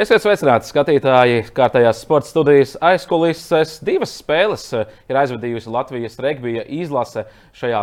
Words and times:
Esiet 0.00 0.22
sveicināti, 0.24 0.64
skatītāji! 0.64 1.40
Kārtējās 1.52 1.98
sporta 2.06 2.30
studijas 2.30 2.70
aizkulises 2.88 3.74
divas 3.84 4.14
spēles 4.16 4.62
ir 4.72 5.18
aizvadījusi 5.20 5.68
Latvijas 5.74 6.16
regbija 6.24 6.62
izlase 6.72 7.26
šajā 7.60 7.82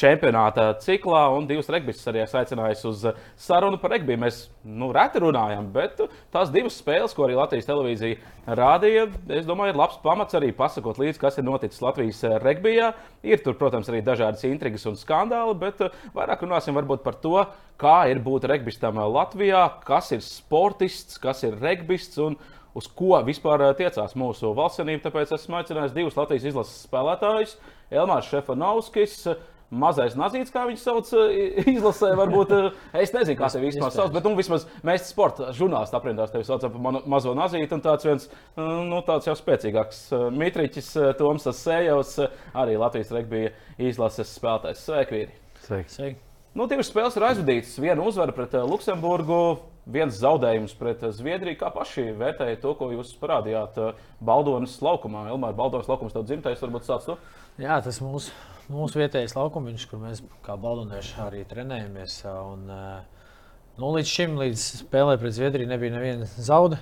čempionāta 0.00 0.70
ciklā, 0.82 1.26
un 1.36 1.46
divas 1.48 1.68
regbijas 1.72 2.06
arī 2.10 2.22
aicinājis 2.24 2.84
uz 2.88 3.06
sarunu 3.40 3.78
par 3.80 3.94
regbiju. 3.94 4.20
Mēs 4.22 4.42
nu, 4.64 4.90
reti 4.96 5.22
runājam, 5.22 5.68
bet 5.74 6.00
tās 6.34 6.52
divas 6.54 6.78
spēles, 6.80 7.14
ko 7.16 7.26
arī 7.26 7.36
Latvijas 7.38 7.68
televīzija 7.68 8.54
rādīja, 8.60 9.06
es 9.36 9.48
domāju, 9.48 9.74
ir 9.74 9.80
labs 9.80 9.98
pamats 10.02 10.36
arī 10.38 10.52
pasakot 10.56 11.00
līdzi, 11.00 11.20
kas 11.20 11.36
ir 11.38 11.46
noticis 11.46 11.82
Latvijas 11.84 12.22
regbijā. 12.42 12.92
Ir 13.26 13.42
tur, 13.44 13.58
protams, 13.60 13.90
arī 13.92 14.00
dažādas 14.04 14.46
intrigas 14.48 14.86
un 14.88 14.96
skandāli, 15.00 15.58
bet 15.60 15.84
vairāk 16.16 16.46
runāsim 16.46 16.78
par 17.04 17.20
to, 17.20 17.44
kā 17.80 17.98
ir 18.10 18.22
būt 18.24 18.48
regbistam 18.50 19.00
Latvijā, 19.00 19.66
kas 19.84 20.10
ir 20.16 20.24
sportists, 20.24 21.20
kas 21.20 21.44
ir 21.44 21.60
regbists. 21.60 22.18
Un, 22.20 22.40
uz 22.74 22.86
ko 22.94 23.18
vispār 23.26 23.64
tiecās 23.78 24.14
mūsu 24.18 24.52
valstsvenība. 24.56 25.08
Tāpēc 25.08 25.34
esmu 25.36 25.60
aicinājis 25.60 25.94
divus 25.96 26.18
Latvijas 26.18 26.46
izlases 26.50 26.84
spēlētājus- 26.86 27.56
Elmārs 28.00 28.30
Šefanovskis, 28.30 29.24
mazais 29.70 30.16
nazīts, 30.18 30.52
kā 30.52 30.64
viņš 30.68 30.82
sauc, 30.82 31.10
eh, 31.14 31.62
izlasē. 31.70 32.12
Varbūt, 32.18 32.54
eh, 32.56 33.02
es 33.02 33.12
nezinu, 33.14 33.38
kā 33.38 33.50
tevi 33.52 33.70
vispār 33.70 33.92
sauc, 33.94 34.12
bet 34.12 34.26
nu, 34.26 34.34
vismaz 34.38 34.66
mēs 34.86 35.06
sporta 35.10 35.52
žurnālisti 35.56 35.98
aprindās 35.98 36.32
tevi 36.34 36.44
saucam 36.44 36.74
par 36.74 37.02
mazo 37.06 37.34
nazīti. 37.34 37.72
Un 37.72 37.84
tāds 37.84 38.06
viens 38.06 38.28
nu, 38.56 39.02
tāds 39.06 39.30
jau 39.30 39.36
spēcīgāks 39.38 40.10
Mitriķis, 40.34 40.90
Toms 41.18 41.46
Sējovs, 41.46 42.16
arī 42.54 42.78
Latvijas 42.78 43.14
regbija 43.14 43.54
izlases 43.78 44.38
spēlētājs. 44.38 44.84
Sveiki, 44.88 45.16
vīri! 45.16 45.38
Sveiki! 45.66 45.94
Sveiki. 45.94 46.20
Nu, 46.50 46.66
divas 46.66 46.88
spēles 46.90 47.14
ir 47.14 47.28
aizvadītas. 47.28 47.76
Viena 47.78 48.02
uzvara 48.02 48.34
pret 48.34 48.56
Luksemburgu, 48.66 49.60
viens 49.86 50.18
zaudējums 50.18 50.74
pret 50.74 51.04
Zviedriju. 51.14 51.60
Kā 51.60 51.70
paši 51.70 52.08
vērtējat 52.18 52.64
to, 52.64 52.74
ko 52.74 52.90
jūs 52.90 53.14
parādījāt 53.22 53.78
Baldonas 54.18 54.74
laukumā? 54.82 55.28
Elmāra 55.30 55.54
Baldonas 55.54 55.90
laukums 55.90 56.16
tev 56.16 56.26
dzimtais, 56.26 56.58
varbūt 56.58 56.90
sāc 56.90 57.06
to? 57.06 57.20
Jā, 57.60 57.78
tas 57.84 58.02
mūsu 58.02 58.34
mūsu 58.70 59.00
vietējais 59.00 59.34
laukumiņš, 59.36 59.86
kur 59.90 60.00
mēs 60.02 60.22
kā 60.46 60.56
baldonieši 60.60 61.18
arī 61.24 61.42
trenējamies. 61.50 62.20
Un, 62.30 62.66
nu, 62.70 63.92
līdz 63.96 64.12
šim, 64.14 64.38
līdz 64.40 64.66
spēlē 64.84 65.16
pret 65.20 65.36
Zviedriju, 65.36 65.70
nebija 65.70 65.96
neviena 65.96 66.28
zauda 66.36 66.80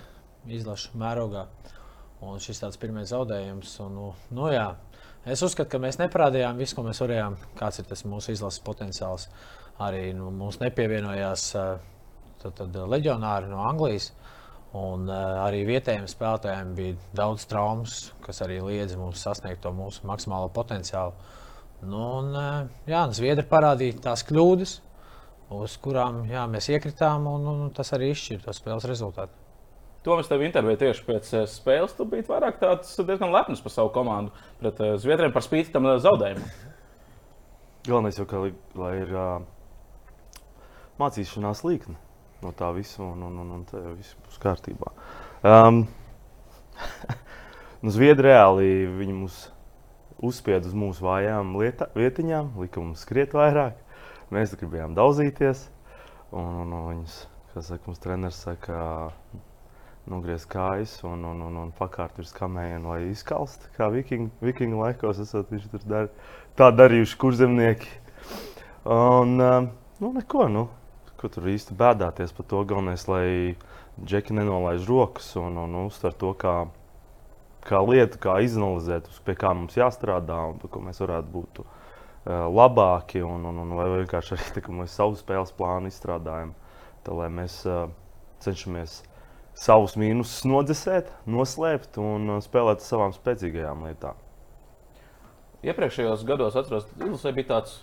izlaša 0.48 0.96
mērogā. 0.98 1.46
Un 2.24 2.40
šis 2.42 2.62
tāds 2.62 2.80
pirmais 2.80 3.10
zaudējums. 3.12 3.76
Un, 3.84 3.94
nu, 3.94 4.08
nu, 4.34 4.48
jā, 4.52 4.72
es 5.26 5.42
uzskatu, 5.46 5.70
ka 5.74 5.82
mēs 5.82 6.00
neparādījām 6.00 6.58
visu, 6.58 6.76
ko 6.76 6.86
mēs 6.86 7.00
varējām. 7.04 7.38
Kāds 7.58 7.80
ir 7.80 7.88
tas 7.90 8.04
mūsu 8.08 8.34
izlases 8.34 8.64
potenciāls? 8.66 9.28
Arī 9.82 10.08
nu, 10.18 10.32
mums 10.34 10.58
nepievienojās 10.58 11.52
tad, 11.54 12.58
tad, 12.58 12.74
leģionāri 12.90 13.50
no 13.50 13.62
Anglijas. 13.68 14.10
Un, 14.76 15.06
uh, 15.08 15.38
arī 15.46 15.62
vietējiem 15.64 16.04
spēlētājiem 16.10 16.74
bija 16.76 16.96
daudz 17.16 17.46
traumas, 17.48 18.10
kas 18.20 18.42
arī 18.44 18.58
liedza 18.60 18.98
mums 19.00 19.22
sasniegt 19.24 19.62
to 19.64 19.72
mūsu 19.72 20.04
maksimālo 20.08 20.50
potenciālu. 20.52 21.14
Nu, 21.86 22.04
un, 22.18 22.32
jā, 22.90 23.02
Zviedri 23.14 23.44
parādīja 23.46 24.00
tās 24.08 24.24
kļūdas, 24.26 24.78
uz 25.54 25.76
kurām 25.82 26.24
jā, 26.30 26.46
mēs 26.50 26.70
iekritām, 26.74 27.28
un, 27.30 27.44
un 27.52 27.68
tas 27.74 27.92
arī 27.94 28.10
izšķīra 28.12 28.48
to 28.48 28.54
spēles 28.56 28.88
rezultātu. 28.90 29.34
Tomas 30.06 30.30
tev 30.30 30.42
intervēja 30.46 30.80
tieši 30.84 31.04
pēc 31.04 31.30
spēles. 31.50 31.94
Tu 31.98 32.06
biji 32.08 32.26
vairāk 32.30 32.60
tāds 32.60 32.94
diezgan 32.96 33.32
lepns 33.34 33.60
par 33.60 33.74
savu 33.74 33.90
komandu 33.92 34.32
pret 34.60 34.78
Zviedriem 35.02 35.34
par 35.34 35.44
spīti 35.44 35.74
tam 35.74 35.88
zaudējumam. 36.00 36.46
Galvenais 37.88 38.18
jau, 38.18 38.26
ka, 38.28 38.40
lai 38.78 38.92
ir 39.02 39.14
uh, 39.14 39.40
mācīšanās 41.02 41.64
līkne 41.66 41.96
no 42.44 42.52
tā 42.54 42.70
visa, 42.76 43.02
un, 43.02 43.22
un, 43.26 43.38
un, 43.42 43.54
un 43.56 43.62
tā 43.66 43.80
jau 43.82 43.94
viss 43.98 44.18
būs 44.26 44.38
kārtībā. 44.42 44.92
Um, 45.42 45.82
nu, 47.82 47.92
Zviedri 47.94 48.30
reāli 48.30 48.68
viņi 48.98 49.16
mums 49.16 49.40
uzspied 50.24 50.66
uz 50.66 50.74
mūsu 50.76 51.04
vājām 51.06 51.54
lieta, 51.60 51.88
vietiņām, 51.96 52.54
lika 52.62 52.82
mums 52.82 53.04
skriet 53.06 53.34
vairāk. 53.36 53.76
Mēs 54.34 54.56
gribējām 54.58 54.96
daudzīties. 54.98 55.68
Un, 56.36 56.48
un, 56.64 56.72
un 56.76 56.88
viņas, 56.92 57.20
kā 57.52 57.62
saka, 57.64 57.88
mums 57.88 58.02
treneris 58.02 58.40
saka, 58.44 58.80
nogriez 60.08 60.44
kājas 60.48 60.98
un, 61.06 61.24
un, 61.28 61.40
un, 61.46 61.60
un 61.62 61.70
pakārt 61.76 62.18
virs 62.20 62.34
kamējienu, 62.36 62.90
lai 62.90 63.00
izkalst. 63.12 63.68
Kā 63.76 63.88
vikingu, 63.92 64.32
vikingu 64.44 64.82
laikos 64.82 65.20
esat 65.24 65.52
viņš 65.52 65.70
tur 65.72 65.86
dar, 65.88 66.10
tā 66.58 66.70
darījuši 66.74 67.20
kurzemnieki. 67.20 67.94
Un, 68.88 69.38
nu, 69.38 70.12
neko, 70.16 70.48
nu, 70.52 70.66
ko 71.20 71.30
tur 71.32 71.48
īsti 71.50 71.76
bēdāties 71.78 72.34
par 72.36 72.48
to. 72.50 72.62
Galvenais, 72.68 73.06
lai 73.10 73.56
džeki 73.98 74.36
nenolaiž 74.36 74.86
rokas 74.88 75.32
un, 75.40 75.58
un 75.64 75.80
uztver 75.86 76.14
to 76.16 76.34
kā 76.38 76.58
kā 77.68 77.80
lieta, 77.84 78.20
kā 78.22 78.38
izanalizēt, 78.44 79.08
pie 79.26 79.34
kā 79.38 79.52
mums 79.56 79.76
jāstrādā 79.78 80.38
un 80.50 80.60
ko 80.62 80.82
mēs 80.84 81.00
varētu 81.02 81.32
būt 81.34 81.60
uh, 81.62 81.68
labāki. 82.48 83.22
Un, 83.24 83.44
un, 83.50 83.62
un 83.64 83.76
vai 83.78 83.88
vienkārši 83.96 84.36
arī 84.36 84.48
tā, 84.56 84.64
mēs 84.80 84.96
savu 84.98 85.18
spēles 85.18 85.54
plānu 85.58 85.92
izstrādājam, 85.92 86.54
tā, 87.06 87.16
lai 87.18 87.28
mēs 87.32 87.60
uh, 87.68 87.86
cenšamies 88.44 89.02
savus 89.58 89.96
mīnusus 89.98 90.46
nodzēsēt, 90.48 91.12
noslēpt 91.26 92.00
un 92.02 92.36
uh, 92.36 92.40
spēlēt 92.44 92.84
savām 92.84 93.14
spēcīgajām 93.16 93.84
lietām. 93.88 94.24
Iepriekšējos 95.66 96.22
gados, 96.26 96.54
atceros, 96.58 96.86
Ilūzija 97.02 97.34
bija 97.34 97.48
tāds 97.56 97.80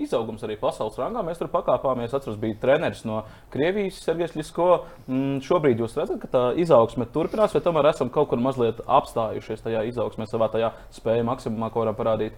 izaugums 0.00 0.42
arī 0.46 0.56
pasaules 0.60 0.96
rangā. 1.00 1.22
Mēs 1.26 1.40
tur 1.40 1.50
pakāpāmies. 1.52 2.14
Atceros, 2.16 2.38
bija 2.40 2.58
treneris 2.62 3.04
no 3.08 3.22
Krievijas, 3.52 4.00
Sergejs 4.04 4.36
Lisko. 4.38 4.68
Mm, 5.06 5.40
šobrīd 5.44 5.82
jūs 5.82 5.96
redzat, 5.98 6.20
ka 6.22 6.30
tā 6.32 6.42
izaugsme 6.62 7.06
turpinās, 7.12 7.54
vai 7.54 7.62
tomēr 7.64 7.90
esam 7.92 8.12
kaut 8.12 8.30
kur 8.32 8.42
mazliet 8.42 8.82
apstājušies 8.86 9.64
tajā 9.66 9.84
izaugsmē, 9.90 10.28
savā 10.30 10.48
tajā 10.52 10.72
spēja 10.94 11.26
maksimumā, 11.28 11.70
ko 11.72 11.84
varam 11.84 11.98
parādīt? 11.98 12.36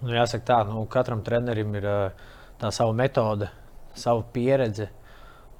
Nu, 0.00 0.12
jāsaka 0.14 0.46
tā, 0.46 0.58
nu, 0.68 0.84
katram 0.90 1.24
trenerim 1.26 1.74
ir 1.78 1.88
tā 2.60 2.72
sava 2.74 2.94
metode, 2.96 3.50
sava 3.98 4.24
pieredze. 4.34 4.92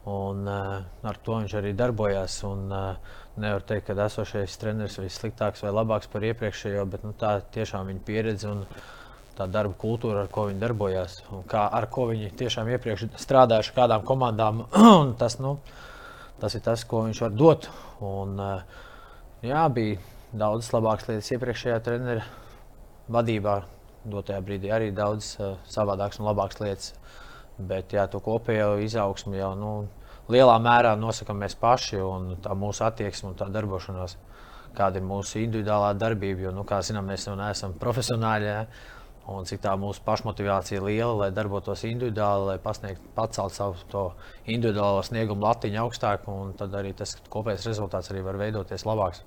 Un, 0.09 0.47
uh, 0.49 0.79
ar 1.05 1.17
to 1.21 1.35
viņš 1.37 1.59
arī 1.59 1.75
darbojās. 1.77 2.39
Un, 2.49 2.69
uh, 2.73 3.17
nevar 3.39 3.65
teikt, 3.69 3.91
ka 3.91 4.07
esošais 4.07 4.55
treneris 4.59 4.97
ir 5.03 5.11
sliktāks 5.13 5.61
vai 5.67 5.75
labāks 5.75 6.09
par 6.09 6.25
iepriekšējo, 6.25 6.87
bet 6.89 7.05
nu, 7.05 7.13
tā 7.19 7.35
tiešām 7.55 7.91
ir 7.93 7.99
pieredze. 8.07 8.49
Un, 8.49 8.63
uh, 8.65 8.95
tā 9.39 9.47
darba 9.51 9.77
kultūra, 9.79 10.25
ar 10.25 10.33
ko 10.33 10.49
viņi 10.49 10.61
darbojās, 10.63 11.21
un 11.35 11.47
kā, 11.49 11.63
ar 11.79 11.87
ko 11.93 12.09
viņi 12.11 12.33
tiešām 12.39 12.71
iepriekš 12.75 13.07
strādājuši 13.23 13.75
kādām 13.77 14.05
komandām. 14.09 14.65
tas, 15.21 15.39
nu, 15.43 15.57
tas 16.43 16.59
ir 16.59 16.65
tas, 16.67 16.85
ko 16.89 17.05
viņš 17.07 17.23
var 17.27 17.35
dot. 17.39 17.71
Un, 18.05 18.37
eh, 18.43 18.85
jā, 19.51 19.65
bija 19.75 19.99
daudz 20.33 20.73
labākas 20.75 21.09
lietas 21.09 21.33
iepriekšējā 21.35 21.81
treneru 21.87 22.27
vadībā. 23.13 23.61
Dotajā 24.09 24.41
brīdī 24.45 24.71
arī 24.73 24.89
daudz 24.95 25.35
uh, 25.37 25.57
savādākas 25.69 26.21
un 26.21 26.29
labākas 26.29 26.61
lietas. 26.63 26.93
Bet 27.59 27.93
jā, 27.93 28.07
to 28.09 28.21
kopējo 28.25 28.77
izaugsmu 28.85 29.35
jau 29.37 29.51
nu, 29.59 29.73
lielā 30.31 30.55
mērā 30.63 30.95
nosakām 31.01 31.41
mēs 31.43 31.57
paši 31.59 31.99
un 32.05 32.37
tā 32.45 32.55
mūsu 32.57 32.85
attieksme 32.87 33.33
un 33.33 33.39
tā 33.41 33.49
darbošanās. 33.53 34.17
Kāda 34.77 35.01
ir 35.01 35.09
mūsu 35.09 35.41
individuālā 35.43 35.95
darbība, 35.99 36.47
jo, 36.47 36.55
nu, 36.55 36.63
kā 36.69 36.79
zinām, 36.85 37.09
mēs 37.11 37.27
jau 37.27 37.35
neesam 37.37 37.75
profesionāļi. 37.81 38.49
Ja? 38.49 38.63
Un 39.29 39.49
cik 39.49 39.61
tā 39.65 39.75
mūsu 39.81 40.03
pašmotivācija 40.07 40.81
ir 40.81 40.87
liela, 40.87 41.15
lai 41.23 41.31
darbotos 41.37 41.85
individuāli, 41.89 42.53
lai 42.53 42.59
pasniegtu, 42.63 43.11
pacelt 43.17 43.57
savu 43.57 44.07
individuālo 44.47 45.03
sniegumu 45.05 45.45
latiņu 45.45 45.83
augstāk, 45.85 46.29
un 46.33 46.55
tad 46.59 46.75
arī 46.79 46.95
tas 46.97 47.17
kopējais 47.29 47.69
rezultāts 47.69 48.13
arī 48.13 48.25
var 48.25 48.41
veidoties 48.41 48.87
labāks. 48.89 49.25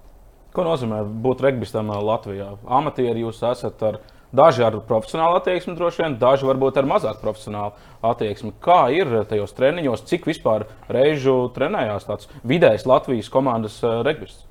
Ko 0.52 0.66
nozīmē 0.68 1.04
būt 1.24 1.46
regbistam 1.46 1.94
Latvijā? 1.94 2.50
Amatieri 2.68 3.24
jūs 3.24 3.40
esat 3.48 3.84
ar 3.88 4.02
daži 4.36 4.64
ar 4.66 4.78
profesionālu 4.88 5.40
attieksmi, 5.40 5.76
droši 5.78 6.04
vien, 6.04 6.18
daži 6.20 6.48
varbūt 6.48 6.80
ar 6.80 6.88
mazāk 6.90 7.22
profesionālu 7.24 7.72
attieksmi. 8.12 8.54
Kā 8.64 8.82
ir 8.96 9.12
tajos 9.30 9.56
treniņos, 9.58 10.06
cik 10.10 10.28
vispār 10.28 10.68
reižu 10.92 11.36
trenējās 11.56 12.08
tāds 12.10 12.32
vidējs 12.48 12.88
Latvijas 12.90 13.32
komandas 13.32 13.80
eh, 13.84 14.02
regbists? 14.08 14.48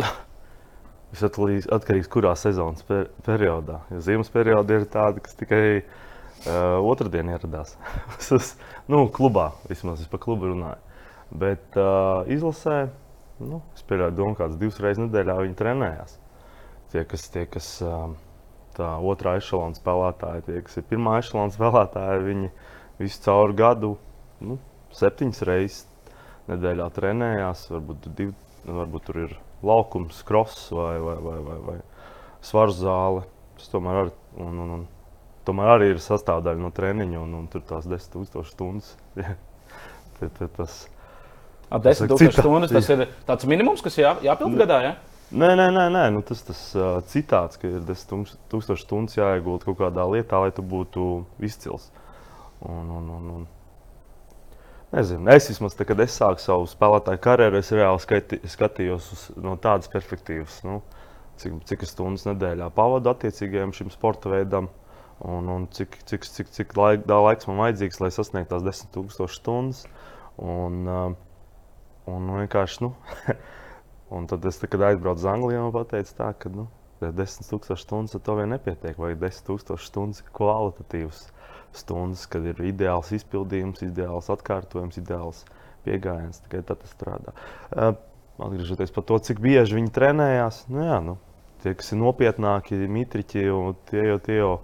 Tas 1.14 1.22
atkarīgs 1.28 2.08
no 2.08 2.10
kurā 2.10 2.32
sezonas 2.34 2.82
per 2.88 3.06
periodā. 3.22 3.84
Jo 3.94 4.00
ziemas 4.02 4.32
periodā 4.34 4.80
ir 4.80 4.86
tāda, 4.90 5.22
kas 5.22 5.36
tikai 5.38 5.66
uh, 5.78 6.80
otrdien 6.82 7.30
ieradās. 7.30 7.76
nu, 8.90 9.04
klubā 9.14 9.52
vismaz 9.70 10.02
es 10.02 10.10
par 10.10 10.24
klubu 10.24 10.50
runāju. 10.50 10.80
Bet 11.38 11.78
uh, 11.78 12.26
izlasē, 12.30 12.88
nu, 13.38 13.62
es 13.78 13.86
pieļauju, 13.86 14.16
domu, 14.18 14.34
kādas 14.40 14.58
divas 14.58 14.82
reizes 14.82 15.04
nedēļā 15.04 15.38
viņi 15.44 15.56
trenējās. 15.62 16.18
Tie, 16.90 17.06
kas, 17.10 17.28
tie, 17.30 17.46
kas 17.50 17.70
uh, 17.86 18.10
tā 18.74 18.90
otrā 18.98 19.38
ešalona 19.38 19.78
spēlētāji, 19.78 20.46
tie, 20.48 20.60
kas 20.66 20.82
ir 20.82 20.90
pirmā 20.90 21.20
ešalona 21.22 21.54
spēlētāji, 21.54 22.26
viņi 22.26 22.52
visu 22.98 23.22
cauru 23.28 23.58
gadu, 23.62 23.94
nu, 24.42 24.58
septiņas 24.98 25.46
reizes 25.46 26.10
nedēļā 26.50 26.90
trenējās. 26.98 27.68
Varbūt, 27.70 28.14
div, 28.18 28.34
varbūt 28.66 29.10
tur 29.10 29.26
ir 29.28 29.42
laukums, 29.66 30.22
kross 30.26 30.68
vai, 30.74 30.96
vai, 31.02 31.16
vai, 31.24 31.38
vai, 31.48 31.58
vai 31.68 31.78
svaru 32.44 32.74
zāle. 32.76 33.24
Tas 33.58 33.70
tomēr, 33.72 34.04
ar, 34.04 34.12
un, 34.40 34.58
un, 34.64 34.74
un, 34.78 34.84
tomēr 35.48 35.74
arī 35.76 35.92
ir 35.94 36.02
sastāvdaļa 36.02 36.60
no 36.62 36.72
treniņa, 36.74 37.22
un, 37.22 37.38
un 37.42 37.48
tur 37.52 37.64
tās 37.66 37.88
10,000 37.90 38.44
stundas. 38.52 38.94
tas, 40.58 40.84
Ar 41.72 41.80
10 41.82 41.98
saka, 41.98 42.10
tūkstoši 42.12 42.30
citāts, 42.30 42.44
stundas 42.44 42.74
tas 42.74 42.90
ir 42.92 43.04
tāds 43.26 43.48
minimums, 43.50 43.82
kas 43.84 43.96
jā, 43.98 44.14
jāpild 44.24 44.56
gadā. 44.60 44.80
Ja? 44.84 44.94
Nē, 45.34 45.54
nē, 45.58 45.68
nē, 45.74 45.84
nē. 45.90 46.04
Nu, 46.14 46.20
tas 46.26 46.44
tas 46.46 46.60
uh, 46.76 46.98
citāts, 47.10 47.58
ka 47.58 47.66
ir 47.70 47.82
10 47.88 48.34
tūkstoši 48.52 48.84
stundas 48.84 49.16
jāiegulda 49.16 49.66
kaut 49.66 49.80
kādā 49.80 50.04
lietā, 50.10 50.38
lai 50.44 50.52
tu 50.54 50.62
būtu 50.62 51.24
izcils. 51.42 51.88
Un, 52.62 52.90
un, 52.98 53.08
un, 53.16 53.30
un. 53.38 53.46
Nezinu, 54.94 55.26
es 55.34 55.48
vismaz, 55.50 55.74
tā, 55.74 55.82
kad 55.88 55.98
es 56.04 56.14
sāku 56.14 56.38
savu 56.38 56.68
spēlētāju 56.70 57.18
karjeru, 57.24 57.58
es 57.58 57.72
reāli 57.74 57.98
skati, 57.98 58.36
skatījos 58.46 59.08
uz, 59.16 59.22
no 59.42 59.56
tādas 59.58 59.90
perspektīvas, 59.90 60.60
nu, 60.62 60.76
cik, 61.40 61.56
cik 61.66 61.82
stundas 61.90 62.28
nedēļā 62.28 62.68
pavadu 62.76 63.10
attiecīgajam 63.10 63.72
šim 63.74 63.90
sporta 63.90 64.30
veidam. 64.30 64.68
Un, 65.24 65.48
un 65.50 65.66
cik, 65.74 65.98
cik, 66.06 66.28
cik, 66.36 66.52
cik 66.54 66.76
laik, 66.78 67.08
laiks 67.10 67.48
man 67.50 67.58
vajadzīgs, 67.64 67.98
lai 68.04 68.12
sasniegtu 68.14 68.54
tās 68.54 68.66
10,000 68.66 69.34
stundas. 69.34 69.82
Un, 70.38 70.86
un 72.14 72.32
vienkārši, 72.38 72.84
nu, 72.86 72.92
un 74.14 74.30
tad 74.30 74.46
es, 74.46 74.62
tā, 74.62 74.70
kad 74.70 74.86
aizbraucu 74.92 75.24
uz 75.24 75.28
Angliju, 75.30 75.68
man 75.74 75.90
teica, 75.90 76.18
tā, 76.20 76.30
ka 76.38 76.54
nu, 76.54 76.68
10,000 77.02 77.82
stundas 77.82 78.14
ar 78.14 78.22
to 78.26 78.38
vien 78.38 78.54
nepietiek. 78.54 78.98
Vajag 79.00 79.26
10,000 79.26 79.86
stundas 79.90 80.22
kvalitatīvas 80.38 81.26
stundas, 81.78 82.24
kad 82.30 82.46
ir 82.46 82.60
ideāls 82.64 83.12
izpildījums, 83.16 83.84
ideāls 83.86 84.30
atkārtojums, 84.32 84.98
ideāls 85.00 85.44
pieejams. 85.84 86.42
Tikai 86.44 86.62
tad 86.66 86.82
tas 86.82 86.94
strādā. 86.94 87.34
Atgriežoties 88.34 88.90
par 88.94 89.06
to, 89.06 89.18
cik 89.22 89.42
bieži 89.42 89.78
viņi 89.78 89.92
trenējās, 89.94 90.64
nu, 90.72 90.82
jā, 90.82 90.98
nu, 91.04 91.18
tie, 91.62 91.74
kas 91.78 91.92
ir 91.94 92.00
nopietnāki, 92.00 92.78
mitriķi, 92.90 93.44
tie 93.90 94.06
jau 94.08 94.18
tie 94.26 94.40
jau. 94.40 94.54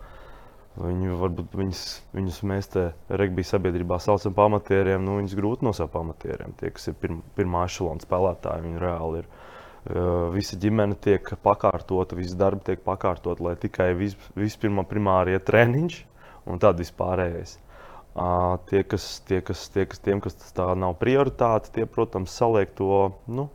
Viņi 0.81 1.17
varbūt 1.19 1.55
viņus, 1.59 1.81
viņus 2.15 2.37
mēs 2.47 2.69
te 2.73 2.83
regbija 3.11 3.49
sabiedrībā 3.49 3.99
saucam 4.01 4.33
par 4.33 4.47
amatieriem. 4.49 5.03
Nu, 5.03 5.17
viņus 5.19 5.35
grūti 5.37 5.67
nosaukt 5.67 5.93
par 5.93 6.05
amatieriem. 6.07 6.55
Tie, 6.57 6.71
kas 6.73 6.89
ir 6.89 6.95
pirm, 6.97 7.19
pirmā 7.37 7.65
ešalona 7.67 8.01
spēlētāji, 8.01 8.65
viņi 8.69 8.81
reāli 8.81 9.21
ir. 9.21 9.27
Visa 10.37 10.57
ģimene 10.61 10.97
tiek 11.03 11.27
pakārtota, 11.43 12.17
visi 12.17 12.39
darbi 12.39 12.63
tiek 12.69 12.81
pakārtot, 12.87 13.43
lai 13.43 13.57
tikai 13.61 13.91
vis, 13.99 14.15
vispirmā 14.39 14.87
primārie 14.89 15.39
treniņš 15.43 15.99
un 16.47 16.63
tad 16.63 16.81
vispārējais. 16.81 17.59
Uh, 18.11 18.57
tie, 18.67 18.83
kas, 18.83 19.07
tie, 19.29 19.39
kas, 19.47 19.69
tie, 19.71 19.85
kas, 19.87 20.01
tiem, 20.03 20.21
kas 20.23 20.35
tā 20.57 20.73
nav 20.75 20.97
prioritāte, 20.99 21.71
tie, 21.77 21.87
protams, 21.87 22.35
saliek 22.35 22.73
to, 22.75 23.13
nu, 23.31 23.47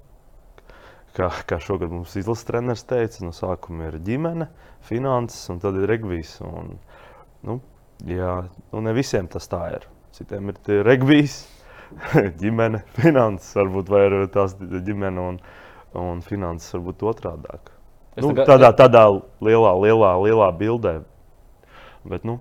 kā, 1.18 1.28
kā 1.50 1.60
šogad 1.60 1.92
mums 1.92 2.16
izlases 2.16 2.48
treneris 2.48 2.86
teica, 2.88 3.26
no 3.26 3.36
sākuma 3.36 3.90
ir 3.90 4.00
ģimene, 4.06 4.48
finanses 4.88 5.52
un 5.52 5.60
tad 5.64 5.76
ir 5.82 5.90
regbijs. 5.92 6.38
Un, 6.46 6.78
Nu, 7.46 7.60
jā, 8.10 8.32
nu 8.72 8.82
ne 8.82 8.94
visiem 8.98 9.28
tas 9.30 9.46
tā 9.52 9.62
ir. 9.76 9.86
Citiem 10.16 10.50
ir 10.50 10.82
regbijs, 10.88 11.44
ģimene, 12.42 12.82
finanses, 12.98 13.52
varbūt 13.60 13.92
vai 13.92 14.06
ir 14.08 14.16
tās 14.34 14.56
ģimene 14.58 15.28
un, 15.30 15.40
un 16.00 16.24
finanses 16.26 16.74
varbūt 16.78 17.06
otrādi. 17.12 17.60
Nu, 18.16 18.32
tagad... 18.32 18.48
tādā, 18.48 18.72
tādā 18.80 19.04
lielā, 19.44 19.76
lielā, 19.84 20.12
lielā 20.24 20.50
bildē. 20.58 20.96
Bet, 22.08 22.26
nu, 22.26 22.40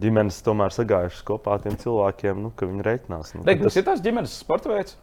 ģimenes 0.00 0.40
tomēr 0.44 0.72
sagājušas 0.74 1.24
kopā 1.28 1.56
ar 1.56 1.64
tiem 1.64 1.76
cilvēkiem, 1.80 2.42
nu, 2.46 2.52
ka 2.56 2.68
viņi 2.68 2.86
reiķinās. 2.86 3.34
Nu, 3.36 3.46
Regbijs 3.48 3.72
tas... 3.72 3.80
ir 3.80 3.88
tās 3.88 4.04
ģimenes 4.04 4.36
sporta 4.44 4.72
veids. 4.72 4.96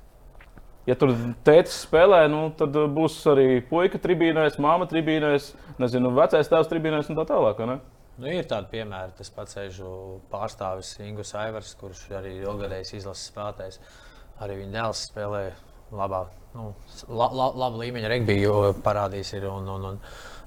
Ja 0.88 0.96
tur 0.98 1.12
tēvs 1.46 1.84
spēlē, 1.84 2.24
nu, 2.32 2.48
tad 2.58 2.74
būs 2.96 3.20
arī 3.30 3.60
puika 3.70 4.00
tribīnēs, 4.02 4.58
māma 4.64 4.88
tribīnēs, 4.90 5.52
nezinu, 5.82 6.10
vecais 6.18 6.50
tēvs 6.50 6.72
tribīnēs 6.72 7.12
un 7.12 7.20
tā 7.20 7.28
tālāk. 7.30 7.62
Ne? 7.70 7.78
Nu, 8.20 8.28
ir 8.32 8.48
tādi 8.50 8.72
piemēri. 8.74 9.14
Tas 9.20 9.30
pats 9.32 9.60
ežu 9.62 9.90
pārstāvis 10.32 10.96
Ingūns 11.06 11.36
Aivars, 11.40 11.76
kurš 11.80 12.08
arī 12.18 12.34
ilgadējis 12.42 12.98
izlases 12.98 13.30
spēlētājs. 13.30 13.80
Arī 14.44 14.58
viņa 14.64 14.76
dēls 14.76 15.06
spēlē 15.12 15.44
labā, 15.96 16.26
nu, 16.56 16.72
la, 17.08 17.30
la, 17.36 17.48
labu 17.64 17.80
līmeņa 17.84 18.12
regbiju 18.12 18.58
parādījis. 18.84 19.34
Ir, 19.40 19.48
un, 19.52 19.70
un, 19.76 19.88
un 19.92 20.02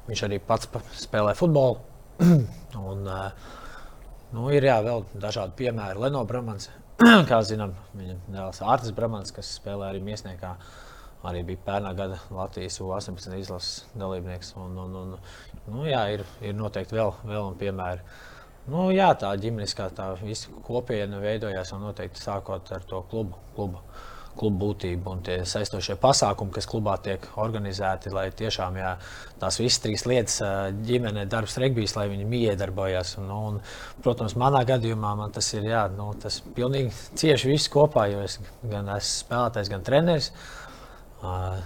viņš 0.09 0.25
arī 0.27 0.41
pats 0.45 0.69
spēlē 1.01 1.37
futbolu. 1.39 1.81
un, 2.91 3.09
nu, 4.33 4.47
ir 4.55 4.67
jā, 4.69 4.79
vēl 4.85 5.05
dažādi 5.23 5.57
piemēri. 5.61 6.01
Leno 6.03 6.25
Bramans, 6.29 6.71
kā 7.31 7.43
zinām, 7.47 7.75
viņa 7.99 8.17
dēls 8.33 8.63
Artis 8.65 8.95
Bramans, 8.97 9.35
kas 9.35 9.55
spēlē 9.59 9.91
arī 9.93 10.03
Miesniekā 10.05 10.57
arī 11.29 11.45
bija 11.47 11.63
pērnā 11.67 11.93
gada 11.95 12.19
Latvijas 12.35 12.81
U-18 12.83 13.39
izlases 13.39 13.85
dalībnieks. 13.99 14.55
Un, 14.59 14.77
un, 14.85 14.97
un, 15.03 15.17
nu, 15.69 15.85
jā, 15.87 16.03
ir, 16.17 16.25
ir 16.43 16.57
noteikti 16.59 16.99
vēl, 16.99 17.15
vēl 17.29 17.53
piemēri. 17.61 18.03
Nu, 18.73 18.89
jā, 18.95 19.09
tā 19.19 19.33
ģimeniskā 19.43 19.89
tā 19.97 20.13
visa 20.21 20.51
kopiena 20.67 21.19
veidojās 21.23 21.73
jau 21.75 21.81
noteikti 21.83 22.23
sākot 22.23 22.75
ar 22.75 22.85
to 22.87 23.03
klubu. 23.11 23.39
klubu. 23.57 23.83
Klubu 24.39 24.59
būtību 24.63 25.11
un 25.13 25.19
tie 25.27 25.35
saistošie 25.49 25.99
pasākumi, 26.01 26.55
kas 26.55 26.67
klubā 26.71 26.95
tiek 27.05 27.27
organizēti, 27.43 28.13
lai 28.15 28.31
tiešām 28.33 28.79
jā, 28.81 28.95
tās 29.43 29.59
visas 29.61 29.83
trīs 29.85 30.07
lietas, 30.09 30.39
ģimene, 30.89 31.27
darbs, 31.31 31.59
regbijs, 31.61 31.95
lai 31.99 32.07
viņi 32.09 32.29
miedarbojās. 32.31 33.19
Un, 33.21 33.29
nu, 33.29 33.41
un, 33.51 33.61
protams, 34.05 34.35
manā 34.41 34.65
gadījumā 34.69 35.13
man 35.21 35.37
tas 35.37 35.53
ir 35.53 35.69
jā, 35.69 35.85
nu, 35.93 36.09
tas 36.23 36.41
pilnīgi 36.57 36.95
cieši 37.21 37.53
viss 37.53 37.71
kopā, 37.73 38.09
jo 38.13 38.25
es 38.25 38.41
gan 38.63 38.89
esmu 38.97 39.21
spēlētājs, 39.27 39.73
gan 39.73 39.87
treneris. 39.87 40.33
Uh, 41.23 41.61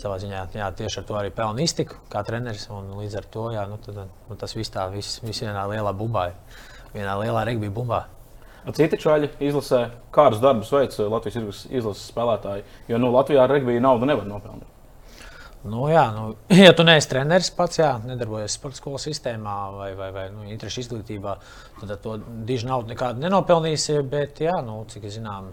Savā 0.00 0.16
ziņā 0.22 0.44
jā, 0.56 0.68
tieši 0.76 1.00
ar 1.00 1.04
to 1.08 1.16
arī 1.18 1.32
pelnu 1.34 1.60
iztiku 1.64 1.98
kā 2.12 2.22
treneris. 2.24 2.68
Līdz 2.70 3.16
ar 3.20 3.26
to 3.34 3.50
jā, 3.52 3.66
nu, 3.68 3.76
tad, 3.84 4.06
nu, 4.30 4.36
tas 4.38 4.54
viss 4.56 4.72
tā, 4.72 4.86
viss, 4.92 5.18
viss 5.24 5.44
vienā 5.44 5.66
lielā 5.68 5.92
bumbā, 5.96 6.30
vienā 6.94 7.18
lielā 7.20 7.44
regbija 7.48 7.74
bumbā. 7.74 8.06
Citi 8.76 8.98
čaļi 9.00 9.30
izlasē, 9.48 9.86
kādus 10.12 10.42
darbus 10.42 10.72
veic 10.74 10.98
Latvijas 11.00 11.64
izlases 11.70 12.10
spēlētāji. 12.12 12.66
Jo 12.90 13.00
nu, 13.00 13.08
Latvijā 13.14 13.46
ar 13.46 13.54
regbiju 13.54 13.80
naudu 13.80 14.08
nevar 14.08 14.28
nopelnīt. 14.28 14.68
Nu, 15.64 15.84
jā, 15.92 16.06
nu, 16.16 16.34
ja 16.66 16.72
tu 16.76 16.84
neesi 16.88 17.08
treneris 17.10 17.50
pats, 17.56 17.80
jā, 17.80 17.90
nedarbojies 18.04 18.56
sporta 18.56 18.80
skolas 18.80 19.04
sistēmā 19.08 19.56
vai, 19.76 19.90
vai, 19.98 20.08
vai 20.14 20.26
nu, 20.32 20.46
interešu 20.48 20.84
izglītībā, 20.84 21.36
tad 21.82 21.94
to 22.04 22.16
diži 22.48 22.68
naudu 22.68 22.92
nekādu 22.92 23.24
nenopelnīsi. 23.24 24.00
Bet, 24.08 24.40
jā, 24.44 24.56
nu, 24.64 24.80
cik 24.92 25.08
zinām, 25.12 25.52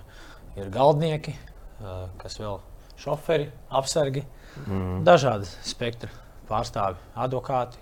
ir 0.59 0.71
galdnieki, 0.73 1.35
kas 2.21 2.39
vēl 2.39 2.59
šoferi, 2.97 3.49
apsargi, 3.79 4.23
mm. 4.65 5.03
dažādi 5.07 5.49
spektra 5.67 6.11
pārstāvi, 6.47 6.99
advokāti, 7.19 7.79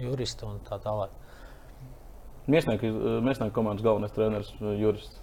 juristi 0.00 0.48
un 0.48 0.60
tā 0.66 0.80
tālāk. 0.82 1.19
Mēsnieku 2.48 3.52
komandas 3.54 3.84
galvenais 3.84 4.14
treneris, 4.14 4.52
jurists. 4.80 5.20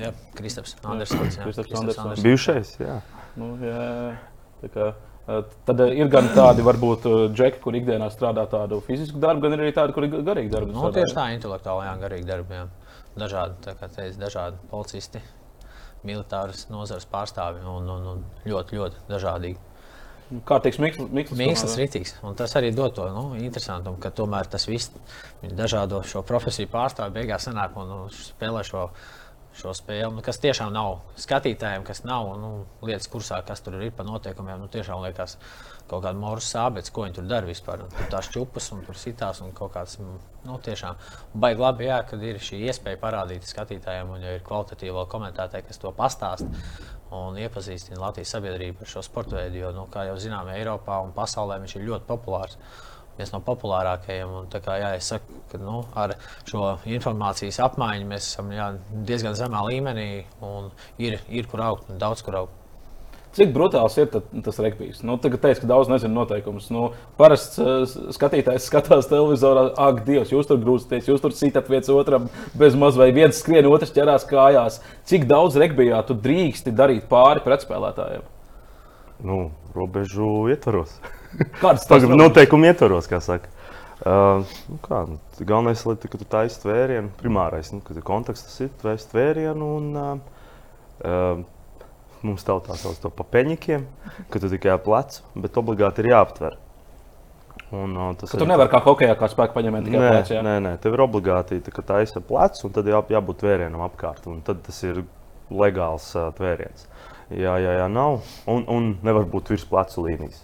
Jā, 0.00 0.12
Kristaps 0.36 0.76
Andersons. 0.80 1.36
Jā, 1.36 1.44
Kristaps 1.44 1.74
Andersons. 1.76 2.22
Bijušais, 2.24 2.76
jā. 2.80 3.00
Nu, 3.36 3.50
jā, 3.60 3.82
tā 4.62 4.70
kā, 4.72 4.86
tad 5.68 5.82
ir 5.84 6.08
gan 6.12 6.30
tādi, 6.32 6.64
varbūt, 6.64 7.04
džeki, 7.36 7.60
kur 7.64 7.76
ikdienā 7.76 8.08
strādā 8.14 8.46
tādu 8.50 8.80
fizisku 8.86 9.20
darbu, 9.20 9.44
gan 9.46 9.58
arī 9.60 9.74
tādi, 9.76 9.94
kur 9.96 10.08
ir 10.08 10.16
garīgi 10.24 10.52
darbi. 10.52 10.72
Nu, 10.72 10.88
tieši 10.94 11.16
tā, 11.18 11.28
intelektuāli, 11.36 11.86
jā, 11.90 11.92
garīgi 12.06 12.28
darbi. 12.28 12.62
Jā. 12.62 12.66
Dažādi, 13.20 13.58
tā 13.66 13.76
kā 13.76 13.90
teicu, 13.92 14.16
dažādi 14.22 14.56
policisti, 14.70 15.20
militāras 16.08 16.64
nozares 16.72 17.04
pārstāvi 17.12 17.60
un, 17.68 17.90
un, 17.92 18.08
un 18.14 18.24
ļoti, 18.48 18.80
ļoti 18.80 19.04
dažādīgi. 19.12 19.60
Kārtīgs 20.48 20.78
mikls. 20.80 21.10
Mikls 21.12 21.74
rītīgs. 21.78 22.14
Un 22.24 22.36
tas 22.38 22.54
arī 22.58 22.70
dod 22.74 22.94
to 22.96 23.08
nu, 23.12 23.24
interesantumu, 23.40 23.98
ka 24.00 24.12
tomēr 24.14 24.48
tas 24.50 24.64
viss 24.68 24.92
dažādo 25.42 26.00
šo 26.08 26.22
profesiju 26.26 26.70
pārstāvju 26.72 27.16
beigās 27.16 27.48
sanāk 27.48 27.76
un 27.80 27.90
nu, 27.90 27.98
spēlē 28.16 28.62
šo, 28.66 28.86
šo 29.58 29.74
spēli, 29.76 30.08
nu, 30.16 30.24
kas 30.24 30.40
tiešām 30.42 30.72
nav 30.72 31.02
skatītājiem, 31.20 31.84
kas 31.88 32.04
nav 32.08 32.32
nu, 32.40 32.52
lietas 32.86 33.10
kursā, 33.12 33.42
kas 33.46 33.64
tur 33.64 33.76
ir 33.82 33.92
pa 33.96 34.06
noteikumiem. 34.08 34.62
Nu, 34.62 34.70
tiešām 34.72 35.04
liekas, 35.04 35.36
kaut 35.90 36.04
kāda 36.04 36.18
morsa 36.18 36.58
sāpes, 36.58 36.90
ko 36.92 37.06
viņi 37.06 37.18
tur 37.18 37.28
dara 37.30 37.48
vispār. 37.48 37.84
Tur 37.92 38.08
tās 38.12 38.30
čupas 38.32 38.70
un 38.74 38.82
tur 38.86 38.98
sitās 38.98 39.42
un 39.44 39.52
kaut 39.56 39.74
kāds. 39.76 39.98
Nu, 40.42 40.56
tiešām 40.58 40.98
baigi 41.38 41.62
labi, 41.62 41.86
jā, 41.86 42.00
kad 42.08 42.22
ir 42.26 42.40
šī 42.42 42.64
iespēja 42.66 42.98
parādīt 42.98 43.46
skatītājiem, 43.46 44.08
un 44.10 44.24
ja 44.24 44.32
ir 44.34 44.42
kvalitatīvi 44.46 45.04
komentētāji, 45.12 45.68
kas 45.68 45.78
to 45.78 45.92
pastāst 45.94 46.48
un 47.12 47.36
iepazīstina 47.38 48.00
Latvijas 48.00 48.32
sabiedrību 48.36 48.82
ar 48.82 48.90
šo 48.94 49.02
sporta 49.04 49.36
veidu. 49.38 49.60
Jo, 49.62 49.74
nu, 49.76 49.84
kā 49.92 50.06
jau 50.08 50.16
zinām, 50.20 50.50
Eiropā 50.54 50.98
un 51.04 51.12
pasaulē 51.16 51.60
viņš 51.62 51.76
ir 51.76 51.86
ļoti 51.90 52.08
populārs. 52.08 52.56
Viens 53.18 53.32
no 53.34 53.42
populārākajiem. 53.44 54.32
Un, 54.38 54.48
kā, 54.54 54.78
jā, 54.80 54.94
es 54.96 55.10
saku, 55.12 55.42
ka 55.50 55.60
nu, 55.60 55.82
ar 55.98 56.16
šo 56.48 56.78
informācijas 56.88 57.60
apmaiņu 57.66 58.08
mēs 58.08 58.30
esam 58.32 58.50
jā, 58.56 58.72
diezgan 59.08 59.36
zemā 59.38 59.60
līmenī 59.68 60.08
un 60.48 60.72
ir, 60.98 61.20
ir 61.28 61.50
kur 61.52 61.66
augt 61.68 61.92
un 61.92 62.00
daudz 62.02 62.24
kur 62.24 62.40
augt. 62.40 62.61
Cik 63.32 63.52
brutāls 63.54 63.94
ir 63.96 64.10
tas 64.12 64.58
regbijs? 64.60 64.98
Nu, 65.08 65.14
tagad 65.20 65.40
teiks, 65.40 65.62
ka 65.62 65.68
daudz 65.70 65.88
nezinu 65.88 66.12
noteikumus. 66.18 66.66
Nu, 66.74 66.90
parasts 67.16 67.56
uh, 67.62 67.86
skatītājs 68.12 68.66
skatās 68.68 69.08
televizorā, 69.08 69.70
ak, 69.80 70.02
Dievs, 70.04 70.34
jūs 70.34 70.50
tur 70.50 70.60
grūsties, 70.60 71.08
jūs 71.08 71.22
tur 71.22 71.32
sitat 71.36 71.70
viens 71.72 71.88
otram 71.92 72.26
bez 72.60 72.76
maz 72.76 72.98
vai 73.00 73.08
viens 73.16 73.40
skrien, 73.40 73.70
otrs 73.70 73.94
ķerās 73.96 74.28
kājās. 74.28 74.82
Cik 75.08 75.24
daudz 75.30 75.56
regbijā 75.62 76.02
tu 76.04 76.16
drīksti 76.18 76.74
darīt 76.76 77.08
pāri 77.08 77.40
pretspēlētājiem? 77.46 78.28
Nu, 79.24 79.38
robežu 79.72 80.50
ietvaros. 80.52 80.92
Kādas 81.62 81.88
tas 81.88 82.04
ir? 82.04 82.12
Noteikumu 82.12 82.68
ietvaros, 82.68 83.08
kā 83.08 83.22
saka. 83.24 83.48
Uh, 84.02 84.44
nu 84.66 84.76
kā, 84.82 85.04
nu, 85.06 85.16
galvenais, 85.38 85.86
lai 85.86 85.96
tu 86.02 86.10
taisītu 86.20 86.66
tvērienu, 86.66 87.14
primārais, 87.20 87.72
nu, 87.72 87.80
kad 87.86 87.96
ir 87.96 88.04
konteksts, 88.04 88.58
tas 88.58 89.00
ir 89.00 89.08
tvērienu. 89.14 89.72
Un, 89.78 89.90
uh, 89.96 90.40
uh, 91.06 91.44
mums 92.26 92.44
tautā 92.46 92.76
sauc 92.78 92.98
to 93.02 93.10
pa 93.12 93.26
peņķiem, 93.36 93.86
ka 94.30 94.42
tu 94.42 94.50
tikai 94.52 94.76
plecu, 94.82 95.24
bet 95.38 95.58
obligāti 95.60 96.04
ir 96.04 96.12
jāaptver. 96.12 96.58
Un, 97.72 97.96
uh, 97.96 98.12
tas 98.20 98.32
ir. 98.34 98.40
Tu 98.42 98.48
nevari 98.48 98.68
kā 98.72 98.82
hokeja 98.84 99.16
kā 99.16 99.30
spēka 99.32 99.56
paņemt 99.56 99.88
tikai. 99.88 100.04
Jā? 100.28 100.44
Nē, 100.44 100.58
nē, 100.60 100.76
tev 100.82 100.96
ir 100.96 101.02
obligāti 101.06 101.60
tā, 101.64 101.72
tā 101.88 102.02
ir 102.04 102.24
plecs, 102.28 102.64
un 102.68 102.74
tad 102.76 102.88
jā, 102.88 103.00
jābūt 103.14 103.44
vērienam 103.46 103.84
apkārt. 103.86 104.28
Tad 104.44 104.60
tas 104.66 104.80
ir 104.84 105.04
legāls 105.48 106.10
uh, 106.18 106.28
tvēriens. 106.36 106.84
Jā, 107.32 107.56
jā, 107.62 107.76
jā, 107.80 107.86
nav. 107.88 108.20
Un, 108.50 108.66
un 108.68 108.90
nevar 109.04 109.24
būt 109.30 109.54
virs 109.54 109.64
plecu 109.68 110.04
līnijas. 110.04 110.42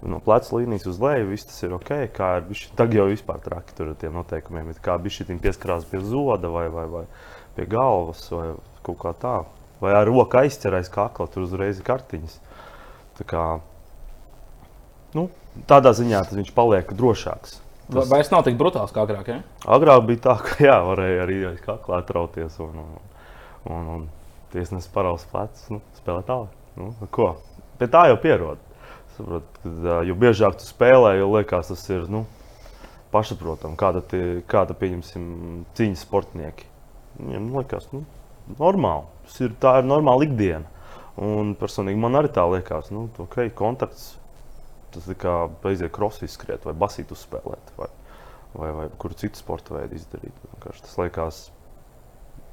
No 0.00 0.16
pleca 0.24 0.56
līnijas 0.56 0.86
uz 0.88 1.00
leju 1.00 1.28
viss 1.28 1.48
tas 1.48 1.60
ir 1.64 1.72
ok. 1.76 1.92
Kā 2.16 2.34
ir 2.40 2.46
bišķi, 2.48 2.74
tagad 2.76 3.00
jau 3.00 3.08
vispār 3.08 3.40
traki 3.44 3.76
tur 3.76 3.92
ar 3.92 3.98
tiem 4.00 4.16
noteikumiem. 4.16 4.72
Kā 4.84 4.96
bija 5.00 5.20
šī 5.20 5.36
pieskarās 5.40 5.88
pie 5.88 6.00
zoda 6.04 6.52
vai, 6.52 6.66
vai, 6.72 6.86
vai 6.92 7.04
pie 7.56 7.68
galvas 7.68 8.26
vai 8.32 8.46
kaut 8.84 9.00
kā 9.00 9.14
tā. 9.20 9.38
Vai 9.80 9.94
ar 9.96 10.08
roku 10.08 10.40
aizķerēs 10.40 10.92
kakla, 10.92 11.26
tur 11.32 11.46
uzreiz 11.46 11.80
ir 11.80 11.86
kartiņas. 11.86 12.36
Tā 13.20 13.26
kā, 13.28 13.44
nu, 15.16 15.26
tādā 15.70 15.94
ziņā 15.96 16.22
viņš 16.30 16.54
paliek 16.56 16.92
drošāks. 16.96 17.58
Tas... 17.90 18.06
Vai 18.10 18.20
es 18.22 18.30
nav 18.30 18.44
tik 18.46 18.58
brutāls 18.60 18.92
kā 18.94 19.02
agrāk? 19.02 19.32
Ja? 19.32 19.40
Agrāk 19.76 20.04
bija 20.06 20.24
tā, 20.28 20.36
ka 20.46 20.58
jā, 20.62 20.76
varēja 20.86 21.24
arī 21.24 21.38
aiz 21.48 21.62
kakla 21.64 22.00
atrauties 22.04 22.58
un, 22.62 22.76
un, 22.84 22.98
un, 23.66 23.88
un 23.96 24.04
tiesnesis 24.52 24.90
paraus 24.94 25.24
plecs, 25.30 25.66
nu, 25.74 25.80
spēlēt 25.98 26.28
tālāk. 26.28 26.52
Nu, 26.78 26.92
ko? 27.10 27.32
Pie 27.80 27.88
tā 27.90 28.06
jau 28.10 28.18
pierod. 28.22 28.62
Saprot, 29.16 29.48
kad, 29.64 29.88
jo 30.06 30.14
biežāk 30.20 30.60
tu 30.60 30.68
spēlē, 30.68 31.16
jo 31.18 31.32
liekas, 31.34 31.72
tas 31.72 31.82
ir 31.90 32.06
nu, 32.12 32.24
pašsaprotami. 33.14 33.78
Kāda, 33.80 34.04
tie, 34.06 34.22
kāda 34.50 34.76
pieņemsim, 34.78 35.24
cīņas 35.78 36.04
sportnieki. 36.06 36.68
Viņam 37.18 37.50
liekas, 37.58 37.90
nu, 37.94 38.04
normāli. 38.60 39.08
Tas 39.30 39.44
ir, 39.46 39.54
tā 39.62 39.76
ir 39.78 39.86
normāla 39.86 40.26
ikdiena. 40.26 40.66
Un 41.20 41.54
personīgi 41.58 42.00
man 42.00 42.18
arī 42.18 42.32
tā 42.34 42.42
liekas, 42.50 42.90
nu, 42.94 43.06
okay, 43.22 43.52
kontakts. 43.54 44.16
Tas 44.90 45.06
ir 45.06 45.14
kā 45.22 45.44
aiziet 45.70 45.92
krosī 45.94 46.26
skriet 46.26 46.64
vai 46.66 46.74
basīt 46.74 47.12
uzspēlēt, 47.14 47.74
vai, 47.78 47.86
vai, 48.58 48.70
vai 48.74 48.86
kuru 48.98 49.14
citu 49.20 49.38
sporta 49.38 49.76
veidu 49.76 49.94
izdarīt. 50.00 50.46
Tas 50.66 50.96
liekas 50.98 51.44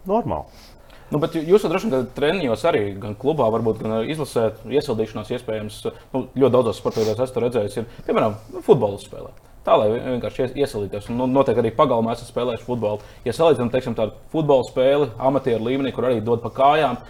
normāli. 0.05 0.65
Nu, 1.07 1.21
bet 1.23 1.37
jūs 1.39 1.63
droši 1.63 1.89
vien 1.89 2.07
treniņos 2.13 2.65
arī, 2.67 2.83
gan 2.99 3.15
klubā, 3.17 3.47
varbūt 3.53 3.79
gan 3.79 4.09
izlasē, 4.11 4.49
iesildīšanās 4.67 5.31
iespējams, 5.37 5.81
nu, 6.13 6.25
ļoti 6.35 6.53
daudzos 6.53 6.81
sporta 6.81 6.99
veidos 6.99 7.23
esmu 7.23 7.45
redzējis, 7.45 7.77
ir, 7.79 8.01
piemēram, 8.05 8.35
futbola 8.65 8.99
spēlēt. 8.99 9.46
Tā 9.67 9.75
lai 9.75 9.89
vienkārši 9.91 10.53
iesaistītos. 10.55 11.09
Un 11.11 11.33
noteikti 11.35 11.59
arī 11.59 11.73
pagalmā 11.75 12.13
esat 12.15 12.29
spēlējuši 12.31 12.63
futbolu. 12.63 13.01
Ja 13.27 13.33
salīdzinām 13.35 13.71
teiksim, 13.73 13.97
tādu 13.97 14.15
futbola 14.31 14.63
spēli, 14.63 15.09
amatieru 15.19 15.67
līmenī, 15.67 15.91
kur 15.91 16.07
arī 16.07 16.21
dod 16.23 16.39
pa 16.39 16.53
kājām, 16.55 17.01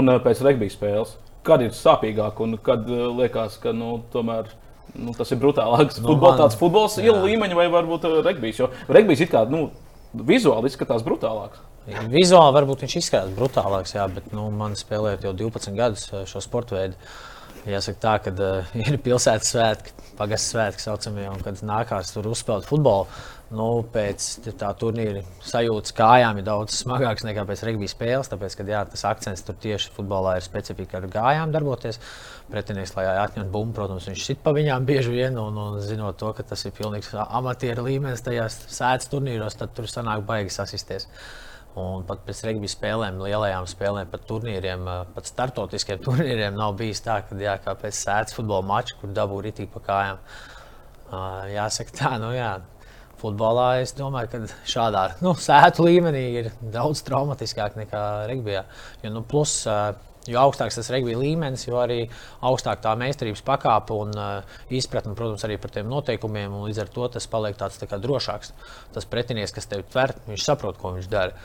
un 0.00 0.08
eh, 0.08 0.20
pēc 0.24 0.40
regbija 0.46 0.72
spēles, 0.72 1.12
kad 1.44 1.60
ir 1.60 1.76
sāpīgāk 1.76 2.40
un 2.40 2.56
kad 2.64 2.88
eh, 2.88 3.02
liekas, 3.20 3.58
ka 3.60 3.74
nu, 3.76 3.98
tomēr. 4.14 4.48
Nu, 4.90 5.12
tas 5.14 5.28
ir 5.30 5.38
brutālāks. 5.38 6.00
Nu, 6.00 6.08
Futbol, 6.08 6.32
tāds 6.40 6.56
futbols 6.58 6.96
ir 6.98 7.12
līmeņa 7.14 7.58
vai 7.58 7.68
varbūt 7.70 8.08
eh, 8.08 8.16
regbijs. 8.26 8.62
Jo 8.62 8.70
regbijs 8.88 9.20
ir 9.26 9.28
kā 9.30 9.44
nu, 9.52 9.66
vizuāli 10.16 10.72
izskatās 10.72 11.04
brutālāks. 11.06 11.60
Vizuāli 12.08 12.56
varbūt 12.56 12.86
viņš 12.86 12.96
izskatās 12.96 13.36
brutālāks, 13.36 13.92
jā, 13.98 14.08
bet 14.08 14.32
nu, 14.32 14.48
man 14.54 14.72
spēlējot 14.78 15.28
jau 15.28 15.36
12 15.44 15.76
gadus 15.76 16.08
šo 16.32 16.42
sporta 16.44 16.78
veidu. 16.78 17.12
Jāsaka 17.68 18.00
tā, 18.00 18.14
ka 18.24 18.32
uh, 18.32 18.70
ir 18.86 18.96
pilsētas 19.04 19.52
svētki, 19.52 19.92
pagastu 20.16 20.54
svētki 20.54 20.84
saucamie, 20.86 21.26
un 21.28 21.42
kad 21.44 21.60
nākās 21.66 22.14
tur 22.14 22.30
uzspēlēt 22.30 22.68
futbolu, 22.68 23.08
nu, 23.56 23.66
pēc 23.92 24.26
tā 24.58 24.70
turnīra 24.78 25.20
sajūtas 25.44 25.94
kājām 25.96 26.38
ir 26.40 26.46
daudz 26.46 26.78
smagāks 26.80 27.26
nekā 27.26 27.44
pēc 27.48 27.64
regbija 27.66 27.92
spēles. 27.92 28.30
Tāpēc, 28.30 28.56
kad 28.60 28.70
jā, 28.70 28.80
tas 28.92 29.04
akcents 29.10 29.44
tur 29.46 29.58
tieši 29.60 29.92
futbolā 29.96 30.36
ir 30.38 30.46
specifika 30.46 31.00
ar 31.00 31.08
kājām 31.10 31.52
darboties. 31.54 32.00
Pretinieks, 32.50 32.94
lai 32.96 33.06
atņemtu 33.10 33.52
bumbu, 33.52 33.76
protams, 33.76 34.08
viņš 34.10 34.24
sit 34.26 34.40
pa 34.44 34.54
viņām 34.56 34.86
bieži 34.88 35.12
vien, 35.14 35.38
un, 35.38 35.58
un 35.58 35.78
zinot 35.84 36.18
to, 36.18 36.32
ka 36.36 36.46
tas 36.46 36.64
ir 36.66 36.74
pilnīgs 36.78 37.12
amatieru 37.26 37.86
līmenis 37.86 38.24
tajās 38.26 38.62
sēdes 38.70 39.10
turnīros, 39.12 39.58
tad 39.58 39.74
tur 39.76 39.90
sanāk 39.90 40.24
baigi 40.26 40.54
sasisties. 40.54 41.10
Un 41.78 42.02
pat 42.02 42.24
pēc 42.26 42.40
regbija 42.48 42.72
spēlēm, 42.72 43.20
lielajām 43.22 43.66
spēlēm, 43.70 44.08
pat 44.10 44.24
turnīriem, 44.26 44.88
pat 45.14 45.28
startautiskiem 45.30 46.00
turnīriem 46.06 46.58
nav 46.58 46.74
bijis 46.80 47.04
tā, 47.04 47.20
ka 47.26 47.38
jā, 47.38 47.54
kā 47.62 47.76
pēc 47.78 47.94
sēdes 47.94 48.34
futbola 48.34 48.66
mača, 48.66 48.98
kur 48.98 49.14
dabūja 49.14 49.46
ritīgi 49.48 49.70
pa 49.74 49.84
kājām. 49.86 50.20
Jāsaka 51.54 51.96
tā, 51.96 52.12
nu 52.22 52.34
jā. 52.34 52.56
Futbolā 53.20 53.82
es 53.82 53.92
domāju, 53.92 54.30
ka 54.32 54.38
šādā 54.64 55.02
nu, 55.20 55.34
sētu 55.36 55.84
līmenī 55.84 56.22
ir 56.40 56.46
daudz 56.72 57.02
traumatiskāk 57.04 57.76
nekā 57.76 58.04
regbijā. 58.30 58.62
Jo, 59.04 59.10
nu, 59.12 59.20
plus, 59.28 59.58
jo 60.28 60.40
augstāks 60.40 60.76
tas 60.76 60.90
regbija 60.92 61.20
līmenis, 61.20 61.66
jo 61.68 61.78
arī 61.80 62.02
augstāk 62.46 62.82
tā 62.84 62.92
meistarības 62.98 63.42
pakāpe 63.46 63.96
un 63.96 64.12
uh, 64.18 64.60
izpratne, 64.68 65.14
protams, 65.16 65.46
arī 65.48 65.56
par 65.60 65.72
tiem 65.74 65.88
noteikumiem. 65.90 66.60
Līdz 66.66 66.84
ar 66.84 66.92
to 66.92 67.08
tas 67.16 67.28
paliek 67.30 67.56
tāds 67.60 67.80
tā 67.80 67.98
drošāks. 68.00 68.52
Tas 68.94 69.08
pretinieks, 69.08 69.54
kas 69.56 69.70
tevi 69.70 69.86
tver, 69.88 70.14
viņš 70.28 70.46
saprot, 70.46 70.80
ko 70.80 70.94
viņš 70.98 71.10
dara. 71.12 71.36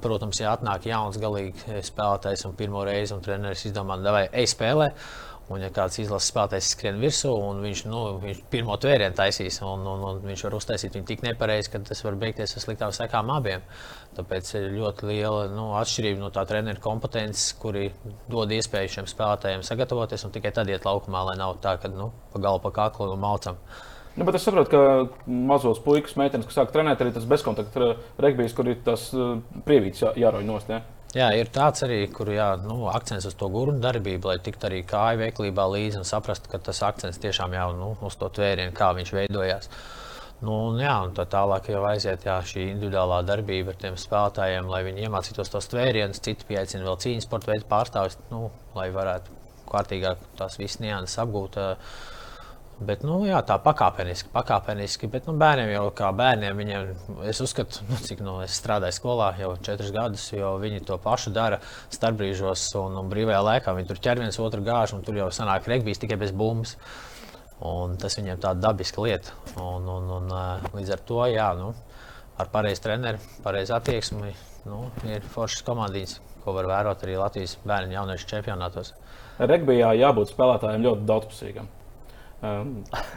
Protams, 0.00 0.38
ja 0.40 0.54
atnāk 0.54 0.86
jauns 0.88 1.18
galīgi 1.20 1.82
spēlētājs 1.84 2.46
un 2.48 2.54
pirmo 2.56 2.86
reizi, 2.88 3.12
un 3.12 3.20
treneris 3.24 3.66
izdomā, 3.68 3.98
vai 4.00 4.24
ej 4.32 4.48
spēlē. 4.54 4.94
Un, 5.52 5.60
ja 5.60 5.68
kāds 5.74 5.98
izlases 6.00 6.30
spēlētājs 6.32 6.70
skrien 6.72 6.96
virsū, 7.02 7.28
un 7.28 7.58
viņš, 7.60 7.82
nu, 7.92 7.98
viņš 8.22 8.38
pirmo 8.52 8.78
tvērienu 8.80 9.12
taisīs, 9.18 9.58
un, 9.60 9.82
un, 9.90 10.04
un 10.08 10.22
viņš 10.24 10.44
var 10.46 10.56
uztaisīt 10.56 10.96
viņu 10.96 11.08
tik 11.10 11.24
nepareizi, 11.26 11.68
ka 11.72 11.82
tas 11.84 12.00
var 12.06 12.16
beigties 12.20 12.56
ar 12.56 12.64
sliktām 12.64 12.94
sekām 12.96 13.32
abiem. 13.34 13.66
Tāpēc 14.16 14.54
ir 14.56 14.70
ļoti 14.78 15.10
liela 15.10 15.42
nu, 15.52 15.66
atšķirība 15.76 16.22
no 16.22 16.30
tā 16.32 16.46
treneru 16.48 16.80
kompetences, 16.80 17.50
kuri 17.60 17.90
dod 18.32 18.54
iespēju 18.56 18.94
šiem 18.96 19.10
spēlētājiem 19.10 19.66
sagatavoties 19.68 20.24
un 20.24 20.32
tikai 20.32 20.54
tad 20.56 20.72
iet 20.72 20.88
laukumā, 20.88 21.26
lai 21.28 21.36
nav 21.36 21.58
tā, 21.60 21.76
ka 21.82 21.92
nu, 21.92 22.08
pa 22.32 22.40
galu 22.46 22.64
pa 22.64 22.72
kaklu 22.80 23.12
un 23.12 23.20
malcam. 23.20 23.60
Nu, 24.14 24.24
bet 24.24 24.38
es 24.38 24.44
saprotu, 24.46 24.70
ka 24.70 25.28
mazos 25.28 25.80
puikas, 25.82 26.14
meitenes, 26.16 26.46
kas 26.48 26.60
sāk 26.60 26.72
trenēt, 26.72 27.00
arī 27.02 27.12
tas 27.12 27.26
bezkontakta 27.28 27.96
regbijs, 28.22 28.54
kur 28.56 28.70
ir 28.70 28.78
tas 28.86 29.08
uh, 29.12 29.40
prievīts 29.66 30.06
jā, 30.06 30.14
jārauj 30.24 30.46
nost. 30.46 30.70
Ja? 30.70 30.84
Jā, 31.14 31.28
ir 31.38 31.46
tāds 31.54 31.84
arī, 31.86 32.00
kur 32.10 32.26
jā, 32.34 32.48
nu, 32.58 32.88
akcents 32.90 33.28
uz 33.28 33.36
to 33.38 33.46
gurnu 33.52 33.78
darbību, 33.82 34.32
lai 34.32 34.40
tiktu 34.42 34.66
arī 34.66 34.80
kāju 34.88 35.20
veiklībā 35.20 35.66
līdzi 35.70 36.00
un 36.00 36.08
saprastu, 36.08 36.50
ka 36.50 36.58
tas 36.58 36.80
akcents 36.82 37.20
tiešām 37.22 37.54
jau 37.54 37.68
nu, 37.78 37.92
uz 38.08 38.16
to 38.18 38.26
tvērienu, 38.34 38.74
kā 38.74 38.88
viņš 38.96 39.12
veidojās. 39.14 39.70
Nu, 40.40 40.56
un, 40.72 40.80
jā, 40.82 40.96
un 41.06 41.14
tā 41.14 41.22
tālāk 41.30 41.70
jau 41.70 41.84
aiziet 41.86 42.26
jā, 42.26 42.34
šī 42.42 42.66
individuālā 42.72 43.20
darbība 43.28 43.70
ar 43.70 43.78
tiem 43.84 44.00
spēlētājiem, 44.00 44.66
lai 44.72 44.82
viņi 44.88 45.06
iemācītos 45.06 45.54
tos 45.54 45.70
tvērienus, 45.70 46.18
citi 46.24 46.48
pieaicina 46.50 46.82
vēl 46.88 46.98
cīņas 47.06 47.28
sporta 47.28 47.52
veidu 47.52 47.70
pārstāvis, 47.70 48.18
nu, 48.32 48.48
lai 48.74 48.90
varētu 48.92 49.38
kārtīgāk 49.70 50.26
tās 50.40 50.58
visas 50.58 50.82
nianses 50.82 51.22
apgūt. 51.22 51.62
Uh, 51.62 52.02
Bet, 52.82 53.04
nu, 53.06 53.20
jā, 53.22 53.38
tā 53.46 53.54
pakāpeniski, 53.62 54.32
pakāpeniski. 54.34 55.06
Bet 55.10 55.28
nu, 55.30 55.36
bērniem 55.38 55.70
jau 55.70 55.84
kā 55.94 56.08
bērniem, 56.16 56.58
viņiem, 56.58 56.88
es 57.30 57.38
uzskatu, 57.44 57.84
nu, 57.86 57.98
cik 58.02 58.22
nu, 58.26 58.40
es 58.42 58.56
strādāju 58.58 58.96
skolā 58.96 59.28
jau 59.38 59.52
četrus 59.62 59.92
gadus, 59.94 60.24
jo 60.34 60.56
viņi 60.58 60.82
to 60.88 60.98
pašu 61.02 61.30
dara 61.34 61.60
starpbrīžos 61.94 62.66
un, 62.80 62.96
un 62.98 63.12
brīvajā 63.12 63.42
laikā. 63.46 63.74
Viņi 63.78 63.90
tur 63.92 64.00
ķer 64.02 64.24
viens 64.24 64.38
otru 64.42 64.64
gāžu, 64.66 64.98
un 64.98 65.04
tur 65.06 65.20
jau 65.20 65.28
sanāk 65.34 65.68
regbijs 65.70 66.02
tikai 66.02 66.18
bez 66.24 66.34
bumbas. 66.34 66.74
Un 67.64 67.94
tas 68.02 68.18
viņiem 68.18 68.42
tāda 68.42 68.66
dabiska 68.66 69.04
lieta. 69.04 69.38
Un, 69.54 69.86
un, 69.94 70.10
un, 70.18 70.34
līdz 70.74 70.96
ar 70.96 71.06
to, 71.06 71.22
jā, 71.30 71.46
nu, 71.60 71.70
ar 72.42 72.50
pareizu 72.50 72.82
treneri, 72.88 73.22
pareizu 73.46 73.76
attieksmi, 73.78 74.34
nu, 74.66 74.88
ir 75.06 75.22
foršas 75.36 75.62
komandiņas, 75.70 76.18
ko 76.42 76.58
var 76.58 76.66
vērot 76.72 77.06
arī 77.06 77.16
Latvijas 77.22 77.54
bērnu 77.62 77.94
jauniešu 77.94 78.28
čempionātos. 78.34 78.92
Regbijā 79.38 79.94
jābūt 80.00 80.34
spēlētājiem 80.34 80.90
ļoti 80.90 81.10
daudzpusīgam. 81.14 81.70
Um, 82.44 82.72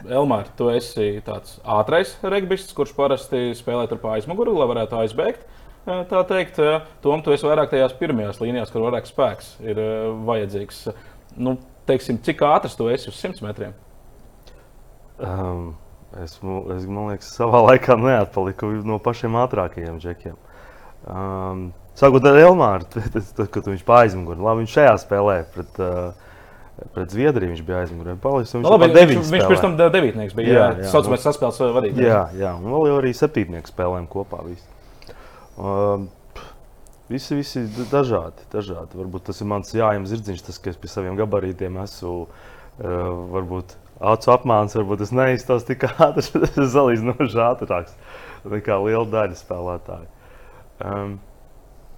Elmār, 0.08 0.46
tu 0.56 0.70
esi 0.72 1.18
tāds 1.26 1.58
ātrais 1.68 2.14
regbists, 2.24 2.72
kurš 2.76 2.94
parasti 2.96 3.50
spēlē 3.58 3.84
pa 4.00 4.14
aizmuguri, 4.14 4.54
lai 4.56 4.68
varētu 4.70 5.00
aizbēgt. 5.02 5.42
Uh, 5.88 6.04
tā 6.08 6.22
teikt, 6.30 6.60
uh, 6.62 6.86
Tom, 7.04 7.20
tu 7.24 7.34
esi 7.34 7.44
vairāk 7.44 7.68
tajās 7.72 7.96
pirmajās 7.98 8.40
līnijās, 8.40 8.72
kur 8.72 8.86
vairāk 8.86 9.08
spēks 9.08 9.58
ir 9.64 9.80
uh, 9.82 9.90
vajadzīgs. 10.28 10.80
Nu, 11.36 11.58
teiksim, 11.88 12.22
cik 12.24 12.40
ātrs 12.48 12.78
tu 12.78 12.88
esi 12.92 13.10
uz 13.12 13.18
100 13.20 13.44
metriem? 13.44 13.74
Um, 15.18 15.74
esmu, 16.24 16.62
es 16.76 16.86
domāju, 16.86 17.20
ka 17.20 17.28
savā 17.28 17.60
laikā 17.72 17.98
neatpaliku 18.00 18.70
no 18.86 18.96
pašiem 19.02 19.36
ātrākajiem 19.42 20.00
džekiem. 20.00 20.38
Um, 21.04 21.68
Sākot 21.98 22.22
ar 22.30 22.36
Elmāru, 22.38 22.86
kad 23.54 23.66
viņš 23.66 23.84
pāri 23.84 24.14
labi 24.14 24.62
viņš 24.62 24.74
šajā 24.76 24.96
spēlē 25.02 25.38
pret 25.50 25.80
uh, 25.82 26.27
Pret 26.94 27.10
Zviedriju 27.10 27.52
viņš 27.52 27.62
bija 27.66 27.80
aizmugurē. 27.84 28.14
Viņš, 28.22 28.52
no, 28.62 28.74
labi, 28.76 28.88
viņš, 28.94 29.30
viņš 29.32 29.46
pirms 29.50 29.64
tam 29.64 29.74
devītnieks 29.80 30.36
bija. 30.38 30.48
Jā, 30.52 30.60
jā, 30.60 30.84
jā 30.84 30.92
saucamais 30.92 31.24
saspēles 31.26 31.58
vadītājs. 31.74 32.04
Jā, 32.06 32.20
jā, 32.38 32.52
un 32.54 32.70
vēl 32.70 33.00
arī 33.00 33.10
septītnieks 33.18 33.74
spēlēm 33.74 34.06
kopā. 34.10 34.44
Visi. 34.46 35.16
Uh, 35.58 36.06
visi, 37.10 37.34
visi 37.40 37.64
dažādi, 37.90 38.46
dažādi. 38.52 39.00
Varbūt 39.00 39.26
tas 39.30 39.42
ir 39.42 39.50
mans 39.50 39.74
jājams 39.74 40.14
zirdziņš, 40.14 40.44
tas, 40.46 40.60
ka 40.62 40.70
es 40.70 40.78
pie 40.78 40.92
saviem 40.92 41.18
gabarītiem 41.18 41.80
esmu. 41.82 42.28
Uh, 42.78 43.10
varbūt 43.34 43.74
acu 43.98 44.30
apmāns, 44.30 44.76
varbūt 44.78 45.02
es 45.02 45.10
neizstos 45.10 45.66
tik 45.66 45.88
ātri, 45.88 46.22
tas 46.44 46.54
ir 46.54 46.68
salīdzinoši 46.76 47.42
ātrāks 47.42 47.96
nekā 48.46 48.78
liela 48.84 49.06
daļa 49.10 49.38
spēlētāju. 49.38 50.10
Um, 50.78 51.16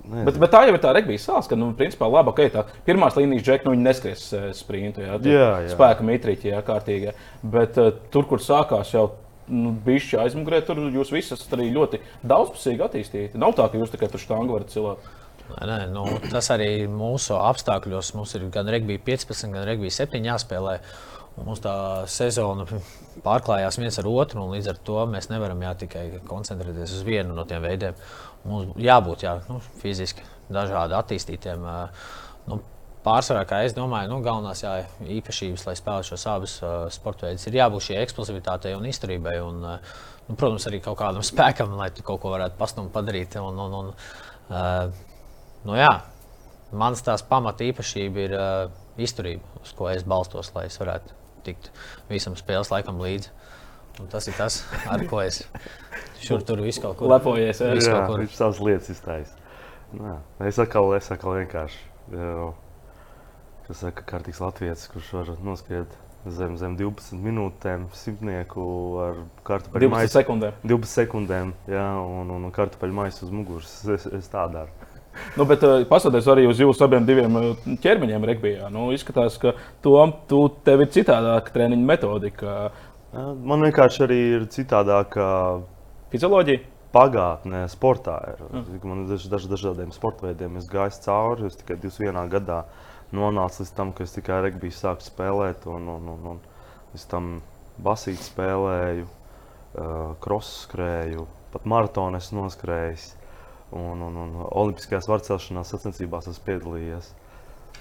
Nezinu. 0.00 0.24
Bet, 0.26 0.38
bet 0.40 0.52
tā 0.54 0.62
jau 0.64 0.74
ir 0.74 0.80
tā 0.80 0.92
regbija 0.96 1.20
sāls, 1.20 1.48
ka, 1.50 1.58
nu, 1.60 1.70
principā, 1.76 2.08
laba, 2.10 2.32
ka 2.36 2.46
tā 2.52 2.64
pirmās 2.86 3.18
līnijas 3.18 3.44
džekļi, 3.46 3.68
nu, 3.68 3.74
viņi 3.76 3.84
neskries 3.84 4.22
eh, 4.32 4.46
sprintu, 4.56 5.04
jā, 5.04 5.18
Jā, 5.28 5.48
jā. 5.66 5.72
spēka 5.74 6.06
mitrīķi, 6.08 6.54
jā, 6.54 6.62
kārtīgi. 6.66 7.12
Bet 7.52 7.76
uh, 7.80 7.92
tur, 8.12 8.24
kur 8.30 8.40
sākās 8.42 8.94
jau 8.94 9.10
nu, 9.52 9.74
bišķi 9.84 10.22
aizmugurē, 10.24 10.62
tur 10.64 10.80
jūs 10.88 11.12
visi 11.12 11.34
esat 11.36 11.52
arī 11.58 11.68
ļoti 11.74 12.00
daudzpusīgi 12.24 12.86
attīstīti. 12.86 13.40
Nav 13.40 13.54
tā, 13.58 13.68
ka 13.68 13.80
jūs 13.80 13.92
tikai 13.92 14.08
tur 14.12 14.22
štāngu 14.22 14.56
varat 14.56 14.72
cilāt. 14.72 15.04
Nē, 15.50 15.66
nē, 15.66 15.78
nu, 15.92 16.06
tas 16.30 16.48
arī 16.54 16.86
mūsu 16.90 17.34
apstākļos. 17.36 18.14
Mums 18.16 18.36
ir 18.38 18.46
gan 18.54 18.70
regbija 18.70 19.02
15, 19.06 19.50
gan 19.52 19.66
regbija 19.68 19.98
7 20.02 20.28
jāspēlē. 20.30 20.78
Un 21.40 21.46
Mums 21.46 21.62
tā 21.62 21.72
sezona 22.10 22.66
pārklājās 23.24 23.78
viens 23.80 23.96
ar 24.00 24.08
otru, 24.10 24.42
un 24.42 24.54
līdz 24.56 24.72
ar 24.72 24.80
to 24.84 25.04
mēs 25.08 25.30
nevaram 25.30 25.62
jā, 25.62 25.70
tikai 25.84 26.02
koncentrēties 26.28 26.96
uz 26.98 27.04
vienu 27.06 27.36
no 27.36 27.46
tiem 27.48 27.62
veidiem. 27.64 27.96
Mums 28.48 28.76
jābūt 28.80 29.24
jā, 29.26 29.38
nu, 29.48 29.58
fiziski 29.82 30.24
dažādi 30.52 30.96
attīstītiem. 30.98 31.66
Nu, 32.50 32.60
Pārsvarā, 33.00 33.46
kā 33.48 33.62
es 33.64 33.72
domāju, 33.72 34.10
nu, 34.12 34.18
galvenās 34.20 34.60
jā, 34.60 34.74
īpašības, 35.00 35.62
lai 35.64 35.72
spēlētu 35.78 36.10
šos 36.10 36.24
abus 36.28 36.56
uh, 36.60 36.82
sporta 36.92 37.24
veidus, 37.24 37.46
ir 37.48 37.56
jābūt 37.56 37.86
šai 37.86 37.96
eksplozivitātei 38.02 38.74
un 38.76 38.84
izturībai. 38.90 39.38
Un, 39.40 39.62
uh, 39.64 39.94
nu, 40.26 40.36
protams, 40.36 40.66
arī 40.68 40.82
kaut 40.84 40.98
kādam 41.00 41.24
spēkam, 41.30 41.72
lai 41.80 41.88
kaut 41.96 42.20
ko 42.20 42.34
varētu 42.34 42.60
pastumt 42.60 42.92
padarīt. 42.92 43.38
Un, 43.40 43.56
un, 43.64 43.78
un, 43.78 43.92
uh, 44.52 45.00
nu, 45.64 45.78
jā, 45.80 45.94
Mans 46.70 47.02
tās 47.02 47.22
pamata 47.26 47.66
īpašība 47.66 48.20
ir 48.22 48.34
uh, 48.36 48.70
izturība, 49.00 49.42
uz 49.58 49.72
ko 49.74 49.88
es 49.90 50.04
balstos, 50.06 50.52
lai 50.54 50.68
es 50.68 50.78
varētu 50.78 51.16
tikt 51.46 51.70
visam 52.10 52.36
spēles 52.38 52.70
laikam 52.70 53.00
līdzi. 53.02 53.32
Un 54.00 54.08
tas 54.12 54.26
ir 54.30 54.36
tas, 54.38 54.62
ar 54.88 55.04
ko 55.10 55.20
es 55.22 55.42
šur 56.24 56.42
tur 56.46 56.60
visu 56.64 56.82
kaut 56.84 56.96
kur 57.00 57.10
Lepojies, 57.12 57.60
jā. 57.60 57.76
Kaut 57.92 58.10
kur. 58.14 58.24
viņš 58.24 58.36
savas 58.38 58.60
lietas 58.64 58.90
iztaisa. 58.96 59.36
Nē, 59.96 60.16
Es 60.46 60.58
atkal, 60.62 60.92
es 60.96 61.10
atkal 61.12 61.36
vienkārši. 61.40 61.80
Jau, 62.14 62.52
kas 63.66 63.82
saka, 63.84 64.04
kārtīgs 64.06 64.40
latviečs, 64.42 64.88
kurš 64.92 65.10
var 65.18 65.32
noskriet 65.46 65.92
zem, 66.26 66.56
zem 66.60 66.76
12 66.78 67.16
minūtēm, 67.22 67.88
simtnieku 67.96 68.64
ar 69.04 69.20
kartupeļu 69.46 69.88
12 69.88 69.94
maisu. 69.94 70.14
sekundēm. 70.18 70.60
12 70.66 70.94
sekundēm, 71.00 71.52
jā, 71.70 71.86
un, 72.04 72.30
un, 72.36 72.48
kartupeļu 72.54 72.96
maisu 73.00 73.26
uz 73.26 73.34
muguras. 73.34 73.72
Es, 73.96 74.06
es 74.20 74.30
tā 74.32 74.44
daru. 74.52 74.70
Nu, 75.34 75.42
bet 75.48 75.64
uh, 75.66 75.80
paskatieties 75.90 76.28
arī 76.30 76.44
uz 76.46 76.60
jūsu 76.62 76.84
abiem 76.86 77.06
diviem 77.08 77.34
uh, 77.40 77.64
ķermeņiem 77.82 78.26
regbijā. 78.30 78.68
Nu, 78.70 78.92
izskatās, 78.94 79.40
ka 79.42 79.56
tom, 79.82 80.12
tu, 80.30 80.44
tev 80.66 80.84
ir 80.84 80.92
citādāka 80.94 81.50
treniņa 81.56 81.88
metodika, 81.88 82.46
Jā, 82.46 82.70
Man 83.12 83.64
vienkārši 83.66 84.04
arī 84.06 84.18
ir 84.36 84.44
citādāka 84.54 85.24
fizioloģija. 86.12 86.62
pagātnē, 86.94 87.64
sportā. 87.70 88.16
Ir. 88.32 88.40
Man 88.82 89.04
ir 89.04 89.10
daž, 89.12 89.26
daž, 89.30 89.46
dažādiem 89.50 89.92
sporta 89.94 90.26
veidiem. 90.26 90.56
Es 90.58 90.66
gāju 90.70 90.98
cauri, 91.04 91.46
es 91.46 91.58
tikai 91.58 91.76
21. 91.78 92.30
gadā 92.30 92.64
nonācu 93.14 93.62
līdz 93.62 93.72
tam, 93.74 93.92
ka 93.94 94.06
es 94.06 94.14
tikai 94.14 94.40
regbiju 94.46 94.74
sāku 94.74 95.06
spēlēt. 95.06 95.66
Un, 95.70 95.86
un, 95.90 96.08
un, 96.14 96.26
un 96.34 96.40
es 96.94 97.06
tam 97.10 97.40
basīti 97.82 98.26
spēlēju, 98.26 99.06
krosu 100.22 100.64
skrēju, 100.64 101.26
pat 101.54 101.66
maratonu 101.70 102.18
es 102.18 102.30
noskrēju. 102.34 103.16
Un, 103.70 104.02
un, 104.02 104.16
un 104.18 104.30
Olimpiskajās 104.50 105.06
varcelšanās 105.06 105.70
sacensībās 105.70 106.26
esmu 106.26 106.46
piedalījies. 106.48 107.12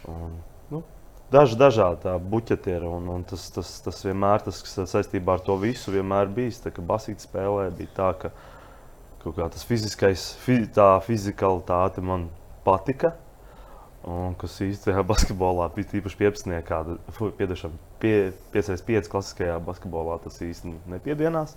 Un, 0.10 0.36
nu, 0.70 0.84
Daži 1.30 1.60
dažādi 1.62 2.08
tā 2.08 2.16
buķeti 2.18 2.72
ir, 2.74 2.84
un, 2.90 3.06
un 3.14 3.24
tas, 3.30 3.44
tas, 3.54 3.76
tas 3.86 4.00
vienmēr, 4.02 4.42
tas, 4.42 4.64
kas 4.66 4.90
saistībā 4.90 5.36
ar 5.38 5.44
to 5.46 5.60
visu, 5.62 5.92
vienmēr 5.94 6.32
bijis. 6.34 6.58
Tā 6.64 6.72
kā 6.74 6.82
basīta 6.82 7.22
spēlē, 7.22 7.68
bija 7.78 7.92
tā, 8.00 8.08
ka 8.18 8.32
kaut 9.22 9.36
kā 9.38 9.50
tas 9.54 9.66
fiziskais, 9.70 10.32
fi, 10.42 10.64
tā 10.74 10.96
fizikalitāte 11.06 12.02
man 12.02 12.26
patika. 12.66 13.14
Un 14.10 14.34
kas 14.42 14.56
īstenībā 14.64 15.04
basketbolā 15.12 15.70
īpaši 15.78 16.20
15. 16.24 16.56
gada, 16.66 16.98
piedošana, 17.38 17.78
pie, 18.02 18.32
5-5 18.56 19.12
klasiskajā 19.14 19.60
basketbolā 19.70 20.18
tas 20.24 20.42
īstenībā 20.42 20.96
nepiedienās. 20.96 21.54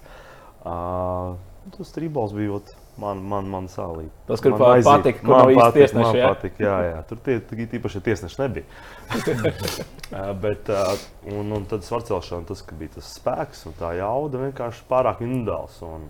Uh, 0.62 1.38
tas 1.78 1.96
trīsbols 1.96 2.37
bija 2.37 2.58
ot, 2.58 2.74
man, 3.00 3.22
man, 3.24 3.48
man 3.48 3.68
sālīt. 3.72 4.11
Tas, 4.28 4.40
kur 4.44 4.52
Man 4.55 4.61
pa- 4.61 4.70
aiziet. 4.76 4.90
patika, 4.90 5.20
kur 5.20 5.35
Man 5.35 5.40
nav 5.42 5.52
īsti 5.55 5.72
tiesneši, 5.78 6.18
jā? 6.18 6.28
patika, 6.35 6.64
jā, 6.64 6.76
jā. 6.90 7.02
Tur 7.09 7.20
tie, 7.24 7.37
īpaši 7.78 8.02
tiesneši 8.09 8.40
nebija. 8.42 8.64
Uh, 9.12 10.33
bet, 10.44 10.68
uh, 10.68 11.07
un, 11.33 11.52
un 11.57 11.64
tad 11.70 11.87
svarcelšana, 11.87 12.46
tas 12.48 12.64
bija 12.78 12.96
tas 12.98 13.12
spēks 13.18 13.66
un 13.70 13.76
tā 13.81 13.94
jauda 13.98 14.42
vienkārši 14.46 14.85
pārāk 14.90 15.22
individuāls. 15.24 15.78
Un, 15.88 16.09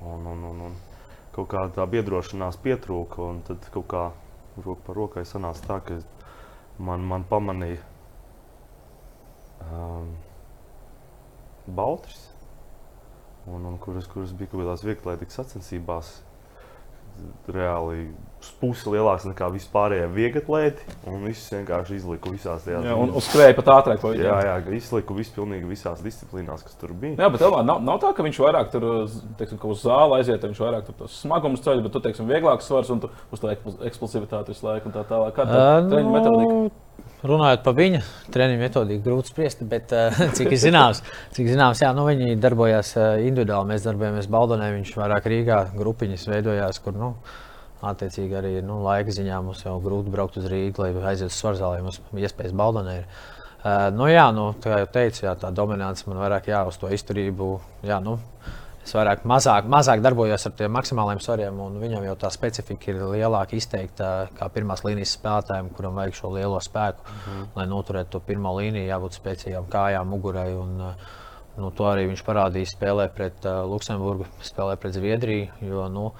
un, 0.00 0.26
un, 0.34 0.44
un, 0.50 0.64
un 0.70 0.78
kaut 1.36 1.50
kā 1.52 1.66
tā 1.74 1.86
biedrošanās 1.86 2.58
pietrūka. 2.64 3.22
un 3.30 3.42
Tad 3.46 3.70
kaut 3.74 3.88
kā 3.90 4.08
roku 4.60 4.82
pa 4.86 4.96
rokai 4.96 5.24
sanāca 5.28 5.66
tā, 5.66 5.78
ka 5.86 6.00
man, 6.82 7.04
man 7.06 7.24
pamanīja 7.30 7.78
um, 9.70 10.10
Baltris. 11.70 12.26
Un, 13.48 13.64
un 13.64 13.78
kuras, 13.80 14.06
kuras 14.10 14.32
bija 14.36 14.50
kaut 14.52 14.60
kādās 14.64 14.84
vieglietīgās 14.84 15.38
sacensībās, 15.40 16.10
reāli 17.52 18.04
pusi 18.60 18.88
lielāks 18.88 19.26
nekā 19.28 19.48
vispārējie 19.52 20.06
vieglatlēti. 20.14 20.84
Un 21.10 21.24
viss 21.26 21.50
vienkārši 21.52 21.98
izliku 21.98 22.30
visās 22.32 22.62
tajās 22.64 22.86
Jā, 22.86 22.94
un 22.96 23.12
uzskrēja 23.18 23.56
pat 23.58 23.68
ātrāk. 23.74 24.00
pa 24.00 24.12
viņiem. 24.14 24.24
jā, 24.24 24.36
jā, 24.46 24.54
izliku 24.78 25.16
visu 25.18 25.34
pilnīgi 25.36 25.68
visās 25.68 26.00
disciplīnās, 26.04 26.62
kas 26.64 26.78
tur 26.80 26.94
bija. 26.96 27.18
Jā, 27.20 27.28
bet 27.34 27.44
Elmār, 27.44 27.66
nav, 27.68 27.82
nav 27.84 27.98
tā, 28.00 28.14
ka 28.16 28.24
viņš 28.24 28.40
vairāk 28.40 28.70
tur, 28.72 28.86
teiksim, 29.40 29.60
ka 29.60 29.68
uz 29.68 29.82
zāli 29.84 30.16
aiziet, 30.20 30.46
viņš 30.48 30.62
vairāk 30.64 30.86
tur 30.88 30.96
tos 31.02 31.18
smagumus 31.20 31.60
ceļ, 31.66 31.82
bet 31.84 31.92
tu, 31.96 32.00
teiksim, 32.06 32.30
vieglāks 32.30 32.70
svars 32.70 32.92
un 32.94 33.02
tu 33.04 33.10
uz 33.32 33.42
to 33.42 33.52
ekspl- 33.52 33.84
eksplozivitāti 33.90 34.54
visu 34.54 34.64
laiku 34.70 34.88
un 34.88 34.96
tā 34.96 35.04
tālāk. 35.10 35.34
Kā 35.36 35.44
tā 35.50 35.60
Ā, 35.60 35.82
treniņa 35.90 36.14
metodika? 36.16 36.56
Runājot 37.20 37.60
par 37.66 37.74
viņa 37.76 37.98
treniņu 38.32 38.60
metodiku, 38.62 39.02
grūti 39.04 39.28
spriest, 39.28 39.60
bet 39.68 39.92
uh, 39.92 40.16
cik 40.36 40.54
zināms, 40.56 41.02
cik 41.36 41.50
zināms 41.50 41.82
jā, 41.84 41.90
nu, 41.96 42.06
viņi 42.08 42.38
darbojās 42.40 42.94
uh, 42.96 43.10
individuāli. 43.20 43.74
Mēs 43.74 43.84
darbojamies 43.84 44.28
Baldonē, 44.32 44.70
viņš 44.78 44.94
vairāk 44.96 45.28
Rīgā 45.28 45.58
grupiņas 45.76 46.24
veidojās, 46.30 46.80
kur 46.80 46.96
nu, 46.96 47.10
attiecīgi 47.84 48.38
arī 48.40 48.54
nu, 48.64 48.78
laika 48.86 49.12
ziņā 49.12 49.42
mums 49.44 49.66
jau 49.66 49.76
grūti 49.84 50.14
braukt 50.14 50.40
uz 50.40 50.48
Rīgā, 50.48 50.86
lai 50.86 51.12
aizietu 51.12 51.28
uz 51.28 51.42
Svarzālē. 51.42 51.82
Mums 51.84 52.00
iespējas 52.16 52.56
Baldonē 52.56 52.96
ir. 53.02 53.12
Uh, 53.60 53.90
nu, 53.92 54.08
jā, 54.08 54.24
nu, 54.32 54.54
kā 54.64 54.80
jau 54.80 54.88
teicu, 54.94 55.26
jā, 55.26 55.36
tā 55.36 55.52
dominance 55.52 56.08
man 56.08 56.22
vairāk 56.22 56.48
jā, 56.48 56.64
uz 56.72 56.80
to 56.80 56.88
izturību. 56.88 57.50
Jā, 57.84 58.00
nu, 58.00 58.16
Es 58.90 58.94
vairāk, 58.98 59.20
mazāk, 59.22 59.68
mazāk 59.70 60.00
darbojos 60.02 60.48
ar 60.48 60.54
tiem 60.58 60.72
maksimāliem 60.74 61.20
svariem, 61.22 61.58
un 61.62 61.76
viņam 61.78 62.08
jau 62.08 62.14
tā 62.18 62.30
specifika 62.34 62.88
ir 62.90 62.96
lielāka 63.12 63.54
izteikta 63.54 64.08
kā 64.34 64.48
pirmās 64.50 64.82
līnijas 64.82 65.12
spēlētājiem, 65.14 65.68
kuram 65.76 66.00
vajag 66.00 66.16
šo 66.18 66.30
lielo 66.34 66.58
spēku, 66.58 67.04
mm 67.04 67.20
-hmm. 67.20 67.44
lai 67.54 67.66
noturētu 67.70 68.10
to 68.16 68.20
pirmo 68.32 68.56
līniju, 68.56 68.88
jābūt 68.88 69.20
spēcīgām 69.20 69.70
kājām, 69.70 70.10
mugurai. 70.10 70.48
Un, 70.58 70.82
nu, 71.56 71.70
to 71.70 71.86
arī 71.86 72.08
viņš 72.08 72.24
parādīja 72.26 72.72
spēlē 72.72 73.06
pret 73.14 73.46
uh, 73.46 73.62
Luksemburgu, 73.70 74.26
spēlē 74.42 74.74
pret 74.76 74.98
Zviedriju. 74.98 75.46
Jo, 75.60 75.86
nu, 75.88 76.10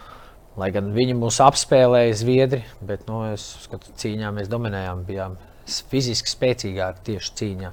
lai 0.57 0.71
gan 0.71 0.95
viņi 0.95 1.19
mūs 1.19 1.43
apspēlēja 1.43 2.15
Zviedri, 2.23 2.65
bet 2.81 3.09
nu, 3.09 3.25
es 3.33 3.51
skatu, 3.67 3.91
cīņā 3.99 4.31
mēs 4.31 4.49
dominējām, 4.49 5.05
bijām 5.11 5.37
fiziski 5.67 6.37
spēcīgāki 6.39 7.03
tieši 7.03 7.35
cīņā. 7.35 7.73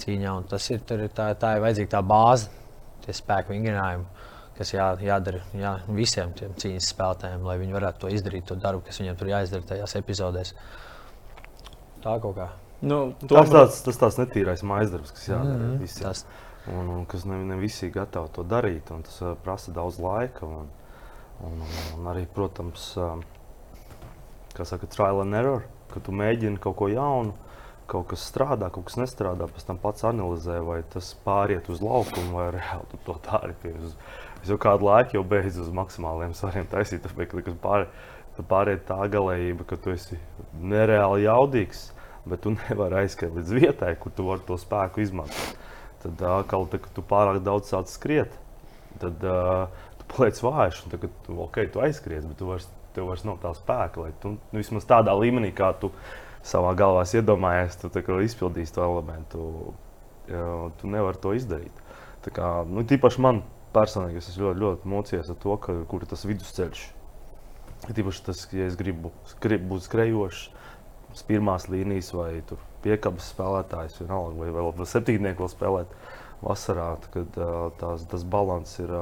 cīņā 0.00 0.40
tas 0.48 0.70
ir 0.70 0.80
tā, 1.08 1.34
tā 1.34 1.56
ir 1.56 1.60
vajadzīga 1.60 1.96
tā 1.96 2.02
bāze 2.02 2.59
tie 3.04 3.14
spēku 3.16 3.52
vingrinājumi, 3.54 4.04
kas 4.58 4.72
jā, 4.74 4.86
jādara 5.04 5.40
jā, 5.56 5.74
visiem 5.88 6.32
tiem 6.36 6.52
cīņas 6.60 6.90
spēlētājiem, 6.92 7.44
lai 7.48 7.56
viņi 7.62 7.76
varētu 7.76 8.04
to 8.04 8.08
izdarīt, 8.12 8.44
to 8.50 8.56
darbu, 8.60 8.82
kas 8.86 9.00
viņiem 9.00 9.16
tur 9.20 9.30
jāizdara 9.32 9.66
tajās 9.72 9.96
epizodēs. 10.00 10.54
Tā 12.04 12.16
kaut 12.22 12.36
kā. 12.36 12.48
Nu, 12.80 13.00
Tas 13.28 13.50
tāds, 13.52 13.80
tas 13.84 13.98
tāds 14.00 14.16
netīrais 14.20 14.62
mājas 14.64 14.92
darbs, 14.94 15.10
kas 15.12 15.26
jādara 15.28 15.58
Mhm, 15.66 15.78
visiem. 15.82 16.06
tas. 16.08 16.24
Un, 16.68 16.88
un 16.88 17.04
kas 17.08 17.24
ne, 17.24 17.36
ne 17.44 17.56
visi 17.56 17.86
ir 17.86 17.92
gatavi 17.92 18.28
to 18.36 18.44
darīt. 18.44 18.90
un 18.92 19.02
Tas 19.02 19.20
uh, 19.22 19.34
prasa 19.44 19.72
daudz 19.72 19.98
laika. 20.00 20.46
Un, 20.46 20.68
un, 21.44 21.62
un 21.98 22.08
arī, 22.12 22.26
protams, 22.26 22.96
um, 23.00 23.22
kā 24.56 24.64
saka, 24.68 24.86
trial 24.86 25.20
and 25.22 25.34
error, 25.34 25.64
ka 25.92 26.00
tu 26.00 26.12
mēģini 26.12 26.58
kaut 26.60 26.76
ko 26.76 26.88
jaunu. 26.88 27.34
Kaut 27.90 28.06
kas 28.12 28.22
strādā, 28.30 28.68
kaut 28.70 28.86
kas 28.86 28.98
nestrādā. 29.00 29.48
Pēc 29.50 29.66
tam 29.66 29.78
pats 29.82 30.04
analizē, 30.06 30.60
vai 30.62 30.80
tas 30.92 31.10
pāriet 31.24 31.66
uz 31.72 31.80
laukumu, 31.82 32.36
vai 32.36 32.50
reāli 32.54 33.00
to 33.06 33.16
dari. 33.26 33.56
Uz, 33.72 33.96
es 34.44 34.52
jau 34.52 34.58
kādu 34.62 34.86
laiku 34.86 35.18
jau 35.18 35.24
beidzu 35.26 35.64
uz 35.64 35.72
maksimāliem 35.74 36.36
svariem 36.38 36.68
taisīt, 36.70 37.02
tāpēc, 37.06 37.34
ka 37.48 37.56
pār, 37.64 37.88
pāriet 38.50 38.86
tā 38.88 39.00
galējība, 39.10 39.66
ka 39.66 39.80
tu 39.82 39.94
esi 39.94 40.20
nereāli 40.54 41.26
jaudīgs, 41.26 41.88
bet 42.30 42.44
tu 42.46 42.54
nevari 42.60 43.02
aizskriet 43.02 43.34
līdz 43.36 43.56
vietai, 43.58 43.96
kur 43.98 44.14
tu 44.14 44.28
vari 44.28 44.46
to 44.46 44.58
spēku 44.60 45.02
izmantot. 45.02 45.66
Tad 46.00 46.22
atkal, 46.24 46.64
tā, 46.70 46.80
kad 46.80 46.94
tu 46.96 47.04
pārāk 47.04 47.42
daudz 47.44 47.74
sāc 47.74 47.90
skriet, 47.92 48.32
tad 49.02 49.20
uh, 49.26 49.66
tu 50.00 50.06
paliec 50.14 50.38
vājš. 50.40 50.84
un 50.84 50.94
Tagad 50.94 51.30
okay, 51.48 51.68
tu 51.68 51.82
aizskries, 51.84 52.24
bet 52.24 52.38
tu 52.40 52.48
vairs, 52.48 52.70
tev 52.96 53.10
vairs 53.10 53.26
nav 53.26 53.40
tā 53.42 53.52
spēka. 53.58 54.06
Lai 54.06 54.14
tu 54.22 54.36
nu, 54.38 54.60
vismaz 54.62 54.88
tādā 54.88 55.12
līmenī, 55.18 55.52
kā 55.56 55.74
tu 55.82 55.92
savā 56.46 56.74
galvā 56.78 57.04
iedomājies, 57.04 57.78
tu 57.80 57.90
izpildīsi 58.24 58.74
to 58.76 58.84
elementu. 58.84 59.74
Tu 60.80 60.90
nevari 60.90 61.18
to 61.18 61.34
izdarīt. 61.34 61.84
Tā 62.24 62.30
kā, 62.34 62.48
nu, 62.68 62.84
tīpaši 62.86 63.22
man 63.24 63.42
personīgi 63.74 64.20
es 64.20 64.36
ļoti, 64.38 64.60
ļoti 64.60 64.90
mocījies 64.92 65.30
ar 65.32 65.38
to, 65.42 65.56
ka, 65.62 65.74
kur 65.90 66.04
ir 66.04 66.10
tas 66.10 66.26
vidusceļš. 66.28 66.82
Tīpaši 67.96 68.24
tas, 68.26 68.42
ja 68.54 68.66
es 68.68 68.76
gribu, 68.78 69.10
gribu 69.42 69.72
būt 69.72 69.86
skrejošs, 69.88 70.42
pirmās 71.26 71.66
līnijas 71.72 72.12
vai 72.14 72.42
piekabas 72.84 73.32
spēlētājs, 73.32 73.98
vienalga, 74.02 74.36
vai 74.38 74.50
vēl, 74.54 74.70
septītnieku 74.86 75.48
spēlēt 75.50 75.90
vasarā, 76.44 76.92
kad 77.14 77.40
tās, 77.80 78.06
tas 78.10 78.24
balans 78.24 78.76
ir 78.80 78.92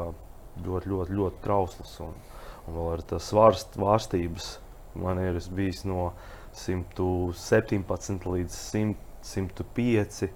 ļoti, 0.64 0.90
ļoti, 0.90 1.18
ļoti 1.18 1.42
trausls. 1.44 1.98
Un, 2.06 2.16
un 2.66 2.78
vēl 2.78 2.90
ar 2.94 3.04
tās 3.12 3.28
svārstības 3.32 4.50
man 4.98 5.20
ir 5.22 5.38
bijis 5.54 5.84
no 5.88 6.12
117 6.58 8.28
līdz 8.32 8.58
100, 8.58 8.94
105. 9.32 10.28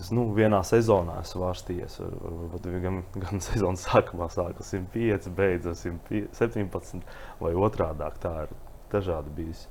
Es 0.00 0.08
nu, 0.08 0.24
vienā 0.32 0.62
sezonā 0.64 1.18
esmu 1.20 1.42
vārstījies. 1.44 1.98
Varbūt 2.00 2.68
gan, 2.80 3.02
gan 3.26 3.44
sezonas 3.44 3.84
sākumā 3.88 4.30
sākās 4.32 4.72
105, 4.72 5.28
beidzas 5.36 5.84
117 5.84 7.04
vai 7.42 7.52
otrādi. 7.52 8.08
Tā 8.24 8.34
ir 8.46 8.56
dažādi 8.92 9.36
bijis. 9.36 9.66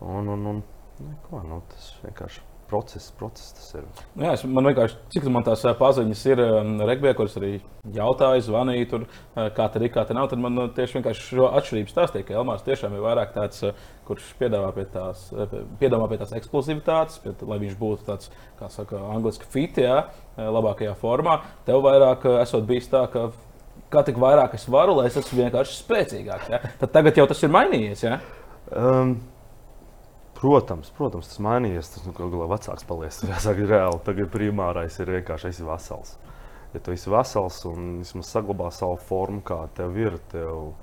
Un, 0.00 0.28
un, 0.32 0.50
un, 0.52 0.62
nu, 1.00 1.16
ko, 1.28 1.42
nu, 1.44 1.60
tas 1.72 1.92
vienkārši 2.04 2.44
process, 2.66 3.10
process 3.18 3.52
tas 3.56 3.68
ir. 3.78 3.86
Jā, 4.18 4.32
es, 4.34 4.44
man 4.48 4.66
vienkārši, 4.68 4.98
cik 5.14 5.28
man 5.32 5.44
tās 5.46 5.62
paziņas 5.78 6.22
ir 6.32 6.42
regbijā, 6.88 7.14
kuras 7.18 7.36
arī 7.40 7.52
jautāju, 7.94 8.44
zvanīju, 8.48 8.88
tur, 8.90 9.06
kā 9.56 9.68
tur 9.72 9.86
ir, 9.86 9.92
kā 9.94 10.06
tur 10.08 10.18
nav. 10.18 10.30
Tad 10.32 10.42
man 10.42 10.58
tieši 10.76 10.98
vienkārši 10.98 11.26
šo 11.30 11.50
atšķirību 11.60 11.92
stāstīja, 11.92 12.26
ka 12.26 12.38
Elmārs 12.40 12.66
tiešām 12.66 12.96
ir 12.96 13.04
vairāk 13.06 13.34
tāds, 13.36 13.62
kurš 14.06 14.28
piedāvā 14.40 14.70
pie 14.76 14.86
tās, 14.92 15.26
piedāvā 15.80 16.08
pie 16.10 16.20
tās 16.20 16.34
ekskluzivitātes, 16.38 17.20
pie, 17.24 17.34
lai 17.48 17.60
viņš 17.62 17.76
būtu 17.80 18.06
tāds, 18.06 18.30
kā 18.60 18.70
saka, 18.72 19.00
angliski 19.14 19.48
fit, 19.50 19.82
jā, 19.82 20.04
labākajā 20.38 20.96
formā. 21.00 21.40
Tev 21.66 21.82
vairāk 21.86 22.28
esot 22.40 22.66
bijis 22.68 22.90
tā, 22.92 23.04
ka 23.12 23.28
kā 23.92 24.02
tik 24.06 24.18
vairāk 24.22 24.56
es 24.58 24.66
varu, 24.70 24.98
lai 25.00 25.08
es 25.10 25.16
esmu 25.20 25.44
vienkārši 25.44 25.80
spēcīgāks. 25.80 26.52
Ja? 26.52 26.60
Tad 26.80 26.92
tagad 26.94 27.18
jau 27.18 27.26
tas 27.30 27.42
ir 27.42 27.52
mainījies. 27.54 28.06
Ja? 28.06 28.20
Um, 28.70 29.16
Protams, 30.36 30.90
protams, 30.92 31.30
tas 31.30 31.40
mainījies. 31.40 31.88
Tas 31.94 32.04
nu, 32.04 32.12
galā 32.16 32.48
vecāks 32.50 32.84
paliek. 32.88 33.20
Jāsaka, 33.32 33.68
reāli 33.70 34.02
tagad 34.04 34.32
primārais 34.34 34.98
ir 35.00 35.12
vienkārši 35.16 35.52
esi 35.52 35.64
vesels. 35.64 36.16
Ja 36.74 36.82
tu 36.84 36.92
esi 36.92 37.08
vesels 37.08 37.62
un 37.70 38.02
vismaz 38.02 38.28
saglabā 38.34 38.68
savu 38.74 38.98
formu, 39.00 39.40
kā 39.46 39.62
tev 39.78 39.96
ir, 39.96 40.18
tev, 40.32 40.74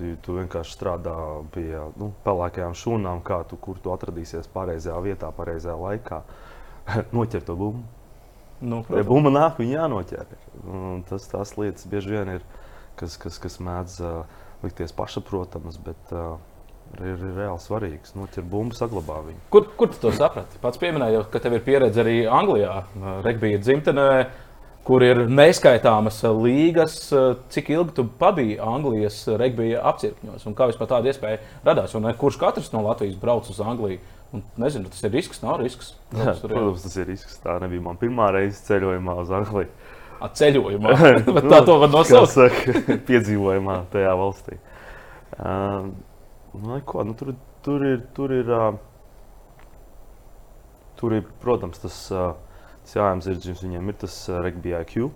tu, 0.00 0.10
tu 0.24 0.36
vienkārši 0.38 0.74
strādā 0.74 1.14
pie 1.54 1.68
nu, 2.00 2.10
pelēkajām 2.24 2.76
šūnām, 2.78 3.22
kā 3.26 3.42
tu, 3.50 3.58
kur 3.60 3.78
tu 3.82 3.92
atradīsies 3.92 4.48
pareizajā 4.54 4.98
vietā, 5.04 5.30
pareizajā 5.36 5.76
laikā. 5.76 6.22
Noķer 7.16 7.44
to 7.46 7.56
bumbu. 7.60 7.84
Nu, 8.60 8.82
ja 8.92 9.04
bumba 9.08 9.32
nāk, 9.32 9.60
viņa 9.60 9.78
jānoķer. 9.78 10.36
Un 10.68 11.04
tas 11.08 11.28
tās 11.30 11.54
lietas 11.56 11.88
bieži 11.88 12.12
vien 12.12 12.34
ir, 12.36 12.44
kas, 13.00 13.16
kas, 13.20 13.38
kas 13.40 13.56
mēdz 13.62 14.00
uh, 14.04 14.40
likties 14.64 14.92
pašsaprotamas. 14.96 15.78
Bet, 15.84 16.12
uh, 16.12 16.36
ir, 16.98 17.14
ir 17.14 17.38
reāli 17.38 17.62
svarīgs. 17.62 18.14
Noķer 18.18 18.44
bumbu, 18.50 18.76
saglabā 18.76 19.20
viņu. 19.28 19.40
Kur, 19.54 19.70
kur 19.78 19.92
tu 19.92 20.00
to 20.02 20.12
saprati? 20.16 20.60
Pats 20.62 20.80
pieminēji, 20.82 21.22
ka 21.32 21.42
tev 21.42 21.56
ir 21.56 21.64
pieredze 21.66 22.02
arī 22.04 22.16
Anglijā, 22.28 22.82
regbija 23.24 23.60
dzimtenē, 23.62 24.08
kur 24.86 25.04
ir 25.04 25.24
neskaitāmas 25.30 26.22
līgas. 26.24 26.96
Cik 27.52 27.70
ilgi 27.74 27.96
tu 27.98 28.06
pabiji 28.20 28.58
Anglijas 28.64 29.22
regbija 29.40 29.84
apcirkņos 29.92 30.48
un 30.48 30.56
kā 30.58 30.70
vispār 30.70 30.90
tāda 30.94 31.12
iespēja 31.12 31.42
radās? 31.66 31.94
Un 31.98 32.08
kurš 32.18 32.40
katrs 32.40 32.72
no 32.74 32.84
Latvijas 32.86 33.18
brauc 33.20 33.50
uz 33.52 33.60
Angliju? 33.64 34.00
Un, 34.30 34.44
nezinu, 34.62 34.86
tas 34.92 35.02
ir 35.02 35.10
risks, 35.14 35.40
nav 35.42 35.58
risks. 35.62 35.94
Jā, 36.18 36.36
protams, 36.42 36.84
tas 36.86 36.98
ir 37.02 37.08
risks. 37.10 37.40
Tā 37.44 37.56
nebija 37.62 37.82
mana 37.86 37.98
pirmā 38.00 38.30
reize 38.36 38.62
ceļojumā 38.68 39.16
uz 39.24 39.32
Angliju. 39.40 39.72
Ceļojumā, 40.20 40.94
bet 41.36 41.48
tā 41.48 41.64
to 41.66 41.80
var 41.80 41.90
nosaukt. 41.90 42.70
Piedzīvojumā 43.08 43.82
tajā 43.94 44.14
valstī. 44.20 44.60
Um, 45.40 45.92
Nu, 46.52 46.80
ko, 46.84 47.04
nu, 47.04 47.14
tur, 47.14 47.34
tur 47.62 47.84
ir. 47.86 48.00
Tur 48.14 48.32
ir 48.34 48.48
uh, 48.50 48.74
Tur 51.00 51.14
ir, 51.16 51.24
protams, 51.40 51.78
tas, 51.80 51.96
uh, 52.12 52.34
tas 52.90 52.98
jāapzinās, 52.98 53.62
viņiem 53.62 53.92
ir 53.92 53.98
tas 54.02 54.16
uh, 54.28 54.40
regbija 54.42 54.82
IQ, 54.82 55.12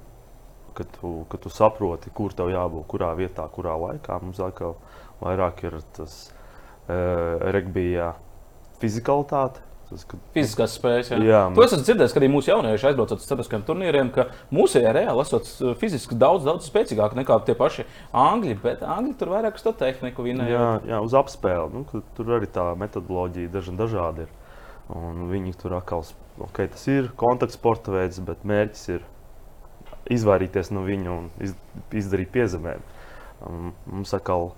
kad 0.78 0.90
tu, 0.96 1.12
kad 1.30 1.42
tu 1.42 1.50
saproti, 1.50 2.12
kur 2.14 2.34
tev 2.34 2.54
jābūt, 2.54 2.86
kurā 2.90 3.10
vietā, 3.18 3.46
kurā 3.50 3.74
laikā. 3.78 4.18
Mums 4.22 4.38
atkal 4.42 4.78
vairāk 5.20 5.66
ir 5.66 5.78
tas 5.98 6.16
uh, 6.30 7.42
regbija 7.54 8.12
fizikalitāte, 8.82 9.62
Tas, 9.94 10.04
ka... 10.08 10.18
Fiziskās 10.34 10.74
spējas. 10.78 11.10
Jā. 11.12 11.18
Jā, 11.22 11.40
man... 11.50 11.56
To 11.58 11.64
es 11.64 11.74
esmu 11.74 11.84
dzirdējis, 11.86 12.14
ka 12.14 12.20
arī 12.20 12.28
mūsu 12.32 12.50
jaunieši 12.50 12.88
aizbraucot 12.88 13.20
uz 13.20 13.26
starptautiskiem 13.26 13.64
turnīriem, 13.68 14.10
ka 14.14 14.24
mūsējā 14.54 14.94
reāli 14.96 15.22
esot 15.22 15.50
fiziski 15.80 16.16
daudz, 16.18 16.46
daudz 16.48 16.68
spēcīgāki 16.70 17.18
nekā 17.20 17.36
tie 17.46 17.56
paši 17.58 17.84
angļi. 18.24 18.56
Bet 18.64 18.82
angļi 18.82 19.14
tur 19.20 19.34
vairāk 19.34 19.60
uz 19.60 19.66
to 19.66 19.74
tehniku 19.84 20.24
vinēja. 20.24 20.54
Jā, 20.56 20.70
jā, 20.94 21.02
uz 21.04 21.16
apspēli. 21.20 21.68
Nu, 21.76 22.02
tur 22.16 22.32
arī 22.38 22.48
tā 22.50 22.70
metodoloģija 22.80 23.64
dažādi 23.76 24.26
ir. 24.26 24.32
Un 24.94 25.28
viņi 25.30 25.54
tur 25.60 25.76
atkal, 25.78 26.02
ok, 26.42 26.64
tas 26.74 26.88
ir 26.90 27.12
kontaktsporta 27.20 27.94
veids, 27.94 28.18
bet 28.24 28.42
mērķis 28.46 28.88
ir 28.96 29.06
izvairīties 30.14 30.72
no 30.74 30.82
viņu 30.84 31.14
un 31.14 31.30
iz, 31.44 31.54
izdarīt 31.94 32.32
piezemēm. 32.34 32.82
Um, 33.44 33.72
mums 33.86 34.12
atkal 34.16 34.52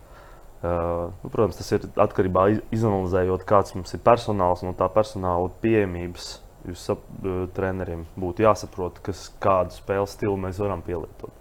Uh, 0.56 1.12
nu, 1.22 1.28
protams, 1.28 1.58
tas 1.58 1.68
ir 1.76 1.82
atkarībā 2.00 2.46
no 2.48 2.60
izanalizējot, 2.72 3.42
kāds 3.46 3.74
mums 3.76 3.92
ir 3.92 4.00
personāls 4.00 4.62
un 4.64 4.70
no 4.70 4.76
tā 4.78 4.86
personāla 4.88 5.50
pieejamības. 5.60 6.30
Jūs 6.66 6.84
sap, 6.88 7.02
uh, 7.20 7.42
treneriem 7.54 8.06
būtu 8.16 8.46
jāsaprot, 8.46 9.02
kas, 9.04 9.26
kādu 9.42 9.76
spēles 9.76 10.16
stilu 10.16 10.38
mēs 10.40 10.58
varam 10.62 10.80
pielietot, 10.86 11.34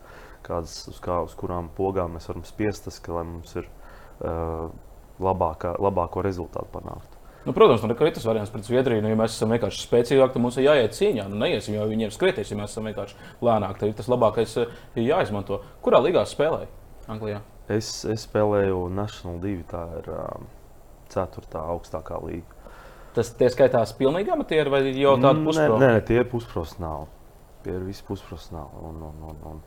kādas, 0.45 0.76
uz, 0.91 1.00
kā, 1.02 1.21
uz 1.26 1.34
kurām 1.39 1.71
pogām 1.78 2.17
mēs 2.17 2.28
varam 2.28 2.43
spiest, 2.45 2.89
tas, 2.89 3.00
ka, 3.00 3.15
lai 3.15 3.24
mums 3.30 3.56
ir 3.56 3.69
uh, 4.19 4.67
labākā, 5.24 5.78
labāko 5.80 6.26
rezultātu 6.28 6.76
panākt. 6.76 7.14
Nu, 7.45 7.53
protams, 7.53 7.84
nu, 7.86 7.93
ir 7.93 8.13
tas 8.13 8.25
variants 8.25 8.49
pret 8.49 8.65
Zviedriju. 8.65 9.03
Nu, 9.05 9.12
ja 9.12 9.17
mēs 9.19 9.36
esam 9.38 9.51
vienkārši 9.53 9.84
spēcīgāki, 9.86 10.34
tad 10.34 10.41
mums 10.41 10.55
ir 10.58 10.65
jāiet 10.65 10.95
cīņā. 10.97 11.27
Nu, 11.29 11.38
neiesim, 11.43 11.75
jo 11.77 11.86
viņiem 11.86 12.13
skrieties, 12.13 12.49
ja 12.49 12.58
mēs 12.58 12.73
esam 12.73 12.89
vienkārši 12.89 13.19
lēnāki. 13.45 13.79
Tad 13.81 13.91
ir 13.91 13.99
tas 13.99 14.10
labākais 14.10 14.55
uh, 14.63 14.79
jāizmanto. 14.97 15.60
Kurā 15.86 16.01
līgā 16.01 16.23
spēlēja 16.25 16.71
Anglijā? 17.13 17.43
Es, 17.69 17.99
es 18.10 18.25
spēlēju 18.25 18.88
National 18.93 19.38
2, 19.43 19.53
tā 19.69 19.84
ir 19.99 20.10
um, 20.15 20.47
ceturtā 21.13 21.62
augstākā 21.75 22.17
līnija. 22.23 22.55
Tas 23.15 23.29
tie 23.38 23.47
skaitās 23.53 23.93
pilnīgi 23.95 24.34
amatieri 24.34 24.73
vai 24.73 24.81
jau 24.89 25.13
tādi 25.21 25.45
pusprofesionāli? 25.45 25.84
Nē, 25.86 25.91
nē, 25.93 26.01
tie 26.10 26.17
ir 26.19 26.27
pusprofesionāli. 26.34 27.08
Tie 27.63 27.75
ir 27.77 27.86
visi 27.86 28.03
pusprofesionāli. 28.10 28.81
Un, 28.89 28.97
un, 29.08 29.21
un, 29.29 29.38
un, 29.51 29.62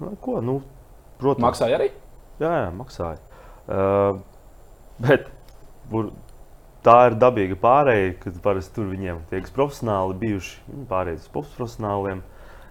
nu, 0.00 0.14
ko, 0.24 0.40
nu, 0.42 0.56
protams, 1.20 1.44
maksāja 1.44 1.78
arī? 1.78 1.92
Jā, 2.40 2.50
jā 2.64 2.72
maksāja. 2.74 3.20
Uh, 3.70 4.18
bet 5.04 5.28
bur, 5.92 6.10
tā 6.86 6.96
ir 7.10 7.16
dabīga 7.20 7.56
pārējai, 7.60 8.16
kad 8.22 8.40
parasti 8.44 8.76
tur 8.78 8.90
viņiem 8.90 9.22
tiek 9.30 9.48
profesionāli 9.56 10.18
bijuši 10.24 10.84
pārējais 10.90 11.26
uz 11.26 11.32
pusprofesionāliem, 11.34 12.22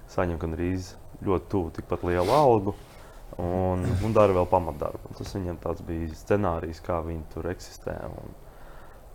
saņem 0.10 0.40
gan 0.42 0.56
arī 0.58 0.72
ļoti 1.26 1.52
tuvu 1.52 1.74
tikpat 1.78 2.06
lielu 2.08 2.34
algu 2.34 2.76
un, 3.38 3.84
un 4.06 4.16
dara 4.16 4.36
vēl 4.36 4.48
pamatdarbu. 4.50 5.14
Tas 5.18 5.36
viņiem 5.36 5.60
bija 5.88 6.14
scenārijs, 6.18 6.82
kā 6.86 7.00
viņi 7.06 7.26
tur 7.34 7.50
eksistē. 7.52 7.96
Un, 8.10 8.32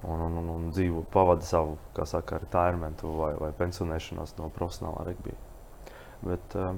un, 0.04 0.20
un, 0.26 0.38
un, 0.42 0.48
un 0.54 0.68
dzīvo, 0.72 1.04
pavada 1.12 1.44
savu, 1.46 1.78
kā 1.96 2.04
saka, 2.08 2.38
retirement 2.42 3.02
vai, 3.02 3.32
vai 3.40 3.50
pensionēšanos 3.56 4.36
no 4.38 4.50
profesionālā 4.54 5.08
regbija. 5.08 5.38
Bet 6.24 6.56
uh, 6.60 6.76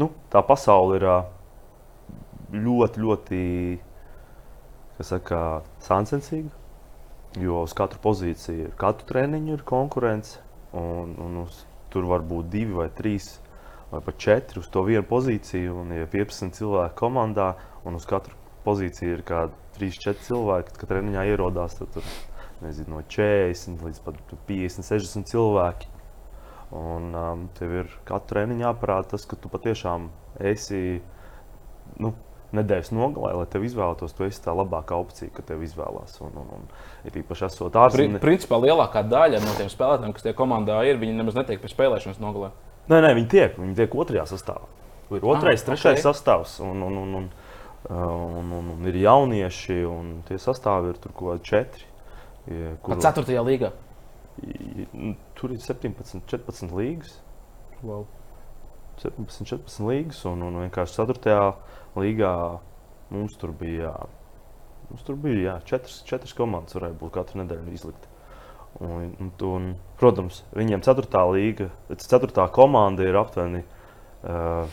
nu, 0.00 0.10
tā 0.32 0.42
pasaule 0.46 0.98
ir 0.98 1.06
uh, 1.06 1.24
ļoti, 2.54 3.04
ļoti 3.04 3.42
saka, 5.06 5.62
sāncensīga. 5.84 6.59
Jo 7.38 7.60
uz 7.62 7.74
katru 7.78 8.00
pozīciju, 8.02 8.72
katru 8.78 9.06
treniņu 9.06 9.52
ir 9.54 9.60
konkurence. 9.66 10.40
Un, 10.74 11.12
un 11.22 11.36
uz, 11.44 11.60
tur 11.90 12.08
var 12.10 12.24
būt 12.26 12.48
divi 12.50 12.74
vai 12.74 12.88
trīs 12.94 13.36
vai 13.90 14.00
pat 14.02 14.18
četri 14.22 14.58
uz 14.62 14.66
to 14.70 14.82
vienu 14.86 15.06
pozīciju. 15.06 15.76
Un, 15.82 15.92
ja 15.94 16.08
15 16.10 16.58
cilvēku 16.58 16.96
komandā 16.98 17.52
un 17.86 17.98
uz 17.98 18.06
katru 18.10 18.34
pozīciju 18.66 19.14
ir 19.14 19.22
kādi 19.26 19.54
3-4 19.78 20.26
cilvēki, 20.26 20.74
kad 20.80 20.90
treniņā 20.90 21.24
ierodās, 21.30 21.78
tad 21.78 21.94
tur 21.94 22.10
nezinu, 22.64 22.98
no 22.98 23.04
40 23.06 23.86
līdz 23.86 24.02
pat 24.04 24.18
50, 24.50 24.90
60 24.90 25.30
cilvēki. 25.30 25.90
Un 26.76 27.14
um, 27.18 27.46
tev 27.58 27.78
ir 27.82 27.94
katru 28.06 28.34
treniņu 28.34 28.66
jāparāda 28.66 29.14
tas, 29.14 29.26
ka 29.26 29.38
tu 29.38 29.50
patiešām 29.50 30.10
esi. 30.50 31.00
Nu, 31.98 32.12
Nedēļas 32.56 32.90
nogalē, 32.90 33.30
lai 33.38 33.46
tev 33.50 33.62
izvēlētos, 33.68 34.14
tu 34.18 34.24
esi 34.26 34.40
tā 34.42 34.50
labākā 34.58 34.96
opcija, 34.98 35.30
ka 35.36 35.44
tev 35.46 35.62
izvēlās. 35.62 36.16
Un, 36.26 36.34
un, 36.40 36.48
un 36.56 36.64
ir 37.06 37.20
īpaši 37.22 37.46
esot 37.46 37.78
ārzemēs. 37.78 38.22
Principā 38.24 38.58
lielākā 38.58 39.04
daļa 39.06 39.38
no 39.44 39.54
tiem 39.58 39.70
spēlētājiem, 39.70 40.14
kas 40.16 40.26
tie 40.26 40.34
komandā 40.34 40.80
ir, 40.88 40.98
viņi 40.98 41.14
nemaz 41.20 41.38
netiek 41.38 41.62
pie 41.62 41.70
spēlēšanas 41.70 42.18
nogalē. 42.22 42.50
Nē, 42.90 42.98
nē, 43.06 43.12
viņi 43.20 43.30
tiek, 43.30 43.54
viņi 43.60 43.76
tiek 43.78 43.94
otrajā 44.02 44.26
sastāvā. 44.32 44.66
Ir 45.14 45.26
otrais, 45.26 45.62
ah, 45.62 45.66
trešais 45.70 45.98
okay. 45.98 46.02
sastāvs, 46.06 46.56
un, 46.62 46.82
un, 46.86 46.98
un, 47.02 47.14
un, 47.20 47.30
un, 47.90 48.52
un, 48.58 48.74
un 48.74 48.90
ir 48.90 48.98
jaunieši, 49.02 49.80
un 49.90 50.12
tie 50.26 50.38
sastāvi 50.42 50.92
ir 50.92 51.00
tur 51.02 51.14
kaut 51.14 51.32
kādi 51.32 51.50
četri. 51.50 51.86
Kur... 52.82 52.98
Ceturtajā 53.02 53.42
līgā? 53.46 53.72
Tur 55.38 55.54
ir 55.54 55.60
17, 55.62 56.22
14 56.30 56.74
līgas. 56.74 57.18
Wow. 57.82 58.06
17, 59.02 59.46
14 59.48 59.86
līgas, 59.88 60.22
un, 60.28 60.42
un 60.46 60.60
vienkārši 60.64 61.00
4. 61.00 61.42
Līgā 61.96 62.34
mums 63.10 63.36
tur 63.40 63.52
bija 63.56 63.94
Mums 64.90 65.04
tur 65.06 65.18
bija 65.22 65.42
jā, 65.44 65.52
četras, 65.68 66.00
četras 66.06 66.32
komandas, 66.34 66.74
varēja 66.74 66.96
būt 66.98 67.12
katru 67.14 67.38
nedēļu 67.44 67.74
izlikt. 67.76 68.08
Un, 68.82 69.12
un, 69.22 69.30
un, 69.46 69.68
protams, 70.00 70.40
viņiem 70.54 70.82
ceturtā 70.82 71.22
līga, 71.30 71.68
ceturtā 72.02 72.48
komanda 72.54 73.06
ir 73.06 73.18
aptuveni 73.18 73.62
uh, 73.62 74.66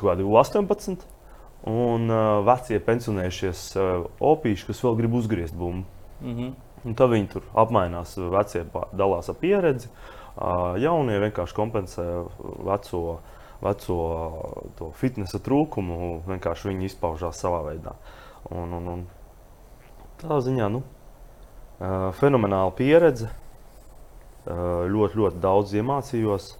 kādi 0.00 0.24
18. 0.24 1.04
Un 1.68 2.08
uh, 2.08 2.22
vecie 2.46 2.80
pensionējušies 2.86 3.62
uh, 3.76 4.06
opīši, 4.24 4.70
kas 4.70 4.82
vēl 4.86 4.96
grib 5.02 5.18
uzgriezt 5.20 5.56
bumbu. 5.56 5.84
Mm 6.22 6.36
-hmm. 6.36 6.52
Un 6.86 6.94
tad 6.94 7.10
viņi 7.12 7.28
tur 7.32 7.44
apmainās, 7.52 8.16
vecie 8.16 8.64
dalās 8.92 9.28
ar 9.28 9.36
pieredzi. 9.40 9.88
Uh, 10.36 10.76
jaunie 10.80 11.18
vienkārši 11.20 11.56
kompensē 11.56 12.04
veco, 12.64 13.20
veco 13.62 13.96
to 14.78 14.90
fitnesa 14.98 15.40
trūkumu. 15.42 16.22
Vienkārši 16.28 16.72
viņi 16.72 16.90
izpaužās 16.90 17.40
savā 17.42 17.62
veidā. 17.70 17.96
Un, 18.52 18.76
un, 18.78 18.92
un 18.92 19.06
tā 20.20 20.38
ziņā 20.44 20.68
nu, 20.72 20.84
fenomenāla 22.20 22.74
pieredze. 22.76 23.32
Ļoti, 24.46 25.18
ļoti 25.18 25.42
daudz 25.42 25.74
iemācījos. 25.74 26.52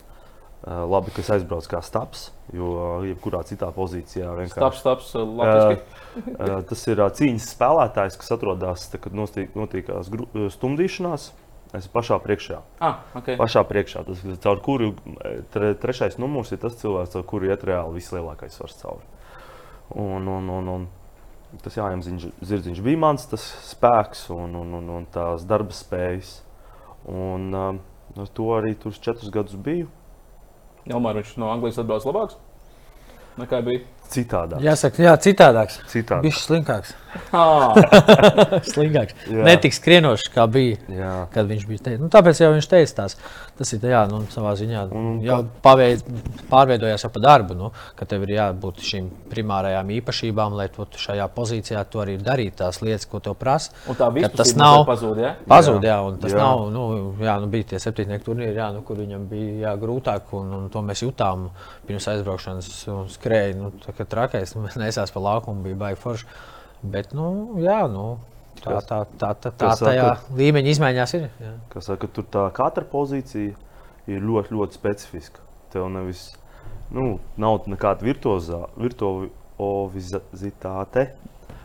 Labi, 0.67 1.13
ka 1.15 1.23
es 1.23 1.29
aizbraucu 1.31 1.69
kā 1.71 1.79
stāps, 1.85 2.31
jo 2.51 2.73
jebkurā 3.07 3.45
citā 3.47 3.69
pozīcijā 3.71 4.33
vienkārši 4.35 4.81
latviešu. 5.23 5.83
Uh, 6.17 6.63
tas 6.67 6.81
ir 6.89 7.03
cīņas 7.19 7.51
spēlētājs, 7.53 8.17
kas 8.19 8.33
atrodas, 8.35 8.87
kad 8.99 9.15
notiek, 9.15 9.53
uh, 9.93 10.49
stumdīšanās. 10.51 11.29
Es 11.75 11.89
pašā 11.91 12.19
priekšā. 12.23 12.61
Ah, 12.81 13.01
okay. 13.19 13.35
Pašā 13.41 13.65
priekšā. 13.67 14.05
Tas, 14.07 14.23
caur 14.45 14.61
kuru 14.63 14.93
eh, 14.95 15.41
tre, 15.53 15.73
trešais 15.75 16.19
numurs 16.23 16.53
ir 16.55 16.61
tas 16.63 16.79
cilvēks, 16.79 17.17
caur 17.17 17.27
kuru 17.27 17.51
iet 17.51 17.67
reāli 17.67 17.99
vislielākais 17.99 18.55
svars 18.55 18.79
cauri. 18.83 19.03
Un, 19.99 20.29
un, 20.31 20.49
un, 20.51 20.71
un 20.77 20.87
tas 21.63 21.77
jāņem 21.79 22.03
zirdziņš 22.43 22.83
bija 22.85 23.03
mans 23.03 23.27
tas 23.31 23.45
spēks 23.67 24.29
un, 24.35 24.55
un, 24.63 24.79
un, 24.81 24.89
un 25.01 25.07
tās 25.13 25.47
darba 25.49 25.75
spējas. 25.75 26.41
Un 27.07 27.53
um, 27.55 27.83
ar 28.19 28.33
to 28.35 28.51
arī 28.57 28.75
tur 28.79 28.95
četrus 28.95 29.31
gadus 29.35 29.59
biju. 29.59 29.91
Elmār, 30.87 31.19
viņš 31.19 31.37
no 31.43 31.51
Anglijas 31.51 31.83
atbrauc 31.83 32.07
labāks 32.07 32.39
nekā 33.41 33.61
bija. 33.65 33.85
Citādā. 34.13 34.61
Jāsaka, 34.63 35.03
jā, 35.03 35.17
citādāks. 35.19 35.81
Citādā. 35.91 36.23
Viņš 36.27 36.37
ir 36.39 36.45
slinkāks. 36.47 36.95
Slinkāks. 38.75 39.15
Jā. 39.31 39.45
Netik 39.47 39.73
skrienošs, 39.75 40.29
kā 40.35 40.45
bija. 40.53 40.77
Jā. 40.93 41.13
Kad 41.33 41.49
viņš 41.51 41.63
bija 41.69 41.83
teicis, 41.87 42.03
nu, 42.03 42.09
tāpēc 42.13 42.41
jau 42.43 42.51
viņš 42.55 42.67
teica, 42.71 42.95
tās, 42.99 43.15
tas 43.57 43.73
ir 43.73 43.87
jā, 43.89 44.03
nu, 44.11 44.19
savā 44.33 44.53
ziņā. 44.61 44.83
Un- 44.93 45.15
Jau 45.25 45.39
paveid, 45.65 46.03
pārveidojās 46.51 47.07
jau 47.07 47.11
pa 47.15 47.23
darbu, 47.25 47.57
nu, 47.59 47.71
ka 47.97 48.05
tev 48.11 48.27
ir 48.27 48.35
jābūt 48.37 48.83
šīm 48.85 49.09
primārajām 49.33 49.89
īpašībām, 49.97 50.59
lai 50.61 50.69
tu 50.75 50.85
šajā 51.07 51.25
pozīcijā 51.35 51.83
to 51.91 52.03
arī 52.05 52.19
darītu, 52.21 52.59
tās 52.61 52.83
lietas, 52.85 53.09
ko 53.09 53.23
tev 53.25 53.35
prasa. 53.41 53.73
tas 54.37 54.53
nav- 54.61 54.85
pazudis. 54.91 55.25
Ja? 55.25 55.33
Pazūd, 55.49 55.89
jā, 55.89 55.97
un 56.11 56.19
tas 56.21 56.37
Jā. 56.37 56.43
nav. 56.45 56.67
Nu, 56.77 56.85
jā, 57.25 57.39
nu, 57.41 57.49
bija 57.57 57.71
tie 57.73 57.81
septiņnieki 57.81 58.27
turnīri, 58.29 58.55
jā, 58.61 58.69
nu, 58.77 58.83
kur 58.87 59.01
viņam 59.01 59.25
bija 59.33 59.71
jā, 59.71 59.75
grūtāk, 59.81 60.29
un, 60.37 60.53
un 60.61 60.69
to 60.69 60.85
mēs 60.85 61.01
jutām 61.07 61.49
pirms 61.89 62.11
aizbraukšanas. 62.13 62.69
un 62.93 63.09
Skrēja, 63.17 63.57
nu, 63.57 63.73
tā 63.81 63.96
kā 63.99 64.09
trakais, 64.09 64.55
nesāsām 64.83 65.17
pa 65.17 65.21
laukumu, 65.31 65.67
bija 65.67 65.81
baigi 65.85 66.03
forši. 66.03 66.25
Bet, 66.87 67.13
nu, 67.17 67.27
jā, 67.63 67.83
nu, 67.91 68.19
tā, 68.61 68.79
tā, 68.85 69.03
tā, 69.19 69.31
tā, 69.35 69.51
tā 69.51 69.73
tajā 69.81 70.09
saka? 70.15 70.35
līmeņa 70.39 70.69
izmaiņās 70.75 71.15
ir. 71.19 71.29
Jā. 71.43 71.53
Kas 71.73 71.83
saka, 71.91 72.05
tur 72.13 72.25
tā 72.33 72.45
katra 72.57 72.85
pozīcija 72.89 73.53
ir 74.13 74.19
ļoti, 74.23 74.55
ļoti 74.55 74.79
specifiska. 74.79 75.39
Tev 75.73 75.89
nevis 75.93 76.29
nu, 76.95 77.17
nav 77.41 77.67
nekāda 77.71 78.07
virtuozitāte, 78.07 81.07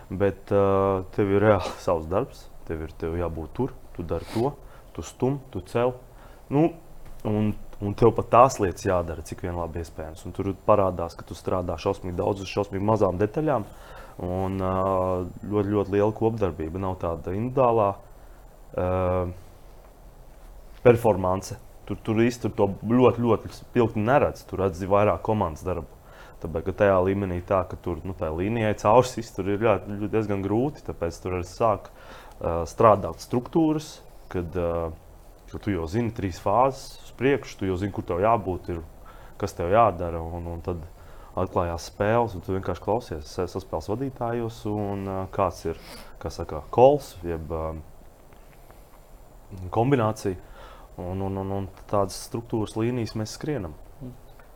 bet 0.09 0.53
uh, 0.55 1.03
tev 1.15 1.35
ir 1.35 1.45
reāli 1.45 1.75
savs 1.85 2.07
darbs. 2.11 2.47
Tev 2.67 2.77
ir 2.85 2.91
tev 2.99 3.11
jābūt 3.19 3.49
tur, 3.57 3.69
tu 3.95 4.01
dari 4.07 4.27
to, 4.31 4.53
tu 4.95 5.03
stum, 5.03 5.39
tu 5.51 5.59
cel. 5.67 5.91
Nu, 6.51 6.69
un, 7.27 7.51
un 7.81 7.95
tev 7.97 8.13
pat 8.17 8.29
tās 8.31 8.59
lietas 8.61 8.85
jādara, 8.85 9.23
cik 9.25 9.41
vien 9.45 9.57
labi 9.57 9.81
iespējams. 9.81 10.25
Un 10.27 10.35
tur 10.37 10.51
parādās, 10.67 11.15
ka 11.17 11.25
tu 11.27 11.37
strādā 11.37 11.77
šausmīgi 11.81 12.17
daudz 12.19 12.43
uz 12.45 12.51
šausmīgi 12.51 12.85
mazām 12.85 13.17
detaļām. 13.21 13.65
Un 14.21 14.61
ļoti, 14.61 15.71
ļoti 15.73 15.95
liela 15.95 16.13
kopdarbība. 16.13 16.81
Nav 16.83 16.99
tāda 17.01 17.33
individuālā 17.33 17.87
uh, 17.95 19.31
performance. 20.85 21.57
Tur, 21.89 21.97
tur 22.05 22.21
tur 22.43 22.53
to 22.59 22.69
ļoti, 22.85 23.25
ļoti 23.25 23.53
spilgti 23.55 24.05
neredz. 24.05 24.45
Tur 24.45 24.61
redz 24.67 24.85
vairāk 24.85 25.25
komandas 25.25 25.65
darbu. 25.65 25.89
Tāpēc, 26.41 26.67
ka 26.69 26.77
tajā 26.83 27.01
līmenī 27.05 27.41
tā, 27.45 27.63
ka 27.69 27.77
tur 27.81 27.99
nu, 28.05 28.13
līnijai 28.17 28.73
caursis, 28.81 29.29
tur 29.33 29.49
ir 29.49 29.61
ļoti, 29.61 29.97
ļoti 29.97 30.13
diezgan 30.13 30.45
grūti. 30.45 30.85
Tāpēc 30.85 31.17
tur 31.21 31.39
arī 31.39 31.49
sāk 31.49 31.89
uh, 31.89 32.61
strādāt 32.69 33.25
struktūras, 33.25 33.95
kad, 34.29 34.53
uh, 34.57 34.93
kad 35.49 35.65
tu 35.65 35.73
jau 35.73 35.89
zini 35.89 36.13
trīs 36.17 36.41
fāzes 36.41 37.00
priekšu, 37.21 37.59
tu 37.59 37.69
jau 37.69 37.77
zini, 37.77 37.93
kur 37.95 38.07
tev 38.07 38.23
jābūt, 38.23 38.73
ir, 38.73 38.81
kas 39.41 39.55
tev 39.57 39.71
jādara. 39.73 40.21
Un, 40.21 40.49
un 40.49 40.65
tad 40.65 40.81
atklājās 41.39 41.87
spēles, 41.91 42.35
un 42.35 42.43
tu 42.43 42.57
vienkārši 42.57 42.83
klausies 42.83 43.35
saspēles 43.37 43.89
vadītājos, 43.93 44.63
un 44.71 45.05
kāds 45.31 45.63
ir 45.69 45.79
kā 46.21 46.33
saka, 46.33 46.65
kols, 46.73 47.13
jeb 47.25 47.53
kombinācija. 49.71 50.49
Un, 51.01 51.21
un, 51.23 51.37
un, 51.39 51.53
un 51.55 51.69
tādas 51.89 52.17
struktūras 52.27 52.75
līnijas 52.77 53.15
mēs 53.17 53.37
skrienam. 53.37 53.73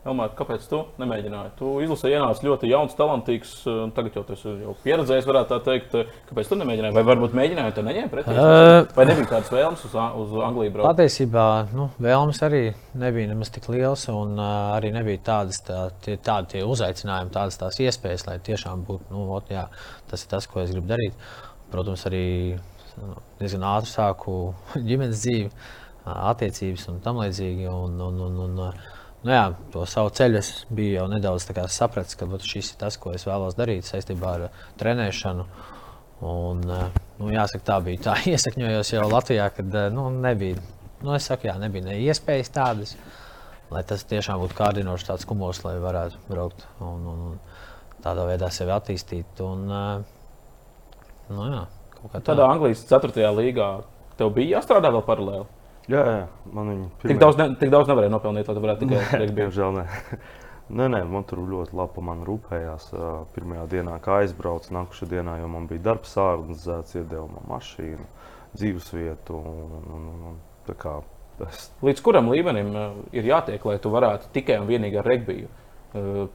Elmār, 0.06 0.30
kāpēc 0.38 0.64
tu 0.70 0.78
nemēģināji? 1.02 1.50
Tu 1.58 1.70
izlasīji, 1.82 2.14
ienācis 2.14 2.44
ļoti 2.46 2.68
jauns, 2.70 2.94
talantīgs. 2.98 3.54
uh, 3.66 3.78
Tagad 3.96 4.18
jau 4.18 4.22
tas 4.28 4.44
ir 4.46 4.60
pieredzējis, 4.84 5.26
varētu 5.26 5.50
tā 5.50 5.58
teikt. 5.66 5.96
Kāpēc 6.28 6.50
tu 6.52 6.58
nemēģināji? 6.60 6.94
Vai 6.94 7.04
varbūt 7.08 7.34
mēģināji, 7.34 7.74
tad 7.76 7.88
neņēmi 7.88 8.12
pretī? 8.12 8.36
Ē. 8.36 8.84
Vai 8.94 9.06
nebija 9.08 9.30
tādas 9.32 9.50
vēlmes 9.50 9.82
uz, 9.88 9.96
uz 10.22 10.36
Angliju 10.46 10.74
braukt? 10.76 10.88
Patiesībā 10.92 11.46
nu, 11.72 11.88
vēlmes 12.06 12.42
arī 12.46 12.62
nebija 13.02 13.32
nemaz 13.32 13.50
tik 13.54 13.66
liels, 13.74 14.06
un 14.12 14.38
uh, 14.38 14.52
arī 14.76 14.92
nebija 14.94 15.24
tādas, 15.32 15.58
tā, 15.66 15.88
tie, 16.06 16.14
tādi 16.22 16.54
tie 16.54 16.62
uzaicinājumi, 16.66 17.34
tādas 17.34 17.58
tās 17.60 17.80
iespējas, 17.82 18.28
lai 18.30 18.38
tiešām 18.46 18.86
būtu, 18.86 19.10
nu, 19.10 19.26
ot, 19.34 19.50
jā, 19.50 19.66
tas 20.10 20.22
ir 20.22 20.30
tas, 20.36 20.46
ko 20.50 20.62
es 20.62 20.70
gribu 20.74 20.92
darīt. 20.94 21.18
Protams, 21.72 22.06
arī 22.06 22.26
nu, 23.00 23.18
diezgan 23.40 23.66
ātri 23.74 23.90
sāku 23.90 24.36
ģimenes 24.88 25.24
dzīvi, 25.24 25.50
attiecības 26.06 26.86
un 26.92 27.00
tam 27.02 27.18
līdzīgi. 27.22 27.66
Un, 27.72 27.98
un, 28.06 28.20
un, 28.28 28.38
un, 28.46 28.60
nu, 29.24 29.32
jā, 29.32 29.44
to 29.72 29.84
savu 29.88 30.12
ceļu 30.16 30.38
es 30.40 30.50
biju 30.72 30.98
jau 30.98 31.06
nedaudz 31.10 31.48
tā 31.48 31.66
sapratis, 31.72 32.18
ka 32.18 32.28
šis 32.42 32.72
ir 32.74 32.80
tas, 32.80 32.98
ko 33.00 33.14
es 33.16 33.26
vēlos 33.28 33.56
darīt 33.58 33.88
saistībā 33.88 34.32
ar 34.34 34.46
ā, 34.48 34.50
trenēšanu. 34.80 35.46
Un, 36.26 36.62
ā, 36.72 36.80
nu, 37.20 37.30
jāsaka, 37.32 37.64
tā 37.70 37.78
bija 37.84 38.04
tā 38.08 38.16
iesakņojos 38.32 38.92
jau 38.94 39.06
Latvijā, 39.10 39.50
kad 39.56 39.78
ā, 39.82 39.86
nu, 39.94 40.08
nebija. 40.10 40.60
Nu, 41.04 41.16
saku, 41.20 41.50
jā, 41.50 41.56
nebija 41.60 41.90
ne 41.90 41.98
iespējas 42.06 42.52
tādas, 42.54 42.96
lai 43.70 43.82
tas 43.86 44.04
tiešām 44.08 44.40
būtu 44.40 44.56
kārdinošs 44.56 45.08
tāds 45.10 45.28
kumos, 45.28 45.60
lai 45.66 45.76
varētu 45.82 46.22
braukt 46.30 46.64
un, 46.80 47.04
un, 47.12 47.24
un 47.32 48.00
tādā 48.04 48.24
veidā 48.28 48.48
sevi 48.54 48.72
attīstīt. 48.72 49.42
Un, 49.44 49.66
nu, 51.28 51.50
jā, 51.52 51.66
kā 52.12 52.22
Tādā 52.24 52.46
Anglijas 52.48 52.84
4. 52.88 53.28
līgā 53.36 53.68
tev 54.18 54.32
bija 54.36 54.56
jāstrādā 54.56 54.92
vēl 54.94 55.04
paralēli. 55.06 55.46
Jā, 55.90 56.02
jā 56.02 56.22
man 56.52 56.72
viņa 56.72 56.88
Tik 57.04 57.20
daudz, 57.22 57.38
ne, 57.38 57.46
tik 57.60 57.70
daudz 57.70 57.90
nevarēja 57.90 58.12
nopelnīt, 58.14 58.48
lai 58.48 58.56
tu 58.56 58.64
varētu 58.64 58.86
tikai 58.86 59.20
rugby. 59.22 59.40
Diemžēl 59.42 59.76
nē. 59.78 59.86
Nē, 60.66 60.88
nē, 60.90 61.04
man 61.06 61.22
tur 61.22 61.44
ļoti 61.46 61.76
labi 61.78 62.02
mani 62.02 62.24
rūpējās. 62.26 62.88
Pirmajā 63.36 63.66
dienā, 63.70 64.00
kā 64.02 64.16
aizbraucu, 64.24 64.72
nākamajā 64.74 65.06
dienā 65.12 65.36
jau 65.38 65.50
man 65.52 65.68
bija 65.70 65.84
darbs 65.92 66.16
organizēts, 66.18 66.96
iedeva 66.98 67.28
man 67.30 67.44
mašīnu, 67.52 68.06
dzīvesvietu. 68.56 69.36
Un, 69.36 69.76
un, 69.78 70.08
un, 70.10 70.24
un, 70.32 70.40
tā 70.66 70.74
kā 70.80 70.96
es 71.46 71.68
Līdz 71.86 72.02
kuram 72.02 72.32
līmenim 72.32 72.72
ir 73.14 73.30
jātiek, 73.30 73.62
lai 73.68 73.78
tu 73.82 73.92
varētu 73.94 74.32
tikai 74.34 74.58
un 74.58 74.66
vienīgi 74.66 74.98
ar 74.98 75.06
regbiju 75.06 75.52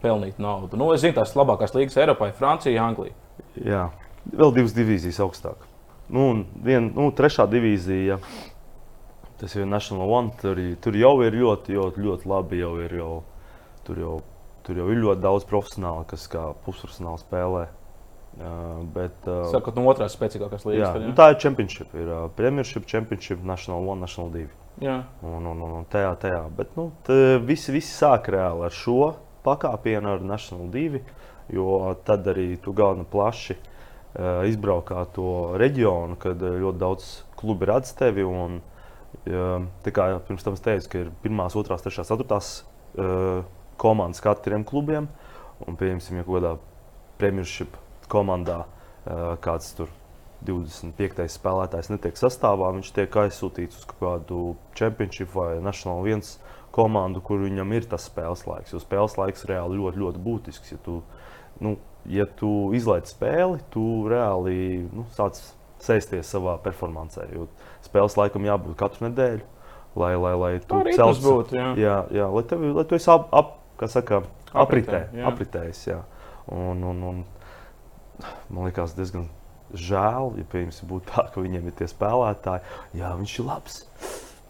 pelnīt 0.01 0.39
naudu? 0.39 0.79
Nu, 0.79 0.93
es 0.95 1.03
zinu, 1.03 1.17
tās 1.17 1.35
labākās 1.35 1.75
līnijas 1.75 1.99
Eiropā 1.99 2.31
ir 2.31 2.37
Francija, 2.37 2.85
Anglija. 2.85 3.17
Jā, 3.59 3.83
vēl 4.31 4.55
divas 4.55 4.77
divīzijas 4.77 5.19
augstāk. 5.25 5.67
Nu, 6.11 6.29
un 6.31 6.45
vien, 6.63 6.87
nu, 6.95 7.09
trešā 7.15 7.47
divīzija, 7.51 8.19
tas 9.41 9.55
ir 9.55 9.65
National 9.65 10.09
One. 10.09 10.31
Tur, 10.41 10.59
tur 10.81 10.97
jau 10.97 11.15
ir 11.25 11.35
ļoti, 11.41 11.73
ļoti, 11.73 12.05
ļoti 12.05 12.29
labi. 12.29 12.61
Jau 12.61 12.75
ir, 12.83 12.93
jau, 12.93 13.13
tur, 13.87 14.01
jau, 14.03 14.15
tur 14.67 14.81
jau 14.83 14.89
ir 14.93 15.01
ļoti 15.01 15.23
daudz 15.23 15.47
profesionāli, 15.49 16.05
kas 16.11 16.27
kā 16.29 16.51
pusprofesionāli 16.65 17.23
spēlē. 17.23 17.63
Uh, 18.31 18.85
bet, 18.95 19.17
uh, 19.27 19.49
Sakot, 19.51 19.75
no 19.75 19.83
otrās 19.91 20.13
spēcīgākās 20.15 20.63
jā, 20.63 20.69
līnijas. 20.69 21.01
nu, 21.03 21.15
tā 21.17 21.33
ir 21.33 21.39
Championship. 21.41 21.89
Ir 21.97 22.07
uh, 22.07 22.21
Premiership, 22.37 22.85
Championship, 22.87 23.41
National 23.43 23.83
One, 23.83 23.99
National 24.05 24.29
2. 24.31 24.45
Jā. 24.85 25.01
Un, 25.25 25.41
un, 25.41 25.65
un, 25.65 25.73
un 25.81 25.89
tajā, 25.91 26.13
tajā. 26.21 26.45
Bet 26.55 26.77
nu, 26.77 26.91
visi, 27.49 27.73
visi 27.75 27.91
sāk 27.91 28.31
reāli 28.31 28.69
ar 28.69 28.77
šo 28.77 29.11
pakāpienu, 29.43 30.13
ar 30.13 30.23
National 30.23 30.69
2. 30.71 31.01
Jo 31.51 31.97
tad 32.07 32.29
arī 32.31 32.53
tu 32.63 32.71
galvenā 32.77 33.03
plaši 33.11 33.57
uh, 33.57 34.45
izbraukā 34.47 35.03
to 35.17 35.57
reģionu, 35.59 36.15
kad 36.21 36.39
ļoti 36.39 36.79
daudz 36.79 37.09
klubu 37.41 37.67
redz 37.67 37.91
tevi. 37.99 38.23
Un, 38.23 38.61
uh, 38.61 38.80
tā 39.25 39.93
kā 39.93 40.07
pirms 40.27 40.45
tam 40.45 40.57
teicu, 40.57 40.89
ka 40.89 41.01
ir 41.03 41.09
pirmās, 41.23 41.55
otrās, 41.59 41.83
trešās, 41.85 42.09
ceturtās 42.09 42.51
uh, 42.97 43.43
komandas 43.81 44.23
katriem 44.23 44.65
klubiem. 44.67 45.09
Un, 45.61 45.77
pieņemsim, 45.77 46.21
ja 46.21 46.25
kādā 46.25 46.55
Premiership 47.21 47.75
komandā 48.09 48.63
uh, 48.65 49.35
kāds 49.43 49.75
tur 49.77 49.91
25. 50.47 51.27
spēlētājs 51.29 51.91
netiek 51.91 52.17
sastāvā, 52.17 52.71
viņš 52.73 52.89
tiek 52.95 53.17
aizsūtīts 53.23 53.77
uz 53.77 53.85
kādu 53.99 54.55
čempionship 54.77 55.29
vai 55.35 55.59
National 55.61 56.01
1 56.09 56.25
komandu, 56.73 57.21
kur 57.21 57.43
viņam 57.43 57.75
ir 57.77 57.85
tas 57.91 58.07
spēles 58.09 58.47
laiks. 58.47 58.73
Jo 58.73 58.81
spēles 58.81 59.17
laiks 59.19 59.45
reāli 59.49 59.77
ļoti, 59.77 60.01
ļoti 60.01 60.23
būtisks. 60.25 60.73
Ja 60.73 60.79
tu, 60.81 61.01
nu, 61.61 61.75
ja 62.09 62.25
tu 62.25 62.71
izlaiž 62.77 63.11
spēli, 63.13 63.61
tu 63.73 63.85
reāli 64.09 64.87
nu, 64.89 65.05
sāc 65.13 65.43
sēsties 65.81 66.29
savā 66.35 66.57
performancē. 66.63 67.27
Jo 67.33 67.47
spēles 67.85 68.17
laikam 68.19 68.45
jābūt 68.47 68.77
katru 68.79 69.07
nedēļu, 69.09 69.43
lai, 70.01 70.13
lai, 70.15 70.33
lai 70.43 70.51
tu 70.63 70.81
celtu 70.95 71.25
būtu. 71.25 71.57
Jā. 71.57 71.67
Jā, 71.81 71.97
jā, 72.21 72.29
lai, 72.31 72.43
tev, 72.47 72.63
lai 72.77 72.85
tu 72.87 72.95
esi 72.99 73.09
ap, 73.11 73.27
ap, 73.33 73.57
saka, 73.89 74.21
apritē, 74.53 75.05
Apritē, 75.07 75.25
apritējis. 75.31 75.85
Jā. 75.89 76.01
Un, 76.51 76.83
un, 76.83 77.03
un, 77.11 77.23
man 78.51 78.67
liekas, 78.67 78.93
diezgan 78.97 79.27
žēl, 79.71 80.33
ja 80.41 80.45
piemēram, 80.51 80.87
būtu 80.89 81.07
tā, 81.13 81.25
ka 81.31 81.41
viņiem 81.43 81.69
ir 81.69 81.75
tie 81.79 81.87
spēlētāji. 81.87 82.65
Jā, 82.99 83.13
viņš 83.19 83.35
ir 83.39 83.47
labs, 83.47 83.81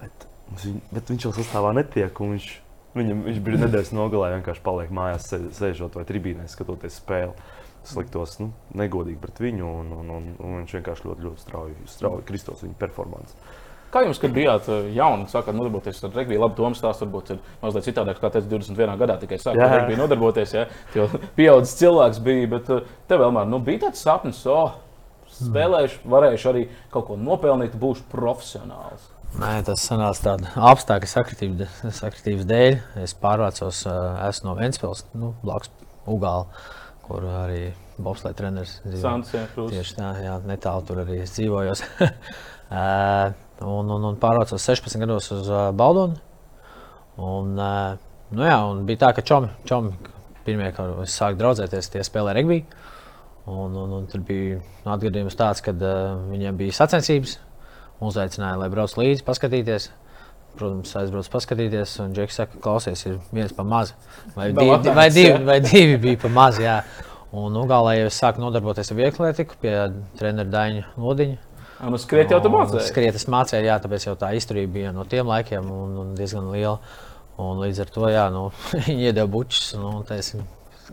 bet, 0.01 0.27
bet 0.91 1.11
viņš 1.13 1.27
jau 1.27 1.33
sastāvā 1.37 1.73
netiek. 1.77 2.09
Viņš, 2.17 2.47
viņam, 2.97 3.21
viņš 3.29 3.41
bija 3.45 3.61
nedēļas 3.65 3.93
nogalē, 3.95 4.31
vienkārši 4.39 4.63
paliek 4.65 4.93
mājās, 4.97 5.29
sē- 5.29 5.51
sēžot 5.59 5.95
vai 5.99 6.05
tribīnē, 6.09 6.47
skatoties 6.51 6.97
spēli. 7.03 7.35
Tas 7.81 7.95
liktos 7.97 8.37
nu, 8.37 8.51
negodīgi 8.77 9.17
pret 9.21 9.41
viņu, 9.41 9.65
un, 9.81 9.91
un, 9.97 10.13
un, 10.13 10.29
un 10.37 10.59
viņš 10.59 10.77
vienkārši 10.77 11.07
ļoti, 11.07 11.25
ļoti 11.27 11.43
strauji, 11.45 11.75
strauji 11.89 12.27
kristos 12.27 12.61
viņa 12.65 12.77
performance. 12.81 13.37
Kā 13.91 14.05
jums, 14.05 14.21
kad 14.23 14.31
bijāt 14.31 14.69
eh, 14.71 14.91
jauni, 14.95 15.25
sākāt 15.27 15.57
nodarboties 15.57 15.97
ar 16.07 16.13
regbiju? 16.15 16.39
Labi, 16.45 16.55
Toms 16.55 16.79
stāsts 16.79 17.03
varbūt 17.03 17.33
ir 17.33 17.41
mazliet 17.59 17.89
citādāk, 17.89 18.21
kā 18.21 18.29
teicu, 18.31 18.47
21 18.53 19.01
gadā 19.01 19.17
tikai 19.19 19.39
sākāt 19.41 19.65
ar 19.65 19.75
regbiju 19.81 19.99
nodarboties. 19.99 20.53
Ja? 20.55 20.67
Jo 20.95 21.09
pieaudzis 21.39 21.75
cilvēks 21.81 22.21
bija, 22.23 22.47
bet 22.53 22.71
eh, 22.71 22.85
tev 23.09 23.25
vēl 23.25 23.41
nu, 23.51 23.59
bija 23.65 23.87
tāds 23.87 24.05
sapnis, 24.05 24.39
oh, 24.47 24.77
spēlēšu, 25.35 26.05
varēšu 26.13 26.51
arī 26.53 26.67
kaut 26.93 27.09
ko 27.09 27.17
nopelnīt, 27.19 27.75
būšu 27.81 28.07
profesionāls. 28.13 29.09
Nē, 29.41 29.57
tas 29.63 29.83
sanāca 29.87 30.23
tādā 30.25 30.51
apstākļu 30.71 31.07
sakritības, 31.07 31.77
sakritības 31.99 32.47
dēļ. 32.47 32.79
Es 33.03 33.15
pārvācos, 33.19 33.85
ā, 33.87 33.97
esmu 34.27 34.49
no 34.49 34.55
Ventspils, 34.59 35.05
nu, 35.15 35.33
blakus 35.43 35.71
Ugāla, 36.09 36.47
kur 37.05 37.25
arī 37.25 37.71
Bobslēga 38.01 38.37
treneris 38.37 38.79
dzīvo. 38.85 39.01
Tieši 39.69 39.97
tā, 39.97 40.11
jā, 40.23 40.37
netālu 40.47 40.85
tur 40.87 41.01
arī 41.03 41.21
dzīvoju. 41.23 41.75
Ā, 42.71 42.85
un, 43.67 43.91
un, 43.91 44.07
un 44.11 44.17
pārvācos 44.21 44.63
16 44.63 45.01
gados 45.03 45.27
uz 45.35 45.49
uh, 45.51 45.69
Baldonu. 45.75 46.17
Un, 47.21 47.53
uh, 47.59 47.99
nu 48.33 48.47
jā, 48.47 48.57
un 48.71 48.85
bija 48.87 49.03
tā, 49.05 49.11
ka 49.17 49.25
čomi, 49.27 49.51
čomi 49.67 49.93
pirmie, 50.45 50.71
kad 50.75 50.95
es 51.03 51.17
sāku 51.19 51.37
draudzēties, 51.41 51.91
tie 51.93 52.05
spēlēja 52.07 52.39
regbiju. 52.39 52.81
Un, 53.51 53.75
un, 53.75 53.97
un 53.97 54.05
tur 54.09 54.23
bija 54.25 54.61
atgadījums 54.95 55.37
tāds, 55.37 55.63
ka 55.65 55.73
uh, 55.75 56.21
viņiem 56.31 56.57
bija 56.59 56.77
sacensības. 56.79 57.37
Uzaicināja, 58.01 58.57
lai 58.57 58.71
brauc 58.73 58.95
līdzi, 58.97 59.25
paskatīties. 59.27 59.91
Protams, 60.59 60.91
aizbraucu 60.99 61.31
paskatīties, 61.31 61.93
un 62.03 62.11
Džeks 62.15 62.41
saka, 62.41 62.59
klausies, 62.63 63.05
ir 63.07 63.19
viens 63.33 63.53
pa 63.55 63.63
maz. 63.67 63.93
Vai, 64.35 64.49
divi, 64.51 64.73
atnācis, 64.73 64.97
vai, 64.97 65.07
divi, 65.15 65.29
jā. 65.31 65.39
vai 65.47 65.59
divi 65.63 66.01
bija 66.03 66.19
pa 66.25 66.31
maz. 66.33 66.59
Jā. 66.61 66.81
Un 67.31 67.55
Ugālē 67.55 67.95
jau 68.01 68.09
es 68.09 68.17
sāku 68.19 68.43
nodarboties 68.43 68.91
ar 68.91 68.99
vieglietību 68.99 69.61
pie 69.61 69.75
treneru 70.19 70.51
Daņa 70.51 70.89
Lodiņa. 70.99 71.39
Un 71.81 71.95
uz 71.97 72.03
skriet 72.05 72.29
jau 72.29 72.41
tu 72.43 72.51
Un 72.51 72.59
mācījies. 72.59 72.91
Skriet 72.91 73.15
es 73.17 73.25
mācīju, 73.31 73.65
jā, 73.65 73.77
tāpēc 73.81 74.05
jau 74.05 74.17
tā 74.19 74.33
izturība 74.37 74.75
bija 74.75 74.91
no 74.93 75.07
tiem 75.09 75.31
laikiem 75.31 75.71
un, 75.73 75.95
un 76.03 76.11
diezgan 76.17 76.51
liela. 76.53 76.77
Un 77.41 77.61
līdz 77.63 77.85
ar 77.85 77.93
to 77.95 78.09
jā, 78.11 78.25
nu, 78.33 78.49
viņi 78.85 79.07
iedeva 79.07 79.31
bučus. 79.31 79.71
Nu, 79.79 79.95
teisim, 80.07 80.43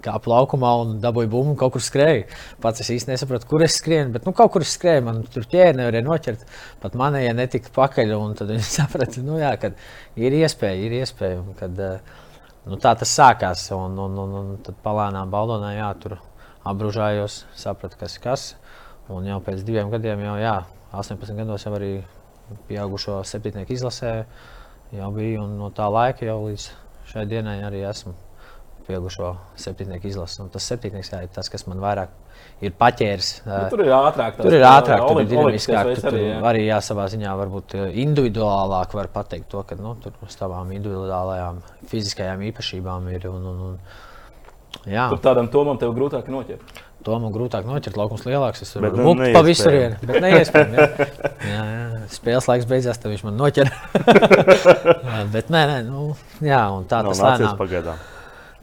Kā 0.04 0.14
plaukumā 0.22 0.70
un 0.82 0.92
dabūju 1.02 1.30
bumbu, 1.32 1.54
kaut 1.58 1.74
kur 1.74 1.82
skrēju. 1.82 2.26
Pats 2.62 2.84
es 2.84 2.90
īsti 2.94 3.12
nesapratu, 3.12 3.48
kur 3.50 3.64
es 3.66 3.78
skrienu, 3.80 4.12
bet 4.14 4.28
nu, 4.28 4.34
kaut 4.36 4.52
kur 4.54 4.62
es 4.62 4.76
skrēju. 4.76 5.04
Man 5.08 5.20
tur 5.32 5.46
ķēri 5.50 5.78
nevarēja 5.80 6.06
noķert. 6.06 6.44
Pat 6.82 6.94
manējie 6.98 7.32
netika 7.34 7.72
pakaļ. 7.74 8.14
un 8.18 8.36
Tad 8.38 8.52
viņi 8.52 8.66
saprata, 8.78 9.24
nu, 9.26 9.40
jā, 9.42 9.50
ka 9.60 9.72
ir 10.20 10.36
iespēja, 10.38 10.78
ir 10.86 10.94
iespēja. 11.00 11.40
Un, 11.42 11.56
kad, 11.58 11.82
eh, 11.82 12.22
nu, 12.68 12.78
tā 12.78 12.94
tas 13.00 13.14
sākās. 13.18 13.66
Un, 13.74 13.98
un, 14.04 14.20
un, 14.26 14.36
un 14.42 14.52
tad 14.66 14.78
palēnām 14.84 15.34
baldonā 15.34 15.74
jā, 15.74 15.90
tur 16.04 16.18
apbružājos, 16.68 17.42
sapratu, 17.58 17.98
kas 17.98 18.18
ir 18.18 18.24
kas. 18.28 18.46
Un 19.10 19.26
jau 19.26 19.40
pēc 19.42 19.64
diviem 19.66 19.90
gadiem, 19.90 20.22
jau 20.26 20.36
jā, 20.38 20.54
18 20.92 21.36
gados 21.40 21.64
jau 21.64 21.74
arī 21.78 21.92
pieaugušo 22.68 23.18
septiņnieku 23.26 23.74
izlasē 23.74 24.14
jau 24.94 25.10
bija. 25.16 25.42
Un 25.42 25.58
no 25.58 25.72
tā 25.74 25.88
laika 25.90 26.28
jau 26.28 26.42
līdz 26.46 26.70
šai 27.08 27.24
dienai 27.28 27.60
arī 27.64 27.82
esmu 27.88 28.14
pieaugušo 28.88 29.34
septiņnieku 29.60 30.08
izlases. 30.10 30.40
Un 30.42 30.48
tas 30.54 30.66
septiņnieks 30.72 31.12
jā, 31.12 31.20
ir 31.26 31.30
tas, 31.36 31.50
kas 31.52 31.66
man 31.68 31.78
vairāk 31.84 32.10
ir 32.64 32.72
paķēris. 32.80 33.30
Nu, 33.46 33.60
tur 33.70 33.84
ir 33.84 33.92
ātrāk. 33.94 34.40
Tur 34.40 34.56
ir 34.56 34.64
ātrāk, 34.66 35.04
tur 35.06 35.20
ir 35.22 35.28
dinamiskāk. 35.30 35.92
Tur, 36.00 36.08
tur 36.08 36.18
jā. 36.18 36.40
arī 36.50 36.64
jā, 36.66 36.80
savā 36.82 37.06
ziņā 37.12 37.36
varbūt 37.44 37.76
individuālāk 37.92 38.96
var 38.98 39.12
pateikt 39.14 39.48
to, 39.52 39.62
ka 39.68 39.78
nu, 39.78 39.94
tur 40.02 40.16
uz 40.26 40.34
tavām 40.40 40.72
individuālajām 40.74 41.62
fiziskajām 41.92 42.42
īpašībām 42.50 43.08
ir. 43.14 43.28
Un, 43.30 43.46
un, 43.52 43.64
un, 43.70 43.78
jā, 44.90 45.08
Tur 45.14 45.22
tādam 45.30 45.48
tomam 45.52 45.78
tev 45.80 45.94
grūtāk 45.96 46.28
noķert. 46.32 46.82
to 47.06 47.18
man 47.22 47.32
grūtāk 47.32 47.64
noķert. 47.68 47.96
Laukums 47.96 48.26
lielāks, 48.26 48.62
es 48.66 48.74
Bet, 48.74 48.90
varu 48.90 48.98
nu, 48.98 49.04
mukt 49.12 49.22
pa 49.22 49.40
neiespējami. 49.40 49.48
visurienu. 49.48 49.96
Bet 50.10 50.22
neiespējami. 50.24 50.76
Jā. 50.76 51.08
Jā, 51.54 51.62
jā. 51.72 51.84
Spēles 52.12 52.46
laiks 52.48 52.66
beidzās, 52.68 52.98
tad 53.00 53.12
viņš 53.12 53.22
man 53.28 53.36
noķer. 53.38 53.68
bet 55.34 55.50
nē, 55.52 55.62
nē, 55.70 55.78
nu, 55.86 56.10
jā, 56.44 56.60
un 56.74 56.86
tā 56.88 57.02
Nav 57.04 57.12
tas 57.14 57.20
lēnām. 57.24 57.56
pagaidām. 57.60 57.98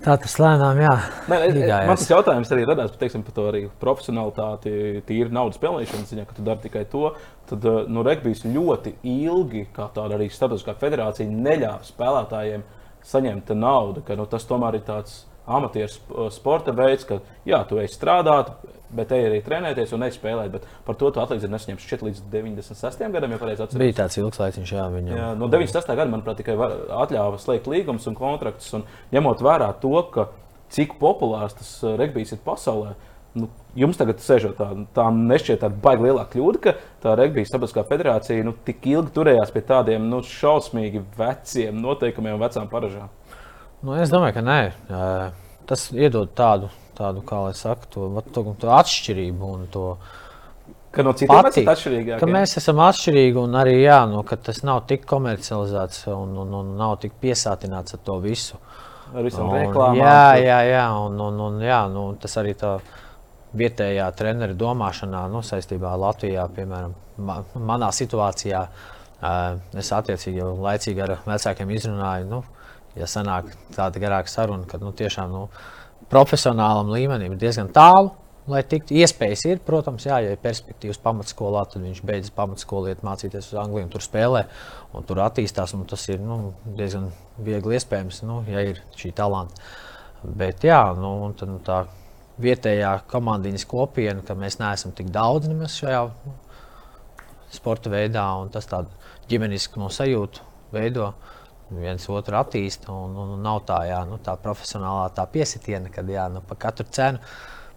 Tā 0.05 0.13
tas 0.21 0.35
lēnām, 0.37 0.77
jā. 0.77 0.91
Nē, 1.31 1.37
nē, 1.41 1.45
Iegājās. 1.63 1.87
man 1.89 1.97
tas 1.97 2.11
jautājums 2.11 2.51
arī 2.53 2.65
radās 2.69 2.91
par, 2.93 2.99
teiksim, 3.01 3.23
par 3.25 3.33
to 3.33 3.45
arī 3.49 3.61
profesionālitāti, 3.81 4.73
tīri 5.07 5.33
naudas 5.33 5.57
pelnīšanas 5.63 6.11
ziņā, 6.13 6.25
ka 6.29 6.35
tu 6.37 6.45
dari 6.45 6.61
tikai 6.67 6.83
to. 6.91 7.07
Tad 7.49 7.65
eh, 7.65 7.79
nu, 7.89 8.03
regbijs 8.05 8.43
ļoti 8.45 8.93
ilgi, 9.01 9.63
kā 9.73 9.87
tāda 9.95 10.19
arī 10.19 10.27
starptautiskā 10.29 10.75
federācija, 10.83 11.25
neļāva 11.31 11.81
spēlētājiem 11.89 12.67
saņemt 13.05 13.49
naudu. 13.57 14.05
Ka, 14.05 14.17
nu, 14.19 14.27
tas 14.29 14.45
tomēr 14.45 14.77
ir 14.77 14.85
tāds 14.85 15.23
amatieru 15.49 15.89
sp- 15.89 16.29
sporta 16.37 16.73
veids, 16.77 17.05
ka 17.09 17.19
jā, 17.49 17.63
tu 17.65 17.81
ej 17.81 17.89
strādāt, 17.93 18.53
bet 18.95 19.11
ej 19.15 19.27
arī 19.29 19.41
trenēties 19.45 19.93
un 19.95 20.05
ej 20.07 20.15
spēlēt. 20.15 20.53
Bet 20.53 20.67
par 20.87 20.99
to 20.99 21.11
tu 21.11 21.23
atlīdzību 21.23 21.55
nesaņemsi 21.55 21.89
šķiet 21.89 22.05
līdz 22.07 22.21
96. 22.33 23.03
gadam, 23.15 23.35
ja 23.35 23.41
pareizi 23.41 23.65
atceros. 23.65 23.81
Bija 23.81 23.97
tāds 24.01 24.19
ilgs 24.21 24.41
laiks, 24.41 24.61
jā, 24.71 24.85
viņam. 24.93 25.17
Jā, 25.17 25.31
no 25.39 25.49
96. 25.51 25.91
gada, 25.91 26.09
manuprāt, 26.11 26.39
tikai 26.41 26.55
atļāva 27.03 27.41
slēgt 27.41 27.69
līgumus 27.71 28.07
un 28.11 28.17
kontraktus. 28.17 28.71
Un 28.77 28.87
ņemot 29.15 29.43
vērā 29.45 29.71
to, 29.83 29.97
ka 30.13 30.29
cik 30.73 30.97
populārs 31.01 31.57
tas 31.57 31.75
uh, 31.83 31.93
regbijs 31.99 32.33
ir 32.35 32.41
pasaulē, 32.45 32.95
nu, 33.39 33.49
jums 33.77 33.99
tagad 33.99 34.21
sēžot 34.23 34.55
tā, 34.59 34.69
tā 34.95 35.05
nešķiet 35.13 35.61
tāda 35.63 35.79
baigta 35.83 36.07
lielā 36.07 36.23
kļūda, 36.31 36.61
ka 36.63 36.75
tā 37.03 37.15
regbija 37.19 37.49
sabiedriskā 37.49 37.83
federācija 37.89 38.45
nu, 38.47 38.55
tik 38.67 38.87
ilgi 38.91 39.13
turējās 39.15 39.51
pie 39.55 39.63
tādiem 39.67 40.07
nu, 40.11 40.21
šausmīgi 40.25 41.03
veciem 41.17 41.81
noteikumiem 41.83 42.37
un 42.37 42.43
vecām 42.45 42.71
paražām. 42.71 43.11
Nu, 43.85 43.97
es 43.99 44.13
domāju, 44.13 44.37
ka 44.37 44.45
nē. 44.45 44.59
Tas 45.69 45.89
iedod 45.93 46.31
tādu, 46.37 46.69
tādu 46.97 47.23
kā 47.25 47.41
lai 47.47 47.55
saka, 47.57 47.89
to, 47.93 48.09
to, 48.33 48.45
to 48.61 48.71
atšķirību 48.75 49.51
un 49.57 49.67
to. 49.73 49.85
Ka 50.95 51.03
no 51.03 51.11
citiem 51.11 51.35
mēs 51.35 51.49
Patīk, 51.49 51.63
esam 51.65 51.73
atšķirīgi. 51.73 52.17
Ka 52.21 52.27
mēs 52.31 52.57
esam 52.61 52.81
atšķirīgi 52.85 53.39
un 53.41 53.55
arī 53.59 53.77
jā, 53.81 53.99
nu, 54.07 54.21
ka 54.27 54.37
tas 54.39 54.61
nav 54.63 54.85
tik 54.89 55.03
komercializēts 55.09 56.05
un, 56.13 56.37
un, 56.45 56.53
un 56.61 56.75
nav 56.79 56.97
tik 57.03 57.17
piesātināts 57.21 57.97
ar 57.97 58.03
to 58.07 58.19
visu. 58.23 58.61
ar 59.13 59.25
visām 59.27 59.51
reklāmām. 59.51 59.99
Jā, 59.99 60.35
jā, 60.39 60.59
jā, 60.71 60.85
un, 61.03 61.19
un, 61.27 61.41
un, 61.49 61.59
jā 61.63 61.81
nu, 61.91 62.07
tas 62.21 62.37
arī 62.39 62.55
tā 62.59 62.77
vietējā 63.55 64.07
treneru 64.17 64.55
domāšanā, 64.59 65.25
nu, 65.31 65.43
saistībā 65.45 65.93
ar 65.93 66.01
Latviju, 66.01 66.47
piemēram, 66.55 66.95
ma 67.27 67.39
manā 67.55 67.91
situācijā. 67.95 68.65
Es 69.79 69.91
attiecīgi 69.95 70.41
jau 70.41 70.51
laicīgi 70.61 71.01
ar 71.01 71.15
vecākiem 71.25 71.71
izrunāju, 71.73 72.27
nu, 72.29 72.41
ja 72.99 73.07
sanāk 73.09 73.47
tāda 73.75 74.01
garāka 74.03 74.31
saruna, 74.31 74.67
ka 74.69 74.79
nu, 74.81 74.91
tiešām 74.95 75.31
nu, 75.31 75.47
profesionālam 76.11 76.91
līmenim 76.93 77.35
ir 77.35 77.41
diezgan 77.41 77.71
tālu. 77.75 78.13
Lai 78.45 78.59
tiktu 78.61 78.93
iespējas, 78.93 79.41
ir, 79.49 79.61
protams, 79.65 80.03
jā, 80.05 80.19
ja 80.21 80.35
ir 80.35 80.41
perspektīvas 80.41 80.99
pamatskolā, 81.01 81.63
tad 81.65 81.81
viņš 81.81 82.03
beidzas 82.05 82.33
pamatskolu, 82.35 82.91
iet 82.91 83.01
mācīties 83.01 83.47
uz 83.49 83.57
Angliju, 83.57 83.87
tur 83.95 84.03
spēlē, 84.05 84.43
un 84.93 85.07
tur 85.09 85.23
attīstās. 85.25 85.73
Un 85.73 85.87
tas 85.89 86.03
ir 86.13 86.21
nu, 86.21 86.51
diezgan 86.77 87.07
viegli 87.41 87.79
iespējams, 87.79 88.21
nu, 88.29 88.43
ja 88.45 88.61
ir 88.69 88.83
šī 89.01 89.15
talanta. 89.17 89.65
Bet 90.21 90.61
jā, 90.65 90.77
nu, 90.93 91.15
tad, 91.39 91.49
nu, 91.55 91.57
tā 91.65 91.87
vietējā 92.41 92.91
komandiņas 93.09 93.65
kopiena, 93.71 94.21
ka 94.25 94.37
mēs 94.37 94.59
neesam 94.61 94.93
tik 94.93 95.09
daudz 95.13 95.49
šajā 95.79 96.05
sporta 97.55 97.89
veidā, 97.89 98.27
un 98.41 98.51
tas 98.53 98.67
tādu 98.69 98.91
ģimenisku 99.29 99.81
no 99.81 99.89
sajūtu 99.89 100.43
veido. 100.75 101.13
Viens 101.73 102.03
otru 102.13 102.37
attīstīja, 102.37 102.93
un, 102.93 103.15
un, 103.17 103.31
un 103.35 103.41
nav 103.41 103.63
tā, 103.65 103.79
jā, 103.89 104.03
nu, 104.05 104.19
tā 104.21 104.35
profesionālā 104.41 105.07
tā 105.17 105.25
piesitiena, 105.31 105.89
kad 105.93 106.09
jā, 106.09 106.27
nu, 106.29 106.43
par 106.45 106.59
katru 106.67 106.85
cenu. 106.93 107.21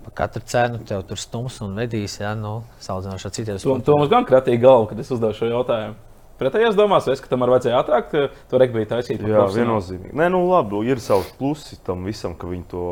Par 0.05 0.14
katru 0.22 0.43
cenu 0.47 0.82
tev 0.89 1.07
tur 1.09 1.20
stums 1.20 1.57
un 1.64 1.72
vedīs, 1.78 2.18
ja 2.20 2.34
nu, 2.36 2.61
salīdzinoši 2.84 3.26
ar 3.30 3.34
citiem 3.39 3.62
To, 3.64 3.78
to 3.84 3.97
mums 3.97 4.12
gan 4.12 4.28
kratīja 4.28 4.61
galva, 4.66 4.91
kad 4.91 5.01
es 5.01 5.11
uzdevu 5.14 5.36
šo 5.39 5.49
jautājumu. 5.49 5.97
Pretējās 6.39 6.76
domās, 6.78 7.09
es, 7.11 7.18
ka 7.18 7.32
tam 7.32 7.43
ar 7.43 7.51
vajadzēja 7.57 7.80
ātrāk 7.80 8.12
eh, 8.14 8.36
to 8.51 8.61
regbiju 8.62 8.86
taisīt. 8.93 9.24
Jā, 9.26 9.49
viennozīmīgi. 9.51 10.14
Nē, 10.20 10.28
nu 10.30 10.45
labi, 10.47 10.84
ir 10.86 11.01
savs 11.03 11.32
plusi 11.39 11.80
tam 11.82 12.05
visam, 12.07 12.36
ka 12.39 12.47
viņi 12.47 12.66
to, 12.70 12.84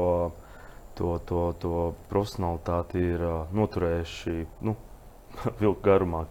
to, 0.99 1.13
to, 1.29 1.43
to 1.63 1.75
profesionālitāti 2.11 3.05
ir 3.13 3.23
uh, 3.23 3.37
noturējuši 3.55 4.35
nu, 4.67 4.75
vilku 5.61 5.79
garumā, 5.85 6.25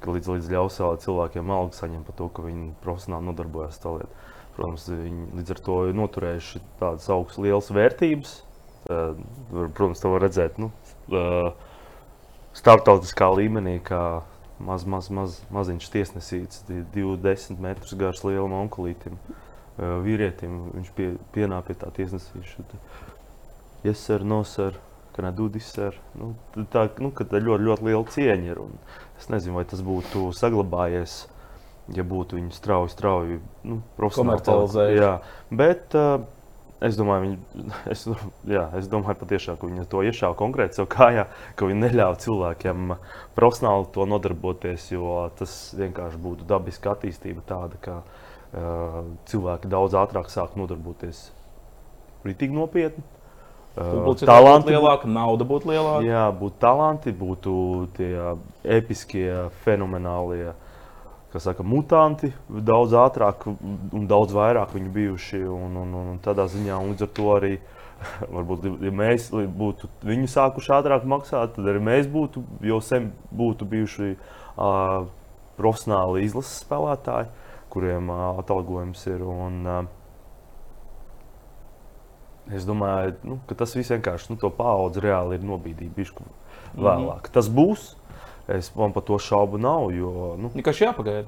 ka 0.00 0.14
līdz, 0.16 0.32
līdz 0.34 0.52
ļaus 0.54 0.80
cilvēkiem 1.04 1.52
algu 1.54 1.76
saņemt 1.76 2.08
par 2.08 2.18
to, 2.18 2.28
ka 2.34 2.44
viņi 2.44 2.72
profesionāli 2.84 3.28
nodarbojas 3.30 3.78
ar 3.78 3.84
to 3.84 3.96
lietu. 3.98 4.28
Protams, 4.56 4.86
viņi 4.90 5.26
līdz 5.38 5.54
ar 5.54 5.60
to 5.66 5.76
ir 5.88 5.98
noturējuši 5.98 6.62
tādas 6.80 7.08
augstas, 7.12 7.42
lielas 7.44 7.70
vērtības. 7.72 8.36
Uh, 8.90 9.20
protams, 9.76 10.00
to 10.00 10.10
var 10.12 10.24
redzēt 10.24 10.56
nu, 10.60 10.70
starptautiskā 12.56 13.28
līmenī, 13.36 13.78
kā 13.84 14.22
maz, 14.60 14.84
maz, 14.88 15.08
maz, 15.12 15.38
maziņš 15.54 15.88
tiesnesīts, 15.94 16.64
20 16.94 17.62
metrus 17.62 17.94
garš 17.98 18.24
lielam 18.26 18.54
onkulītam, 18.64 19.18
vīrietim. 19.78 20.58
Viņš 20.76 20.92
pie, 20.96 21.10
pienāk 21.34 21.70
pie 21.70 21.78
tā 21.80 21.90
tiesnesīša. 21.96 22.66
Yes, 23.86 24.02
sir, 24.04 24.24
no, 24.26 24.42
sir, 24.44 24.76
can 25.16 25.28
I 25.28 25.32
do 25.36 25.48
this, 25.48 25.70
sir? 25.72 25.96
Nu, 26.18 26.34
tā, 26.72 26.88
nu, 27.00 27.12
tā 27.16 27.40
ļoti, 27.40 27.64
ļoti 27.64 27.88
liela 27.88 28.04
cieņa 28.16 28.50
ir. 28.52 28.60
Un 28.60 28.76
es 29.20 29.28
nezinu, 29.32 29.58
vai 29.60 29.66
tas 29.68 29.82
būtu 29.84 30.30
saglabājies, 30.36 31.22
ja 31.94 32.04
būtu 32.06 32.38
viņi 32.38 32.52
strauji, 32.56 32.92
strauji 32.94 33.40
nu, 33.66 33.80
Komercializējuši. 34.00 35.00
Jā, 35.00 35.12
bet 35.60 35.96
uh, 35.98 36.22
es 36.86 36.96
domāju, 36.98 37.26
viņi, 37.26 37.66
es, 37.92 38.06
jā, 38.48 38.64
es 38.80 38.88
domāju 38.90 39.20
patiešām, 39.20 39.58
ka 39.60 39.68
viņi 39.68 39.86
to 39.92 40.04
iešāva 40.08 40.38
konkrēti 40.38 40.80
sev 40.80 40.88
kājā, 40.92 41.26
ka 41.58 41.68
viņi 41.68 41.84
neļāva 41.84 42.18
cilvēkiem 42.24 42.96
profesionāli 43.36 43.90
to 43.94 44.08
nodarboties, 44.08 44.88
jo 44.94 45.22
tas 45.38 45.58
vienkārši 45.78 46.22
būtu 46.24 46.48
dabiska 46.48 46.94
attīstība 46.96 47.44
tāda, 47.48 47.80
ka 47.84 48.00
uh, 48.00 49.00
cilvēki 49.30 49.70
daudz 49.72 49.98
ātrāk 50.00 50.32
sāk 50.32 50.56
nodarboties 50.60 51.28
rītīgi 52.24 52.56
nopietni. 52.56 53.04
Uh, 53.80 54.10
talanti 54.20 54.74
lielāka, 54.74 55.08
nauda 55.08 55.46
būtu 55.48 55.70
lielāka. 55.70 56.04
Jā, 56.04 56.26
būtu 56.36 56.60
talanti, 56.60 57.14
būtu 57.16 57.52
tie 57.96 58.12
episkie, 58.78 59.48
fenomenālie 59.64 60.50
kas 61.30 61.46
saka, 61.46 61.62
mutanti, 61.62 62.32
daudz 62.48 62.94
ātrāk 62.98 63.44
un 63.46 64.06
daudz 64.10 64.34
vairāk 64.34 64.74
viņi 64.74 64.90
bijuši. 64.94 65.42
Un, 65.46 65.76
un, 65.84 65.92
un 66.00 66.18
tādā 66.24 66.48
ziņā 66.50 66.78
un 66.80 66.94
līdz 66.94 67.06
ar 67.06 67.12
to 67.18 67.28
arī. 67.36 67.52
Varbūt, 68.34 68.64
ja 68.80 68.90
mēs 68.96 69.28
būtu 69.30 69.90
viņu 70.08 70.30
sākuši 70.32 70.72
ātrāk 70.78 71.04
maksāt, 71.04 71.52
tad 71.56 71.66
arī 71.68 71.82
mēs 71.84 72.08
būtu 72.10 72.42
jau 72.64 72.78
sen 72.80 73.10
būtu 73.36 73.68
bijuši 73.68 74.14
uh, 74.14 75.04
profesionāli 75.58 76.24
izlases 76.24 76.62
spēlētāji, 76.64 77.28
kuriem 77.70 78.08
uh, 78.08 78.40
atalgojums 78.40 79.04
ir. 79.12 79.20
Un, 79.20 79.60
uh, 79.68 79.99
Es 82.56 82.66
domāju, 82.66 83.14
nu, 83.24 83.38
ka 83.46 83.54
tas 83.54 83.74
viss 83.76 83.92
vienkārši 83.92 84.32
nu, 84.32 84.36
to 84.40 84.50
paudzi 84.50 85.02
reāli 85.04 85.38
ir 85.38 85.44
nobīdījis 85.46 86.12
vēlāk. 86.74 86.76
Mm 86.76 87.06
-hmm. 87.06 87.32
Tas 87.32 87.48
būs. 87.48 87.94
Es 88.48 88.74
man 88.74 88.92
par 88.92 89.02
to 89.02 89.18
šaubu 89.18 89.58
nav. 89.58 89.92
Jo, 89.94 90.34
nu, 90.38 90.50
Vienkārši 90.54 90.84
jāpagaida. 90.84 91.26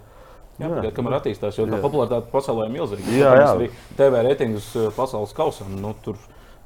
Jā, 0.61 0.69
Jā. 0.69 0.75
pagaid, 0.75 0.95
kamēr 0.97 1.17
attīstās, 1.17 1.57
jo 1.57 1.65
tā 1.67 1.79
Jā. 1.79 1.83
popularitāte 1.83 2.29
pasaulē 2.33 2.67
ir 2.67 2.73
milzīga. 2.75 3.09
Jā, 3.17 3.33
jā. 3.41 3.49
Arī 3.55 3.69
TV 3.97 4.23
reitingus 4.27 4.69
eh, 4.77 4.91
pasaules 4.97 5.33
kausam. 5.33 5.73
Nu, 5.81 5.95
tur 6.05 6.19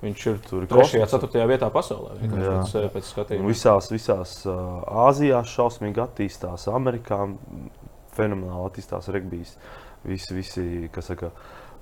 viņš 0.02 0.26
ir 0.26 0.40
Tur 0.48 0.64
ir 0.64 0.68
3. 0.68 0.80
kosmos. 0.80 1.14
un 1.14 1.20
4. 1.28 1.46
vietā 1.52 1.70
pasaulē. 1.70 2.16
Pēc, 2.20 2.74
eh, 2.74 2.88
pēc 2.96 3.12
skatījuma. 3.12 3.48
Visās, 3.52 3.90
visās 3.92 4.34
uh, 4.46 4.82
Āzijās 5.06 5.52
šausmīgi 5.54 6.02
attīstās, 6.02 6.66
Amerikā 6.72 7.20
fenomenāli 8.16 8.70
attīstās 8.72 9.08
regbijs. 9.14 9.56
Visi, 10.06 10.34
visi 10.34 10.66
kas 10.92 11.06
saka, 11.12 11.30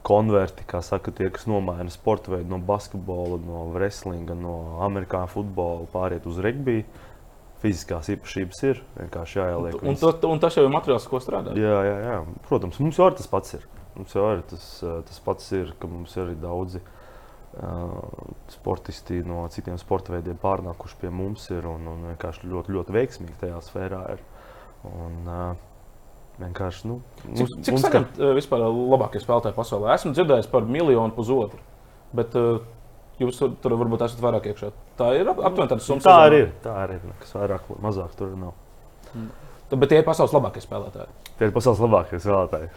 konverti, 0.05 0.67
kā 0.69 0.83
saka, 0.85 1.13
tie, 1.17 1.31
kas 1.33 1.49
nomaina 1.51 1.93
sporta 1.93 2.35
veidu 2.35 2.53
no 2.53 2.61
basketbola, 2.65 3.41
no 3.45 3.65
wrestlinga, 3.75 4.37
no 4.39 4.55
amerikāņu 4.85 5.33
futbola, 5.33 5.89
pāriet 5.93 6.29
uz 6.29 6.41
regbiju. 6.45 6.85
Fiziskās 7.65 8.11
īpašības 8.13 8.59
ir 8.69 8.81
vienkārši 8.99 9.39
jāieliek. 9.41 9.79
Un, 9.81 9.97
to, 9.97 10.11
un 10.29 10.43
tas 10.43 10.53
jau 10.59 10.67
ir 10.67 10.73
materiāls, 10.75 11.07
ko 11.09 11.17
strādā. 11.25 11.55
Jā, 11.57 11.79
jā, 11.87 11.95
jā. 12.05 12.19
Protams, 12.45 12.77
mums 12.83 12.99
jau 13.01 13.09
tas 13.17 13.31
pats 13.31 13.57
ir. 13.57 13.65
Mums 13.95 14.13
jau 14.13 14.27
arī 14.29 14.45
tas, 14.51 14.67
eh, 14.85 14.99
tas 15.09 15.23
pats 15.25 15.49
ir, 15.57 15.73
ka 15.81 15.89
mums 15.89 16.13
ir 16.19 16.27
arī 16.27 16.35
daudzi 16.43 16.83
uh, 16.83 17.95
sportisti 18.51 19.21
no 19.25 19.47
citiem 19.55 19.79
sporta 19.81 20.13
veidiem 20.13 20.37
pārnākuši 20.43 20.99
pie 21.01 21.13
mums 21.15 21.47
ir 21.55 21.69
un, 21.71 21.87
un 21.89 22.09
vienkārši 22.11 22.51
ļoti, 22.51 22.75
ļoti 22.75 22.97
veiksmīgi 22.99 23.39
tajā 23.47 23.63
sfērā 23.65 24.03
ir. 24.17 24.25
Un, 24.91 25.21
uh, 25.25 25.71
vienkārši, 26.41 26.89
nu, 26.91 27.01
Cik, 27.35 27.53
cik 27.67 27.79
saņem 27.83 28.07
uh, 28.19 28.33
vispār 28.37 28.65
labākie 28.67 29.21
spēlētāji 29.23 29.55
pasaulē? 29.57 29.93
Esmu 29.95 30.13
dzirdējis 30.17 30.49
par 30.51 30.67
miljonu 30.67 31.15
pusotru. 31.15 31.61
Bet 32.15 32.35
uh, 32.39 32.59
jūs 33.23 33.39
tur, 33.39 33.55
tur 33.63 33.77
varbūt 33.81 34.03
esat 34.09 34.21
vairāk 34.25 34.51
iekšā. 34.53 34.73
Tā 34.99 35.13
ir 35.19 35.31
ap- 35.31 35.41
aptuveni 35.47 35.71
tāda 35.73 35.83
summa. 35.87 36.03
Tā 36.05 36.17
arī 36.29 36.43
ir. 36.47 36.53
Tā 36.65 36.75
arī 36.85 36.99
ir. 37.01 37.15
Kas 37.23 37.35
vairāk, 37.39 37.67
vai 37.71 37.79
mazāk 37.89 38.15
tur 38.19 38.35
nav. 38.39 38.55
Tad- 39.15 39.81
Bet 39.81 39.89
tie 39.91 39.99
ir 40.03 40.05
pasaules 40.07 40.31
labākie 40.35 40.61
spēlētāji. 40.63 41.09
Tie 41.39 41.47
ir 41.49 41.53
pasaules 41.55 41.81
labākie 41.83 42.19
spēlētāji. 42.23 42.69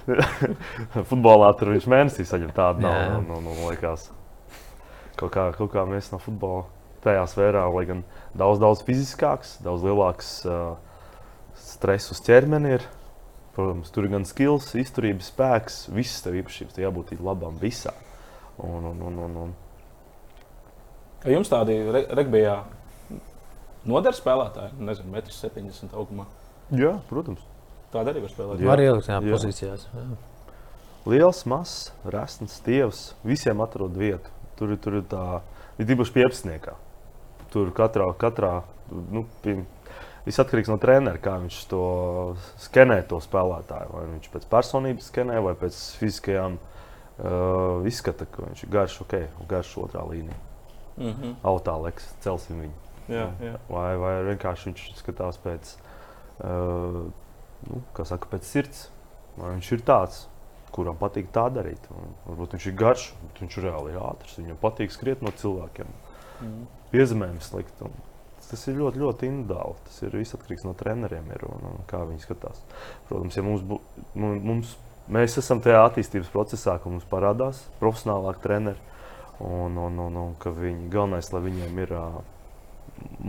Futbolā 1.09 1.49
tur 1.59 1.73
viņš 1.75 1.85
mēnesī 1.91 2.23
saņem 2.25 2.53
tādu 2.55 2.81
naudu. 2.85 3.19
Nu, 3.27 3.39
nu, 3.43 3.51
nu, 3.53 3.67
liekas, 3.69 4.07
kaut, 5.19 5.29
kā, 5.35 5.49
kaut 5.57 5.69
kā 5.75 5.83
mēs 5.89 6.09
no 6.13 6.17
futbola 6.23 6.63
tajā 7.03 7.25
sfērā, 7.29 7.65
lai 7.75 7.83
gan 7.89 8.01
daudz, 8.37 8.57
daudz 8.63 8.81
fiziskāks, 8.87 9.57
daudz 9.65 9.83
lielāks 9.85 10.31
uh, 10.49 10.77
stress 11.59 12.09
uz 12.15 12.23
ķermeni 12.25 12.73
ir. 12.79 12.87
Protams, 13.57 13.89
tur 13.89 14.05
ir 14.05 14.11
gan 14.13 14.25
skills, 14.29 14.67
izturības 14.77 15.31
spēks, 15.31 15.77
visas 15.89 16.21
tev 16.21 16.35
īpašības, 16.37 16.75
tev 16.77 16.83
jābūt 16.85 17.15
labam 17.25 17.55
visā. 17.57 17.93
Un, 18.61 18.85
un, 18.91 19.01
un, 19.09 19.17
un, 19.25 19.37
un. 19.47 19.55
Vai 21.23 21.33
jums 21.33 21.49
tādi 21.49 21.79
re 21.89 22.03
regbijā 22.19 22.59
noder 23.89 24.13
spēlētāji? 24.13 24.77
Nezinu, 24.77 25.09
1,70 25.17 25.89
m 25.89 25.97
augumā. 25.97 26.27
Jā, 26.77 26.97
protams. 27.09 27.41
Tāda 27.93 28.11
arī 28.13 28.21
var 28.27 28.33
spēlēt. 28.33 28.61
Jā. 28.61 28.75
Tajā 29.07 29.19
Jā. 29.25 29.33
pozīcijās. 29.33 29.87
Jā. 29.95 30.05
Liels, 31.07 31.41
mazs, 31.47 31.75
resns, 32.05 32.59
tievs. 32.65 33.01
Visiem 33.25 33.61
atrod 33.63 33.95
vietu. 33.97 34.29
Tur, 34.59 34.73
ir- 34.75 34.81
tur 34.83 34.99
ir 34.99 35.05
tā, 35.09 35.41
ir 35.79 35.85
īpaši 35.95 36.13
piepsniekā. 36.17 36.75
Tur 37.53 37.71
katrā, 37.71 38.09
katrā 38.19 38.63
nu, 38.91 39.25
pie, 39.41 39.63
viss 40.27 40.41
atkarīgs 40.43 40.69
no 40.71 40.77
treneru, 40.81 41.19
kā 41.23 41.37
viņš 41.41 41.59
to 41.71 41.83
skenē, 42.61 42.99
to 43.09 43.19
spēlētāju. 43.23 43.93
Vai 43.95 44.03
viņš 44.13 44.31
pēc 44.33 44.47
personības 44.51 45.09
skenē, 45.11 45.39
vai 45.45 45.53
pēc 45.59 45.77
fiziskajām 46.01 46.57
uh, 46.59 47.87
izskata, 47.87 48.27
ka 48.31 48.49
viņš 48.49 48.65
ir 48.65 48.73
garš, 48.73 48.99
ok, 49.05 49.15
garš 49.49 49.73
otrā 49.85 50.03
līnija. 50.09 50.37
Mm 50.97 51.13
-hmm. 51.13 51.35
Autā 51.43 51.77
leks, 51.81 52.09
celsim 52.25 52.61
viņu. 52.61 52.77
Jā, 53.07 53.27
jā. 53.39 53.53
Vai, 53.69 53.97
vai 53.97 54.13
vienkārši 54.33 54.71
viņš 54.71 54.87
skatās 54.99 55.37
pēc, 55.43 55.75
uh, 56.43 57.05
nu, 57.69 57.81
kā 57.93 58.05
saka, 58.05 58.27
pēc 58.31 58.43
sirds. 58.43 58.89
Vai 59.37 59.53
viņš 59.53 59.71
ir 59.71 59.81
tāds, 59.85 60.27
kuram 60.71 60.97
patīk 60.97 61.29
tā 61.31 61.47
darīt. 61.53 61.87
Un, 61.93 62.13
varbūt 62.25 62.57
viņš 62.57 62.67
ir 62.67 62.73
garš, 62.73 63.13
bet 63.21 63.41
viņš 63.41 63.57
reāli 63.63 63.93
ir 63.93 64.01
ātrs. 64.01 64.37
Viņam 64.37 64.57
patīk 64.61 64.91
skriet 64.91 65.21
no 65.21 65.31
cilvēkiem, 65.31 65.87
Mm. 66.41 66.67
piezemēm 66.91 67.39
slikt. 67.41 67.81
Un 67.81 67.91
Tas 68.47 68.61
ir 68.71 68.77
ļoti, 68.79 69.01
ļoti 69.01 69.27
individuāli. 69.27 69.75
Tas 69.87 69.97
ir 70.07 70.13
viss 70.15 70.35
atkarīgs 70.37 70.63
no 70.67 70.71
treneriem 70.79 71.25
ir 71.35 71.41
un, 71.49 71.65
un 71.73 71.81
kā 71.89 71.99
viņi 72.07 72.21
skatās. 72.23 72.61
Protams, 73.09 73.35
ja 73.35 73.43
mums, 73.43 73.65
bū, 73.67 73.79
mu- 74.15 74.37
mums, 74.39 74.75
mēs 75.11 75.35
esam 75.41 75.59
tajā 75.65 75.81
attīstības 75.89 76.29
procesā, 76.31 76.77
ka 76.79 76.87
mums 76.93 77.07
parādās 77.11 77.65
profesionālāki 77.81 78.43
treneri. 78.45 78.79
Un, 79.43 79.75
un, 79.77 79.99
un, 80.01 80.15
un 80.17 80.31
ka 80.41 80.49
viņi, 80.55 80.87
galvenais, 80.93 81.27
lai 81.35 81.41
viņiem 81.43 81.81
ir 81.83 81.91
uh, 81.93 82.15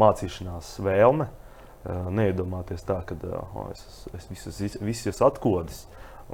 mācīšanās 0.01 0.71
vēlme, 0.87 1.27
uh, 1.29 2.07
neiedomāties 2.15 2.85
tā, 2.89 3.01
ka 3.09 3.17
uh, 3.29 3.67
es, 3.75 3.83
es, 4.17 4.29
visus, 4.31 4.61
vis- 4.63 4.79
visus 4.81 5.21
atkodis. 5.25 5.83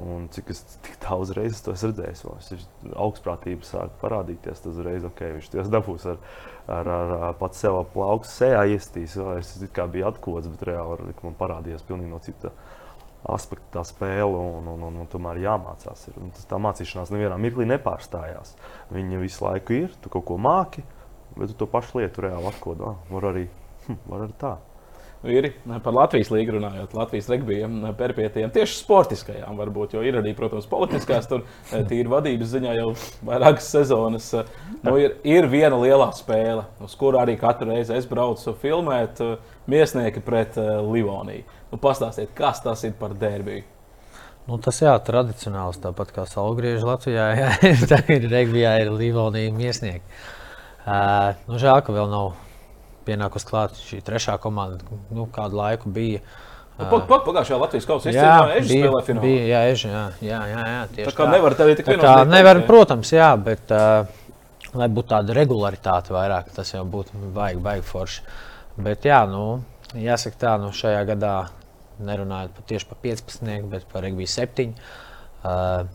Un 0.03 0.25
cik 0.27 0.49
es 0.51 0.59
tik 0.83 0.97
daudz 0.99 1.31
reizes 1.37 1.61
to 1.63 1.71
o, 2.27 2.33
es 2.35 2.49
ir 2.51 2.63
augstprātība 2.99 3.63
sāk 3.63 3.93
parādīties. 4.01 4.59
Tas 4.59 4.73
uzreiz, 4.73 5.05
ok, 5.07 5.21
viņš 5.37 5.51
to 5.53 5.63
dabūs 5.71 6.07
ar, 6.11 6.17
ar, 6.67 6.89
ar, 6.97 7.13
ar 7.29 7.37
pats 7.39 7.63
sev 7.63 7.79
plauks 7.93 8.33
sejā 8.41 8.65
iestīs. 8.75 9.15
Es 9.39 9.53
kā 9.75 9.87
biju 9.87 10.09
atkods, 10.09 10.51
bet 10.51 10.67
reāli 10.67 11.15
man 11.23 11.37
parādījās 11.39 11.87
pilnīgi 11.87 12.11
no 12.11 12.19
cita 12.25 12.51
aspekta 13.31 13.79
tā 13.79 13.85
spēle, 13.87 14.35
un, 14.35 14.67
un, 14.75 14.83
un, 14.89 14.99
un 15.01 15.09
tomēr 15.09 15.39
jāmācās. 15.45 16.09
Ir. 16.11 16.19
Un 16.21 16.35
tas, 16.35 16.45
tā 16.49 16.59
mācīšanās 16.61 17.15
nevienā 17.15 17.39
mirklī 17.41 17.65
nepārstājās. 17.71 18.53
Viņa 18.93 19.23
visu 19.23 19.47
laiku 19.47 19.79
ir, 19.79 19.95
tu 20.03 20.11
kaut 20.13 20.27
ko 20.27 20.37
māki, 20.41 20.83
bet 21.37 21.53
tu 21.53 21.57
to 21.63 21.71
pašu 21.71 22.01
lietu 22.01 22.27
reāli 22.27 22.51
atkodā. 22.51 22.97
Var 23.09 23.31
arī, 23.31 23.47
hm, 23.87 24.01
var 24.11 24.27
arī 24.27 24.37
tā. 24.43 24.57
Ir 25.25 25.47
par 25.81 25.93
Latvijas 25.95 26.29
līniju 26.29 26.59
runājot, 26.59 26.91
Latvijas 26.93 27.29
regbijam, 27.31 27.79
perpētījām 27.97 28.51
tieši 28.53 28.75
sportiskajām, 28.77 29.55
varbūt, 29.57 29.95
jo 29.95 30.03
ir 30.05 30.19
arī, 30.19 30.35
protams, 30.37 30.67
politiskās, 30.69 31.25
tur 31.31 31.41
eh, 31.45 31.81
tīri 31.87 32.11
vadības 32.11 32.51
ziņā 32.51 32.75
jau 32.77 32.91
vairākas 33.25 33.71
sezonas. 33.73 34.27
eh, 34.37 34.51
Nu, 34.85 34.93
ir, 35.01 35.15
ir 35.25 35.47
viena 35.49 35.79
lielā 35.81 36.11
spēle, 36.13 36.67
uz 36.85 36.93
kuru 36.99 37.17
arī 37.17 37.39
katru 37.41 37.71
reizi 37.71 37.95
es 37.97 38.05
braucu 38.05 38.53
filmēt, 38.61 39.23
eh, 39.25 39.53
Miesnieki 39.65 40.21
pret 40.21 40.59
Livoniju. 40.61 41.41
Nu, 41.71 41.79
pastāstiet, 41.81 42.35
kas 42.37 42.61
tas 42.61 42.83
ir 42.85 42.93
par 42.99 43.15
derbiju? 43.17 43.63
Nu, 44.45 44.59
tas 44.61 44.77
jā, 44.77 44.93
tradicionāls, 45.01 45.79
tāpat 45.81 46.11
kā 46.13 46.27
salgrieži 46.29 46.85
Latvijā. 46.85 47.31
Jā, 47.39 47.49
tā 47.89 48.03
ir 48.13 48.29
Regbijā, 48.29 48.75
ir 48.83 48.93
Livonija 48.93 49.49
miesnieki. 49.55 50.05
Uh, 50.85 51.33
nu, 51.49 51.57
žēl, 51.57 51.81
ka 51.81 51.95
vēl 51.95 52.11
nav 52.11 52.35
pienākus 53.07 53.45
klāt 53.47 53.77
šī 53.87 54.01
trešā 54.05 54.35
komanda, 54.43 54.83
nu, 55.13 55.27
kādu 55.35 55.59
laiku 55.61 55.91
bija. 55.93 56.21
Nu, 56.75 56.89
Pag, 56.91 57.05
pag, 57.07 57.21
pagājušajā 57.23 57.57
Latvijas 57.61 57.85
kausā 57.87 58.11
Jā, 58.11 58.31
bija, 58.51 58.63
spēlē 58.67 59.01
finālā. 59.07 59.21
bija, 59.23 59.43
jā, 59.47 59.59
eži, 59.71 59.87
jā, 59.93 60.01
jā, 60.27 60.39
jā, 60.51 60.63
jā, 60.67 60.79
Tā 60.89 60.95
tieši 60.97 61.15
kā 61.15 61.27
nevar 61.31 61.53
tevi 61.55 61.75
tik 61.79 61.87
Tā 61.87 61.93
likt 61.95 62.31
nevar, 62.33 62.59
iekšā. 62.59 62.67
protams, 62.67 63.11
jā, 63.15 63.29
bet 63.39 63.71
uh, 63.71 64.09
lai 64.75 64.89
būtu 64.91 65.11
tāda 65.13 65.37
regularitāte 65.37 66.11
vairāk, 66.11 66.49
tas 66.57 66.73
jau 66.73 66.83
būtu 66.83 67.31
baigi, 67.37 67.61
baigi 67.63 67.87
forši. 67.87 68.25
Bet 68.89 69.07
jā, 69.07 69.21
nu, 69.31 69.45
jāsaka 69.95 70.41
tā, 70.41 70.55
nu, 70.59 70.73
šajā 70.75 71.05
gadā 71.07 71.35
nerunājot 72.03 72.57
pa, 72.57 72.65
tieši 72.67 72.89
par 72.91 72.99
15, 73.07 73.69
bet 73.71 73.87
par 73.93 74.03
regbiju 74.03 74.27
7. 74.35 74.73
Uh, 75.45 75.85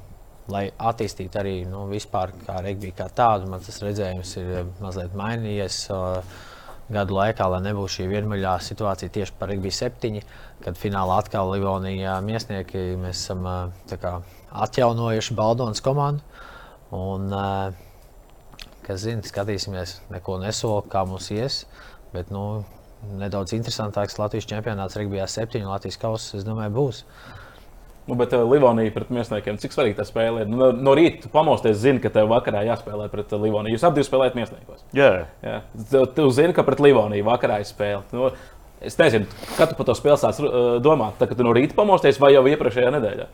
lai 0.51 0.65
attīstītu 0.81 1.39
arī 1.43 1.55
nu, 1.69 1.85
vispār 1.93 2.33
kā 2.47 2.57
regbiju 2.65 2.97
kā 2.97 3.11
tādu, 3.15 3.51
man 3.53 3.61
tas 3.63 3.83
redzējums 3.85 4.33
ir 4.41 4.71
mazliet 4.81 5.13
mainījies. 5.19 5.83
Uh, 5.93 6.41
Gadu 6.91 7.15
laikā, 7.15 7.47
lai 7.53 7.61
nebūtu 7.63 8.01
šī 8.01 8.09
vienmuļā 8.11 8.57
situācija 8.67 9.13
tieši 9.15 9.35
par 9.39 9.53
Rīgas 9.53 9.77
7, 9.85 10.17
kad 10.65 10.79
finālā 10.79 11.21
atkal 11.23 11.53
Livonijā 11.53 12.17
miesnieki 12.27 12.97
mēs 12.99 13.21
esam 13.23 13.47
kā 14.03 14.17
atjaunojuši 14.67 15.37
Baldonas 15.39 15.85
komandu. 15.87 16.27
Un, 16.91 17.31
kas 18.83 19.05
zina, 19.05 19.23
skatīsimies, 19.23 20.01
neko 20.11 20.41
nesolu, 20.43 20.83
kā 20.91 21.05
mums 21.07 21.31
ies. 21.31 21.63
Bet 22.11 22.33
nu, 22.35 22.65
nedaudz 23.21 23.55
interesantāks 23.55 24.19
Latvijas 24.19 24.49
čempionāts 24.51 24.99
Rīgā 24.99 25.29
7. 25.31 25.63
Latvijas 25.71 26.01
kausa, 26.03 26.41
es 26.41 26.47
domāju, 26.49 26.75
būs. 26.75 27.05
Nu, 28.11 28.17
bet 28.19 28.33
uh, 28.35 28.43
Livonija 28.51 28.91
pret 28.91 29.11
Miesniekiem, 29.15 29.59
cik 29.63 29.75
svarīga 29.75 30.01
tā 30.01 30.05
spēle 30.09 30.43
ir? 30.43 30.49
Nu, 30.51 30.59
no, 30.59 30.71
no 30.75 30.95
rīta 30.99 31.31
pamosties, 31.31 31.77
zini, 31.79 32.01
ka 32.03 32.11
tev 32.11 32.27
vakarā 32.33 32.65
jāspēlē 32.67 33.07
pret 33.13 33.31
uh, 33.31 33.39
Livoniju. 33.39 33.77
Jūs 33.77 33.85
abi 33.87 34.03
spēlējat 34.03 34.39
Miesniekos. 34.39 34.81
Jā, 34.97 35.11
Jā. 35.45 35.61
Tu, 35.93 36.01
tu 36.17 36.25
zini, 36.35 36.57
ka 36.57 36.65
pret 36.67 36.83
Livoniju 36.83 37.29
vakarā 37.29 37.61
ir 37.63 37.69
spēle. 37.69 38.03
Nu, 38.11 38.33
es 38.83 38.99
nezinu, 38.99 39.31
kad 39.55 39.71
tu 39.71 39.79
par 39.79 39.87
to 39.87 39.95
spēli 39.95 40.19
sāc 40.19 40.41
uh, 40.43 40.57
domāt. 40.83 41.21
Tā, 41.21 41.31
kad 41.31 41.39
tu 41.39 41.47
no 41.47 41.55
rīta 41.55 41.79
pamosties 41.79 42.19
vai 42.19 42.33
jau 42.35 42.43
iepriekšējā 42.51 42.91
nedēļā? 42.97 43.29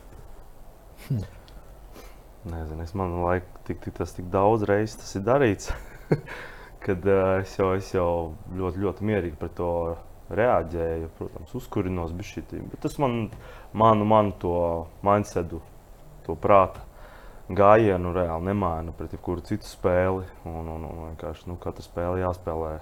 nezinu, 2.52 2.82
es 2.84 2.92
man 3.00 3.16
liekas, 3.24 3.64
tik, 3.66 3.80
tik, 3.80 3.96
tas 3.96 4.12
tik 4.12 4.28
daudz 4.30 4.66
reizes 4.68 5.00
tas 5.00 5.16
ir 5.16 5.24
darīts. 5.26 5.72
kad 6.86 7.08
uh, 7.08 7.40
es, 7.40 7.56
jau, 7.58 7.72
es 7.80 7.88
jau 7.94 8.10
ļoti, 8.54 8.84
ļoti 8.84 9.08
mierīgi 9.08 9.40
pret 9.40 9.56
to 9.58 9.70
reaģēju. 10.30 11.12
Protams, 11.18 11.54
uzkurinos 11.58 12.14
bišķitīm. 12.16 12.66
Bet 12.72 12.82
tas 12.86 12.98
man, 13.02 13.28
manu, 13.76 14.08
manu 14.08 14.34
to 14.42 14.56
mindsetu, 15.06 15.62
to 16.26 16.36
prāta 16.40 16.82
gājienu 17.46 18.10
reāli 18.14 18.48
nemaina 18.48 18.94
pret 18.96 19.14
jebkuru 19.14 19.44
citu 19.46 19.68
spēli. 19.68 20.26
Un, 20.48 20.66
un, 20.66 20.88
un 20.88 21.04
vienkārši 21.12 21.50
nu, 21.50 21.58
katra 21.62 21.84
spēle 21.86 22.24
jāspēlē. 22.24 22.74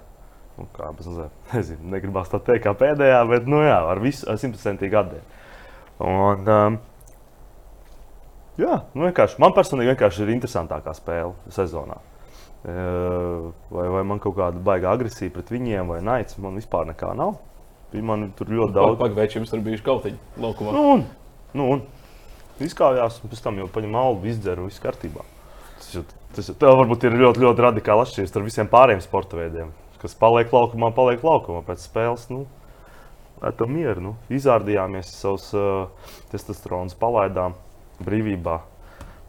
Nu, 0.55 0.67
kā 0.73 0.89
bez 0.95 1.09
nezinu, 1.53 1.91
negribās 1.91 2.31
tā 2.31 2.39
teikt, 2.39 2.63
kā 2.65 2.75
pēdējā, 2.79 3.21
bet 3.29 3.47
nu, 3.51 3.61
jā, 3.65 3.77
ar 3.91 4.01
visu 4.03 4.37
simtprocentīgi 4.39 4.99
atdevi. 5.01 5.41
Un, 6.05 6.47
um, 6.47 6.77
jā, 8.59 8.81
nu, 8.95 9.05
vienkārši, 9.07 9.39
man 9.43 9.55
personīgi 9.55 9.93
vienkārši 9.93 10.23
ir 10.23 10.35
interesantākā 10.35 10.95
spēle 10.95 11.35
sezonā. 11.53 11.99
Uh, 12.65 13.51
vai, 13.69 13.83
vai 13.93 14.01
man 14.09 14.17
kaut 14.21 14.39
kāda 14.39 14.57
baigā 14.57 14.95
agresija 14.95 15.29
pret 15.33 15.51
viņiem, 15.53 15.91
vai 15.91 15.99
naids, 16.01 16.39
man 16.41 16.57
vispār 16.57 16.87
nekā 16.89 17.11
nav. 17.17 17.35
Viņi 17.93 18.07
Man 18.09 18.25
tur 18.35 18.49
ļoti 18.51 18.75
daudz 18.75 18.97
Pagaidām, 18.99 19.37
jums 19.37 19.53
tur 19.53 19.61
bija 19.63 19.79
kautiņi 19.85 20.41
laukumā. 20.41 20.73
Nu, 20.75 20.83
un, 20.95 21.03
nu, 21.55 21.67
un 21.75 22.65
izkāpjas, 22.65 23.21
un 23.21 23.31
pēc 23.31 23.43
tam 23.45 23.61
jau 23.61 23.69
paņem 23.71 23.95
albu, 24.01 24.29
izdzeru, 24.31 24.65
viss 24.67 24.83
kārtībā. 24.83 25.23
Tas, 25.77 25.91
jau, 25.93 26.03
tas 26.35 26.49
jau, 26.49 26.57
tev 26.59 26.75
varbūt 26.81 27.05
ir 27.07 27.17
ļoti, 27.21 27.43
ļoti 27.45 27.65
radikāli 27.67 28.05
atšķirīgs 28.05 28.35
ar 28.35 28.45
visiem 28.47 28.71
pārējiem 28.71 29.03
sporta 29.05 29.39
veidiem. 29.39 29.71
Kas 30.01 30.17
paliek 30.19 30.51
laukumā, 30.51 30.91
paliek 30.95 31.23
laukumā 31.23 31.61
pēc 31.67 31.85
spēles. 31.85 32.27
Nu, 32.33 32.43
to 33.59 33.67
mieru. 33.69 34.03
Nu. 34.09 34.13
Izrādījāmies, 34.33 35.13
savus 35.21 35.51
uh, 35.55 36.11
testosteronus 36.33 36.97
palaidām 36.99 37.55
brīvībā. 38.03 38.59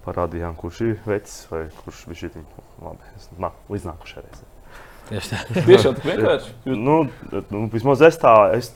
Parādījām, 0.06 0.54
kurš 0.58 0.80
ir 0.86 0.98
vecs 1.06 1.32
vai 1.50 1.64
kurš 1.82 2.04
bija 2.06 2.20
šī 2.20 2.44
nā, 3.42 3.50
līdz 3.72 3.88
nākošajai 3.88 4.22
reizei. 4.26 4.52
Tieši 5.08 5.32
tā. 5.32 5.40
Tiešām 5.66 5.96
tik 5.98 6.06
vienkārši. 6.12 6.52
Jūs- 6.66 6.82
Nu, 6.86 6.96
nu, 7.50 7.64
vismaz 7.72 8.02
es 8.06 8.18
tā, 8.22 8.34
es 8.54 8.70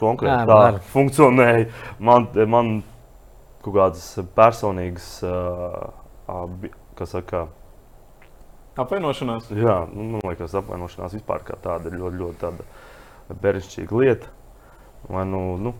konkrēti 0.00 0.32
Jā, 0.36 0.46
tā 0.46 0.58
var. 0.60 0.78
funkcionēju. 0.92 1.66
Man, 1.98 2.28
man 2.50 2.70
kaut 3.64 3.74
kādas 3.76 4.04
personīgas, 4.36 5.08
uh, 5.26 6.70
kas 6.98 7.12
saka, 7.16 7.44
Apvienošanās. 8.80 9.50
jā, 9.52 9.76
nu, 9.92 10.06
man 10.14 10.22
liekas, 10.24 10.54
apvainošanās 10.56 11.12
vispār 11.18 11.42
kā 11.44 11.56
tāda 11.60 11.90
ir 11.90 11.98
ļoti, 12.00 12.20
ļoti 12.22 12.38
tāda 12.40 13.36
beršķīga 13.42 13.98
lieta. 14.00 14.30
Vai, 15.10 15.24
nu, 15.28 15.42
nu, 15.60 15.74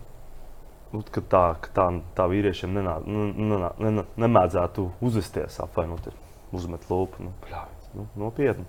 nu, 0.94 1.02
ka 1.14 1.22
tā, 1.22 1.44
ka 1.62 1.72
tā, 1.76 1.86
tā 2.16 2.26
vīriešiem 2.30 2.74
nenā, 2.76 2.98
nu, 3.06 3.28
nenā, 3.30 3.70
nenā, 3.82 4.04
nemēdzētu 4.20 4.88
uzvesties, 5.06 5.60
apvainoties, 5.62 6.16
uzmet 6.56 6.86
lūpu. 6.90 7.26
Nu, 7.26 7.32
bļāviens, 7.46 7.94
nu, 7.96 8.06
nopietni. 8.20 8.66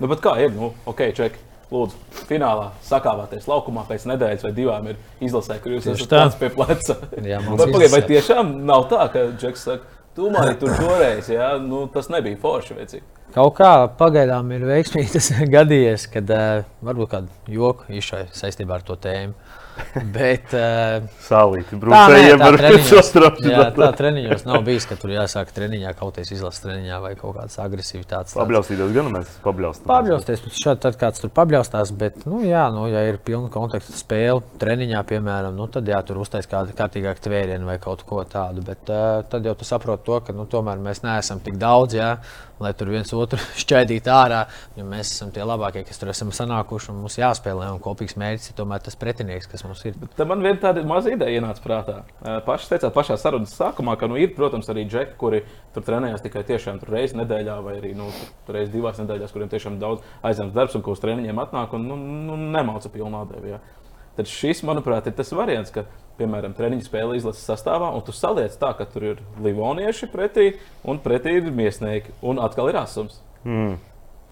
Nu, 0.00 0.10
bet 0.10 0.22
kā 0.24 0.36
ir? 0.42 0.54
Nu, 0.54 0.72
ok, 0.90 1.08
čeki. 1.16 1.50
Lūdzu, 1.72 1.96
finālā 2.28 2.68
sakāvāties 2.84 3.48
laukumā 3.48 3.86
pēc 3.88 4.04
nedēļas 4.06 4.44
vai 4.44 4.50
divām 4.54 4.84
ir 4.92 4.98
izlasē, 5.24 5.56
kur 5.64 5.72
jūs 5.74 5.88
esat 5.90 6.10
tā. 6.12 6.20
plecs 6.20 6.36
pie 6.38 6.50
pleca. 6.52 6.96
Jā, 7.24 7.40
Vai, 7.48 7.66
pagaid, 7.72 7.90
vai 7.90 8.02
tiešām 8.06 8.52
nav 8.68 8.84
tā, 8.92 9.06
ka 9.10 9.24
Džeks 9.40 9.64
saka, 9.70 9.96
tu 10.14 10.28
mani 10.30 10.54
tur 10.60 10.76
toreiz, 10.76 11.32
jā, 11.32 11.54
nu, 11.64 11.86
tas 11.90 12.12
nebija 12.12 12.38
forši 12.42 12.76
vecīgi. 12.78 13.06
Kaut 13.34 13.56
kā 13.58 13.72
pagaidām 13.98 14.52
ir 14.54 14.62
veiksmīgi 14.68 15.16
tas 15.16 15.32
gadījies, 15.56 16.06
kad 16.12 16.30
uh, 16.30 16.68
varbūt 16.86 17.10
kādu 17.16 17.56
joku 17.56 17.88
izšai 17.96 18.26
saistībā 18.36 18.78
ar 18.78 18.86
to 18.86 18.94
tēmu. 19.00 19.34
Bet 20.14 20.52
uh, 20.54 21.06
Sālīti, 21.24 21.74
tā, 21.74 21.76
nē, 21.76 21.82
brūcējiem 21.82 22.42
tā 22.42 22.48
ar 22.50 22.78
sastrāpšanu. 22.88 23.50
jā, 23.50 23.64
tā 23.76 23.88
treniņos 23.98 24.44
nav 24.46 24.62
bijis, 24.66 24.86
ka 24.90 24.98
tur 25.00 25.12
jāsāk 25.14 25.50
treniņā 25.56 25.94
kauties 25.98 26.30
izlases 26.36 26.62
treniņā 26.64 27.00
vai 27.02 27.12
kaut 27.18 27.36
kādas 27.38 27.58
agresivitātes. 27.62 28.36
Pabļaustīties 28.38 28.94
gan 28.94 29.10
mēs 29.14 29.34
pabļaustam. 29.44 29.88
Pabļausties, 29.90 30.44
bet 30.46 30.60
šādi 30.60 30.84
tad 30.86 30.98
kāds 31.00 31.22
tur 31.22 31.32
pabļaustās, 31.34 31.94
bet, 31.98 32.22
nu, 32.30 32.44
jā, 32.46 32.64
nu, 32.74 32.86
ja 32.92 33.04
ir 33.08 33.18
pilna 33.24 33.50
konteksta 33.54 33.96
spēle, 33.98 34.44
treniņā, 34.62 35.02
piemēram, 35.10 35.58
nu, 35.58 35.68
tad 35.72 35.90
jā, 35.90 36.00
tur 36.06 36.22
uztais 36.22 36.48
kādu 36.50 36.76
kārtīgāku 36.78 37.26
tvērienu 37.26 37.70
vai 37.70 37.78
kaut 37.82 38.06
ko 38.08 38.22
tādu. 38.28 38.64
Bet 38.66 38.90
uh, 38.92 39.22
tad 39.30 39.46
jau 39.46 39.56
tu 39.58 39.68
saproti 39.68 40.06
to, 40.06 40.20
ka, 40.26 40.36
nu, 40.36 40.46
tomēr 40.50 40.82
mēs 40.82 41.02
neesam 41.06 41.42
tik 41.42 41.58
daudz, 41.60 41.98
jā, 41.98 42.14
lai 42.62 42.72
tur 42.78 42.90
viens 42.92 43.10
otru 43.16 43.40
šķaidītu 43.62 44.12
ārā, 44.12 44.44
jo 44.78 44.86
mēs 44.88 45.12
esam 45.16 45.32
tie 45.34 45.44
labākie, 45.46 45.84
kas 45.86 46.00
tur 46.00 46.12
esam 46.14 46.32
sanākuši 46.34 46.92
un 46.92 47.02
mums 47.02 47.18
jāspēlē. 47.18 47.72
Un 47.74 47.82
kopīgs 47.82 48.18
mērķis 48.20 48.52
ir 48.52 48.58
tomēr 48.60 48.84
tas 48.84 48.98
pretinieks, 49.00 49.50
kas 49.50 49.63
mums 49.68 49.82
ir. 49.88 49.96
Tad 50.16 50.28
man 50.30 50.42
viena 50.44 50.60
tāda 50.60 50.82
maza 50.86 51.12
ideja 51.14 51.40
ienāca 51.40 51.62
prātā. 51.64 51.96
Paši 52.46 52.70
teicāt, 52.72 52.92
pašā 52.94 53.16
sarunas 53.20 53.54
sākumā, 53.58 53.96
ka 54.00 54.08
nu, 54.10 54.18
ir, 54.20 54.32
protams, 54.36 54.68
arī 54.72 54.86
džeki, 54.88 55.16
kuri 55.20 55.42
tur 55.74 55.86
trenējas 55.86 56.24
tikai 56.24 56.44
tiešām 56.48 56.82
reizes 56.88 57.16
nedēļā, 57.18 57.56
vai 57.64 57.78
arī 57.80 57.94
nu, 57.98 58.10
reizes 58.48 58.72
divās 58.74 59.00
nedēļās, 59.02 59.32
kuriem 59.34 59.52
tiešām 59.52 59.80
daudz 59.82 60.04
aizņemts 60.26 60.56
darbs 60.56 60.78
un 60.78 60.84
ko 60.84 60.94
uz 60.94 61.02
treniņiem 61.04 61.42
atnāk 61.46 61.74
un 61.78 61.88
nu, 61.90 61.98
nu, 61.98 62.38
nemāca 62.54 62.92
pilnā 62.92 63.24
dēļ. 63.32 63.56
Tad 64.14 64.30
šis, 64.30 64.62
manuprāt, 64.62 65.08
ir 65.10 65.16
tas 65.18 65.32
variants, 65.34 65.72
ka, 65.74 65.88
piemēram, 66.20 66.52
treniņu 66.54 66.86
spēle 66.86 67.16
izlases 67.18 67.48
sastāvā, 67.48 67.88
un 67.96 68.04
tu 68.06 68.14
saliec 68.14 68.54
tā, 68.60 68.70
ka 68.78 68.86
tur 68.86 69.08
ir 69.08 69.22
livonieši 69.42 70.06
pretī, 70.12 70.52
un 70.86 71.00
pretī 71.02 71.40
ir 71.40 71.50
miesnieki, 71.50 72.14
un 72.22 72.38
atkal 72.42 72.70
ir 72.70 72.78
asums. 72.78 73.18
Mm. 73.42 73.80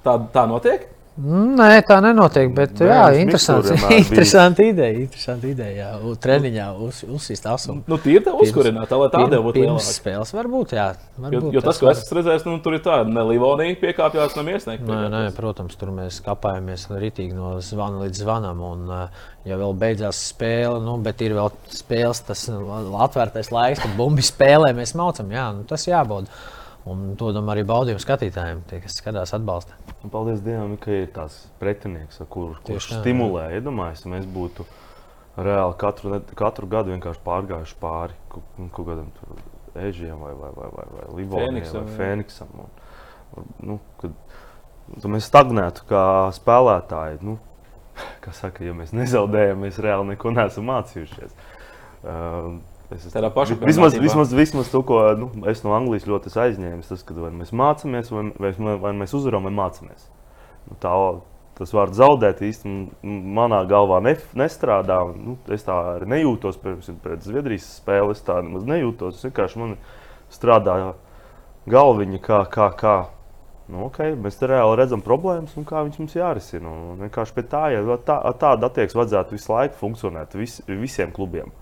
Tā, 0.07 0.14
tā 0.35 0.47
notiek? 0.51 0.87
Nē, 1.13 1.83
tā 1.85 1.99
nenotiek. 2.01 2.49
Bet, 2.57 2.79
Nē, 2.81 2.87
jā, 2.89 3.01
bija. 3.13 3.97
interesanti 4.01 4.65
ideja. 4.71 4.95
Interesanti 5.03 5.51
ideja. 5.53 5.73
Jā, 5.77 5.89
U- 6.09 6.15
treniņā 6.17 6.69
uz, 6.87 7.03
uzsist 7.05 7.45
asumu. 7.51 7.83
Nu, 7.91 7.99
tā 8.01 8.33
uzkurināt, 8.33 8.89
tā 8.89 8.97
lai 8.97 9.11
tā 9.13 9.21
Pirm- 9.21 9.35
deva 9.35 9.45
būtu 9.45 9.61
lielāka. 9.61 9.93
spēles 9.93 10.33
varbūt, 10.33 10.73
jā. 10.79 10.87
Jo, 10.97 11.25
Varbūt 11.27 11.59
jo 11.59 11.63
tas, 11.67 11.81
ko 11.83 11.91
es 11.93 12.01
esmu 12.07 12.17
redzējis, 12.17 12.47
nu, 12.49 12.55
tur 12.65 12.79
ir 12.79 12.81
tā, 12.87 12.97
ne 13.05 13.27
Livonija 13.29 13.77
piekāpjas, 13.83 14.39
ne 14.41 14.47
miesnieki. 14.49 14.89
Nē, 14.89 15.03
nē, 15.13 15.21
protams, 15.37 15.77
tur 15.77 15.93
mēs 15.93 16.23
kāpājamies 16.25 16.87
ritīgi 17.05 17.37
no 17.37 17.59
zvana 17.61 18.01
līdz 18.07 18.23
zvanam. 18.25 18.65
Un, 18.73 18.89
uh, 18.89 19.29
ja 19.45 19.61
vēl 19.61 19.77
beidzās 19.85 20.23
spēle, 20.33 20.81
nu, 20.81 20.97
bet 21.05 21.21
ir 21.21 21.37
vēl 21.37 21.53
spēles, 21.77 22.25
tas 22.25 22.47
uh, 22.49 22.65
atvērtais 23.05 23.53
laiks, 23.53 23.85
kad 23.85 23.93
bumbi 24.01 24.25
spēlē, 24.25 24.73
mēs 24.81 24.97
maucam. 24.97 25.29
Jā, 25.37 25.51
nu, 25.61 25.69
tas 25.69 25.85
jābauda. 25.93 26.33
Un 26.91 27.12
to 27.18 27.28
dom 27.35 27.47
arī 27.53 27.62
baudījumu 27.66 28.03
skatītājiem, 28.03 28.64
tie, 28.66 28.80
kas 28.83 28.97
skatās, 28.99 29.30
atbalsta. 29.37 29.76
Un 30.03 30.11
Paldies 30.11 30.41
Dievam, 30.43 30.74
ka 30.83 30.91
ir 30.91 31.12
tāds 31.14 31.37
pretinieks, 31.61 32.18
ar 32.24 32.28
kuru 32.33 32.57
kurš 32.66 32.89
tā, 32.91 33.03
stimulē. 33.05 33.53
Iedomājieties, 33.59 34.03
ja 34.03 34.11
mēs 34.16 34.26
būtu 34.26 34.66
reāli 35.39 35.76
katru, 35.78 36.18
katru 36.39 36.68
gadu 36.72 36.93
vienkārši 36.93 37.22
pārgājuši 37.24 37.78
pāri 37.80 38.18
kaut, 38.33 38.49
nu, 38.59 38.66
kaut 38.74 38.91
kādam 38.91 39.12
tur 39.20 39.39
ežiem 39.87 40.18
vai, 40.20 40.33
vai, 40.37 40.51
vai, 40.57 40.72
vai, 40.74 40.89
vai 41.07 41.28
Fēniksam, 41.47 41.87
vai. 41.87 41.95
Fēniksam. 42.01 42.51
Un, 43.39 43.47
nu, 43.70 43.78
kad, 44.03 44.18
tad 44.97 45.09
mēs 45.14 45.30
stagnētu 45.30 45.87
kā 45.89 46.05
spēlētāji. 46.35 47.22
Nu, 47.30 47.39
kā 48.24 48.35
saka, 48.37 48.66
ja 48.66 48.74
mēs 48.76 48.91
nezaudējam, 48.97 49.62
mēs 49.62 49.78
reāli 49.83 50.16
neko 50.16 50.35
neesam 50.35 50.66
mācījušies. 50.72 51.39
Uh, 52.03 52.59
es, 52.95 53.09
Tādā 53.12 53.30
pašā 53.34 53.57
vismaz, 53.61 53.93
kārtībā. 53.93 54.07
vismaz, 54.07 54.32
vismaz 54.36 54.70
to, 54.72 54.82
ko 54.86 55.03
nu, 55.18 55.30
es 55.51 55.64
no 55.64 55.74
Anglijas 55.76 56.09
ļoti 56.09 56.30
esmu 56.30 56.43
aizņēmis, 56.47 56.90
tas, 56.93 57.05
ka 57.07 57.16
vai 57.18 57.32
mēs 57.34 57.53
mācāmies, 57.57 58.11
vai, 58.12 58.24
vai, 58.38 58.76
vai 58.86 58.93
mēs 59.03 59.14
uzvaram, 59.18 59.49
vai 59.49 59.55
mācāmies. 59.57 60.09
Nu, 60.68 60.78
tā, 60.82 60.93
tas 61.59 61.72
vārds 61.76 61.99
zaudēt 62.01 62.43
īstenībā 62.47 63.14
manā 63.38 63.62
galvā 63.70 64.01
ne, 64.05 64.16
nestrādā. 64.38 65.01
Nu, 65.16 65.36
es 65.53 65.66
tā 65.66 65.78
arī 65.97 66.09
nejūtos 66.14 66.61
pirms 66.62 66.90
pēc 67.05 67.26
Zviedrijas 67.28 67.66
spēles. 67.80 68.20
Es 68.20 68.26
tā 68.26 68.38
nemaz 68.45 68.68
nejūtos. 68.68 69.18
Es 69.18 69.26
vienkārši 69.28 69.62
man 69.62 69.74
strādā 70.32 70.76
galviņa, 71.70 72.22
kā, 72.24 72.45
kā, 72.53 72.70
kā. 72.78 72.97
Nu, 73.72 73.86
okay, 73.86 74.16
mēs 74.18 74.40
reāli 74.43 74.76
redzam 74.80 75.01
problēmas 75.05 75.55
un 75.57 75.64
kā 75.68 75.84
viņas 75.84 76.01
mums 76.03 76.16
jārisina. 76.18 76.72
Un 76.72 77.05
vienkārši 77.07 77.36
pie 77.36 77.45
tā, 77.49 77.62
ja 77.72 77.99
tā, 78.05 78.18
tāda 78.40 78.68
attieksme 78.68 79.01
vajadzētu 79.01 79.36
visu 79.36 79.53
laiku 79.55 79.78
funkcionēt 79.80 80.34
vis, 80.36 80.59
visiem 80.66 81.12
klubiem. 81.14 81.53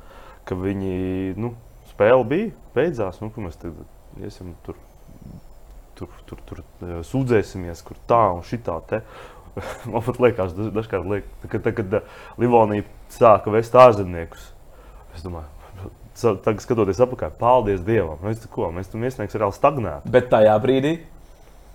Ka 0.51 0.59
viņi, 0.59 0.95
nu, 1.39 1.55
spēle 1.93 2.27
bija, 2.27 2.53
beidzās, 2.75 3.23
nu, 3.23 3.31
ka 3.31 3.45
mēs 3.45 3.59
tagad 3.61 4.23
iesim 4.27 4.57
tur 4.67 4.79
tur, 6.01 6.09
tur, 6.29 6.41
tur 6.49 7.05
sūdzēsimies, 7.07 7.85
kur 7.85 7.99
tā 8.09 8.23
un 8.35 8.43
šitā. 8.47 8.79
Te. 8.89 9.03
Man 9.91 10.05
pat 10.07 10.21
liekas, 10.23 10.55
dažkārt, 10.57 11.09
liek, 11.11 11.31
kad, 11.47 11.61
kad, 11.67 11.81
kad 11.81 12.41
Livonija 12.41 12.87
sāka 13.13 13.53
vest 13.53 13.77
ārzemniekus. 13.77 14.51
Es 15.17 15.25
domāju, 15.27 15.91
tagad 16.45 16.63
skatoties 16.65 17.03
apakā, 17.03 17.33
paldies 17.41 17.83
Dievam. 17.87 18.21
Mēs, 18.25 18.47
ko, 18.53 18.71
mēs 18.75 18.93
tam 18.93 19.05
iesniegsim 19.07 19.43
reāli 19.43 19.57
stagnēt. 19.57 20.07
Bet 20.11 20.31
tajā 20.33 20.57
brīdī? 20.63 20.97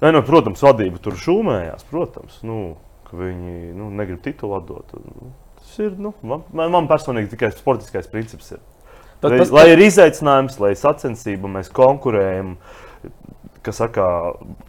Nē, 0.02 0.12
nu, 0.12 0.22
protams, 0.28 0.64
vadība 0.64 1.00
tur 1.04 1.18
šūmējās. 1.20 1.86
Protams, 1.92 2.40
nu, 2.48 2.60
ka 3.08 3.20
viņi 3.20 3.76
nu, 3.78 3.90
negrib 3.96 4.24
titulu 4.26 4.58
atdot. 4.58 4.96
Nu, 5.00 5.32
ir 5.82 5.94
nu, 6.00 6.14
man, 6.26 6.46
man 6.74 6.90
personīgi 6.90 7.34
tikai 7.36 7.52
sportiskais 7.56 8.10
princips. 8.12 8.56
Ir. 8.56 8.64
Tad, 9.22 9.32
lai, 9.32 9.40
tas, 9.42 9.54
lai 9.56 9.66
ir 9.72 9.84
izaicinājums, 9.86 10.60
lai 10.62 10.74
ir 10.76 10.80
sacensība, 10.82 11.52
mēs 11.52 11.72
konkurējam 11.74 12.56
kas 13.66 13.80
saka, 13.82 14.06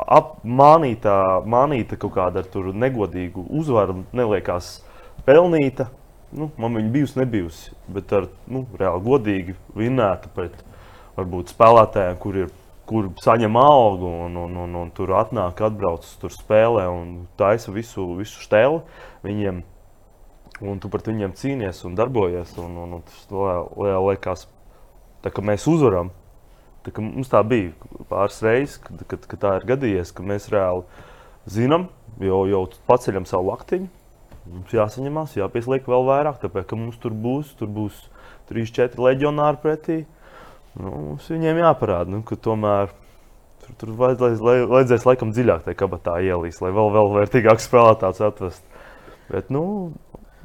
apmānīta, 0.01 1.15
mānīta 1.45 1.99
kaut 2.01 2.15
kāda 2.15 2.41
ar 2.47 2.69
negodīgu 2.73 3.45
uzvaru, 3.59 4.07
neliekās 4.17 4.79
pelnīta. 5.27 5.91
Nu, 6.37 6.49
man 6.61 6.75
viņa 6.79 6.93
bijusi, 6.93 7.19
nebijusi, 7.21 7.75
bet 7.93 8.13
ar 8.17 8.31
nu, 8.51 8.65
reāli 8.77 9.05
godīgi 9.05 9.55
vinnēta 9.77 10.33
pret 10.35 10.57
varbūt 11.17 11.53
spēlētājiem, 11.53 12.17
kur 12.21 12.41
ir 12.41 12.49
kur 12.87 13.09
saņem 13.23 13.57
algu, 13.59 14.09
un, 14.27 14.37
un, 14.39 14.59
un, 14.63 14.75
un 14.83 14.91
tur 14.95 15.13
atnāk, 15.19 15.61
atbrauc, 15.69 16.07
tur 16.21 16.35
spēlē 16.35 16.87
un 16.91 17.15
taisa 17.39 17.75
visu, 17.75 18.05
visu 18.19 18.43
stēli 18.45 18.79
viņiem. 19.27 19.63
Un 20.65 20.79
tu 20.81 20.89
pret 20.89 21.11
viņiem 21.11 21.35
cīnies 21.37 21.83
un 21.85 21.97
darbojies. 21.99 22.55
Un, 22.63 22.79
un, 22.85 22.99
un 22.99 23.03
tas 23.05 23.27
liekas, 24.07 24.47
ka 25.27 25.45
mēs 25.45 25.67
uzvaram, 25.69 26.13
Tā, 26.87 27.03
mums 27.03 27.31
tā 27.31 27.41
bija 27.43 27.73
pāris 28.07 28.39
reizes, 28.45 28.77
kad, 28.79 29.01
kad, 29.11 29.25
kad 29.27 29.41
tā 29.43 29.53
ir 29.59 29.65
gadījies, 29.73 30.13
ka 30.15 30.23
mēs 30.23 30.47
reāli 30.53 30.85
zinām, 31.51 31.89
jau, 32.23 32.45
jau 32.47 32.61
paceļam 32.87 33.27
savu 33.27 33.51
laktiņu. 33.51 33.89
Mums 34.47 34.75
jāsaņemās, 34.77 35.35
jāpieslēg 35.41 35.89
vēl 35.91 36.07
vairāk, 36.07 36.39
tāpēc 36.45 36.69
ka 36.71 36.79
mums 36.79 37.01
tur 37.03 37.17
būs, 37.25 37.51
tur 37.59 37.73
būs 37.75 38.05
3-4 38.53 39.03
leģionāri 39.03 39.59
pretī. 39.65 39.99
Nu, 40.79 40.93
mums 41.09 41.27
viņiem 41.33 41.59
jāparāda, 41.65 42.13
nu, 42.15 42.23
ka 42.27 42.39
tomēr 42.39 42.95
tur, 43.65 43.75
tur 43.81 43.95
vajadzēs, 44.05 44.45
vajadzēs 44.71 45.09
laikam 45.09 45.35
dziļāk 45.35 45.67
tajā 45.67 45.81
kabatā 45.83 46.21
ielīst, 46.23 46.63
lai 46.63 46.71
vēl, 46.77 46.93
vēl 46.95 47.15
vērtīgākus 47.17 47.67
spēlētājus 47.67 48.23
atvest. 48.29 48.63
Bet, 49.27 49.51
nu, 49.51 49.65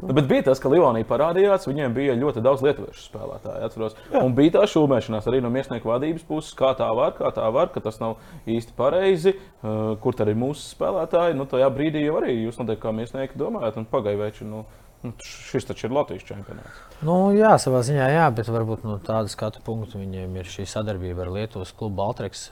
Nu, 0.01 0.13
bet 0.17 0.27
bija 0.29 0.45
tas, 0.49 0.59
ka 0.61 0.69
Livonija 0.71 1.07
parādījās, 1.09 1.67
viņiem 1.69 1.93
bija 1.95 2.17
ļoti 2.17 2.43
daudz 2.43 2.63
lietuviešu 2.65 3.03
spēlētāju. 3.05 3.63
Atceros. 3.67 3.97
Un 4.17 4.35
bija 4.37 4.55
tā 4.57 4.65
šūmēšanās 4.71 5.29
arī 5.29 5.41
no 5.45 5.51
mākslinieka 5.53 5.89
vadības 5.89 6.25
puses, 6.27 6.55
kā 6.57 6.73
tā 6.77 6.89
var, 6.97 7.13
kā 7.17 7.29
tā 7.35 7.47
var, 7.53 7.69
ka 7.73 7.83
tas 7.85 8.01
nav 8.01 8.17
īsti 8.49 8.75
pareizi, 8.77 9.35
uh, 9.37 9.93
kur 10.01 10.17
tad 10.17 10.31
ir 10.31 10.39
mūsu 10.41 10.65
spēlētāji. 10.73 11.37
Nu, 11.37 11.47
tajā 11.49 11.69
brīdī 11.73 12.05
jau 12.07 12.17
arī 12.21 12.37
jūs 12.39 12.57
noteikti 12.61 12.85
kā 12.85 12.95
mākslinieki 12.97 13.41
domājat, 13.41 13.81
un 13.81 13.89
pagaivēči. 13.91 14.47
Nu, 14.49 14.65
Nu, 15.01 15.15
šis 15.25 15.65
taču 15.65 15.87
ir 15.87 15.93
Latvijas 15.95 16.27
čempionāts. 16.27 16.81
Nu, 17.01 17.31
jā, 17.33 17.55
savā 17.57 17.79
ziņā, 17.81 18.05
jā, 18.13 18.27
bet 18.37 18.51
varbūt 18.53 18.83
no 18.85 18.99
tāda 19.01 19.31
skatu 19.33 19.63
punkta 19.65 19.97
viņiem 19.97 20.35
ir 20.37 20.45
šī 20.45 20.67
sadarbība 20.69 21.25
ar 21.25 21.31
Lietuvas 21.39 21.71
klubu 21.73 21.97
Baltreks, 21.97 22.43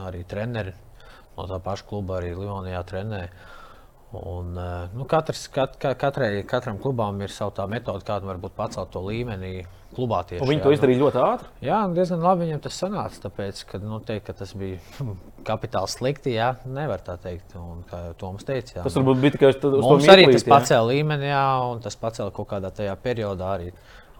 arī 0.00 0.22
treneri 0.24 0.72
no 1.36 1.48
tā 1.48 1.58
paša 1.62 1.86
kluba 1.88 2.18
arī 2.20 2.32
Livonijā 2.36 2.82
trenēja. 2.88 3.30
Un, 4.12 4.56
eh, 4.60 4.88
nu, 4.92 5.06
katrs, 5.08 5.46
kat, 5.48 5.78
katrai, 5.80 6.42
katram 6.44 6.76
klubam 6.80 7.20
ir 7.24 7.32
sava 7.32 7.64
metode, 7.66 8.04
kā 8.04 8.18
var 8.20 8.40
pacelt 8.56 8.92
to 8.92 9.00
līmeni. 9.00 9.62
Klubā 9.92 10.22
tieši, 10.24 10.46
viņi 10.48 10.56
jā, 10.56 10.64
to 10.64 10.70
izdarīja 10.72 10.96
nu, 10.96 11.04
ļoti 11.04 11.18
ātri. 11.20 11.48
Jā, 11.66 11.78
diezgan 11.92 12.22
labi 12.24 12.46
viņam 12.46 12.60
tas 12.64 12.78
sanāca. 12.80 13.18
Tāpēc, 13.26 13.58
ka, 13.68 13.80
nu, 13.84 13.98
teikt, 14.00 14.24
ka 14.24 14.34
tas 14.38 14.54
bija 14.56 14.78
kapitāli 15.48 15.92
slikti, 15.92 16.32
jā, 16.32 16.54
nevar 16.64 17.04
tā 17.04 17.18
teikt. 17.20 17.52
Un, 17.60 17.82
kā 17.90 18.00
jau 18.06 18.14
Toms 18.22 18.48
teica, 18.48 18.78
jā, 18.78 18.86
tas 18.86 18.96
varbūt 18.96 19.20
bija 19.20 19.34
tikai 19.36 19.50
uz 19.52 19.60
to 19.60 19.72
mums 19.84 20.08
arī 20.08 20.24
tas 20.32 20.48
pacēla 20.48 20.94
līmeni, 20.94 21.28
jā, 21.28 21.44
un 21.68 21.84
tas 21.84 21.98
pacēla 22.00 22.32
kaut 22.32 22.48
kādā 22.54 22.72
tajā 22.72 22.96
periodā 23.04 23.52
arī 23.58 23.68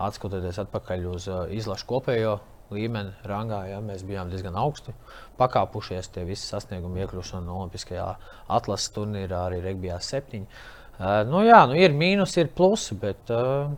atskatoties 0.02 0.60
atpakaļ 0.66 1.08
uz 1.08 1.30
uh, 1.30 1.46
izlašu 1.56 1.88
kopējo 1.88 2.36
līmeni, 2.72 3.14
rangā. 3.28 3.62
Ja, 3.70 3.80
mēs 3.84 4.04
bijām 4.08 4.32
diezgan 4.32 4.56
augsti 4.58 4.94
pakāpušies. 5.40 6.10
Tie 6.14 6.26
visi 6.28 6.48
sasniegumi 6.48 7.04
iekļūšana 7.04 7.56
Olimpiskajā 7.56 8.08
atlases 8.52 8.92
turnīrā, 8.96 9.46
arī 9.48 9.62
Regbijā 9.64 10.00
7. 10.02 10.44
Uh, 10.44 11.22
nu, 11.28 11.42
jā, 11.46 11.64
nu, 11.70 11.76
ir 11.78 11.94
mīnus, 11.96 12.36
ir 12.40 12.52
plusi, 12.56 12.96
bet 13.00 13.32
uh, 13.32 13.72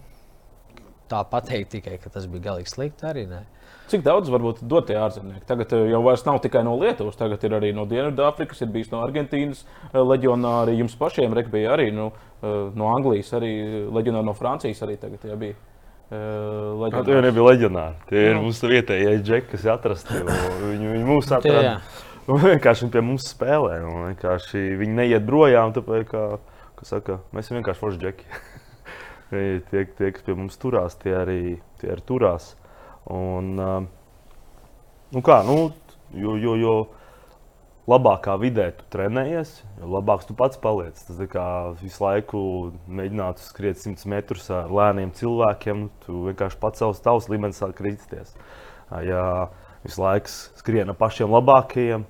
tā 1.11 1.23
pateikt 1.31 1.75
tikai, 1.77 1.99
ka 2.03 2.13
tas 2.13 2.29
bija 2.31 2.51
galīgi 2.51 2.73
slikti 2.73 3.07
arī. 3.09 3.27
Ne. 3.31 3.45
Cik 3.91 4.01
daudz 4.05 4.31
varbūt 4.33 4.63
dot 4.69 4.89
tie 4.89 4.97
ārzemnieki? 4.97 5.45
Tagad 5.49 5.75
jau 5.77 6.01
vairs 6.07 6.25
nav 6.25 6.39
tikai 6.45 6.63
no 6.65 6.73
Lietuvas, 6.81 7.19
tagad 7.21 7.43
ir 7.45 7.57
arī 7.59 7.73
no 7.77 7.85
Dienvidāfrikas, 7.89 8.63
ir 8.65 8.73
bijis 8.73 8.89
no 8.95 9.03
Argentīnas 9.05 9.61
leģionāri. 9.93 10.79
Jums 10.81 10.97
pašiem 11.01 11.37
bija 11.53 11.75
arī 11.77 11.91
nu, 11.93 12.09
no 12.43 12.89
Anglijas, 12.95 13.35
arī 13.37 13.53
leģionāri 13.93 14.31
no 14.31 14.37
Francijas 14.39 14.81
arī 14.87 14.97
tagad 15.01 15.29
jā, 15.29 15.37
bija. 15.37 15.59
Uh, 16.13 17.05
tie 17.07 17.21
nebija 17.25 17.45
leģionāri. 17.47 17.95
Tie 18.11 18.25
ir 18.29 18.35
nu. 18.37 18.47
mūsu 18.47 18.69
vietējie 18.69 19.15
džeki, 19.25 19.49
kas 19.55 19.65
atrasti. 19.73 20.21
Viņi, 20.21 20.91
viņi 20.91 21.07
mūs 21.09 21.31
atrada. 21.33 21.79
Un 22.29 22.41
vienkārši 22.41 22.85
viņi 22.85 22.93
pie 22.93 23.05
mums 23.05 23.29
spēlē. 23.33 23.79
Viņi 24.53 24.99
neiet 25.01 25.25
projām, 25.29 25.73
tāpēc, 25.77 26.05
ka, 26.11 26.25
ka 26.77 26.89
saka, 26.89 27.19
mēs 27.33 27.49
esam 27.49 27.59
vienkārši 27.61 27.83
forši 27.83 28.03
džeki. 28.05 28.29
tie, 29.71 29.85
tie, 29.97 30.13
kas 30.13 30.27
pie 30.27 30.37
mums 30.37 30.61
turās, 30.61 30.99
tie 31.01 31.17
arī, 31.19 31.41
tie 31.81 31.93
arī 31.95 32.05
turās. 32.09 32.53
Un, 33.11 33.57
nu 35.13 35.25
kā, 35.25 35.41
nu, 35.49 35.59
jo, 36.17 36.37
jo, 36.41 36.55
jo, 36.61 36.77
labākā 37.91 38.37
vidē 38.41 38.71
tu 38.79 38.87
trenējies, 38.95 39.59
jo 39.81 39.91
labāks 39.93 40.29
tu 40.29 40.37
pats 40.37 40.61
paliec. 40.61 40.99
Tas 41.05 41.21
kā 41.31 41.47
visu 41.83 42.05
laiku 42.05 42.41
mēģināt 42.89 43.43
skriet 43.45 43.81
100 43.83 44.09
metrus 44.11 44.49
ar 44.55 44.73
lēniem 44.73 45.13
cilvēkiem, 45.17 45.87
tu 46.07 46.25
vienkārši 46.31 46.61
pacels 46.63 47.03
tavs 47.05 47.29
līmenis, 47.33 47.61
sāk 47.61 47.77
kritisties. 47.81 48.33
Ja 49.05 49.51
visu 49.85 50.01
laiku 50.01 50.33
skrien 50.33 50.93
ar 50.93 50.99
pašiem 50.99 51.33
labākajiem, 51.35 52.07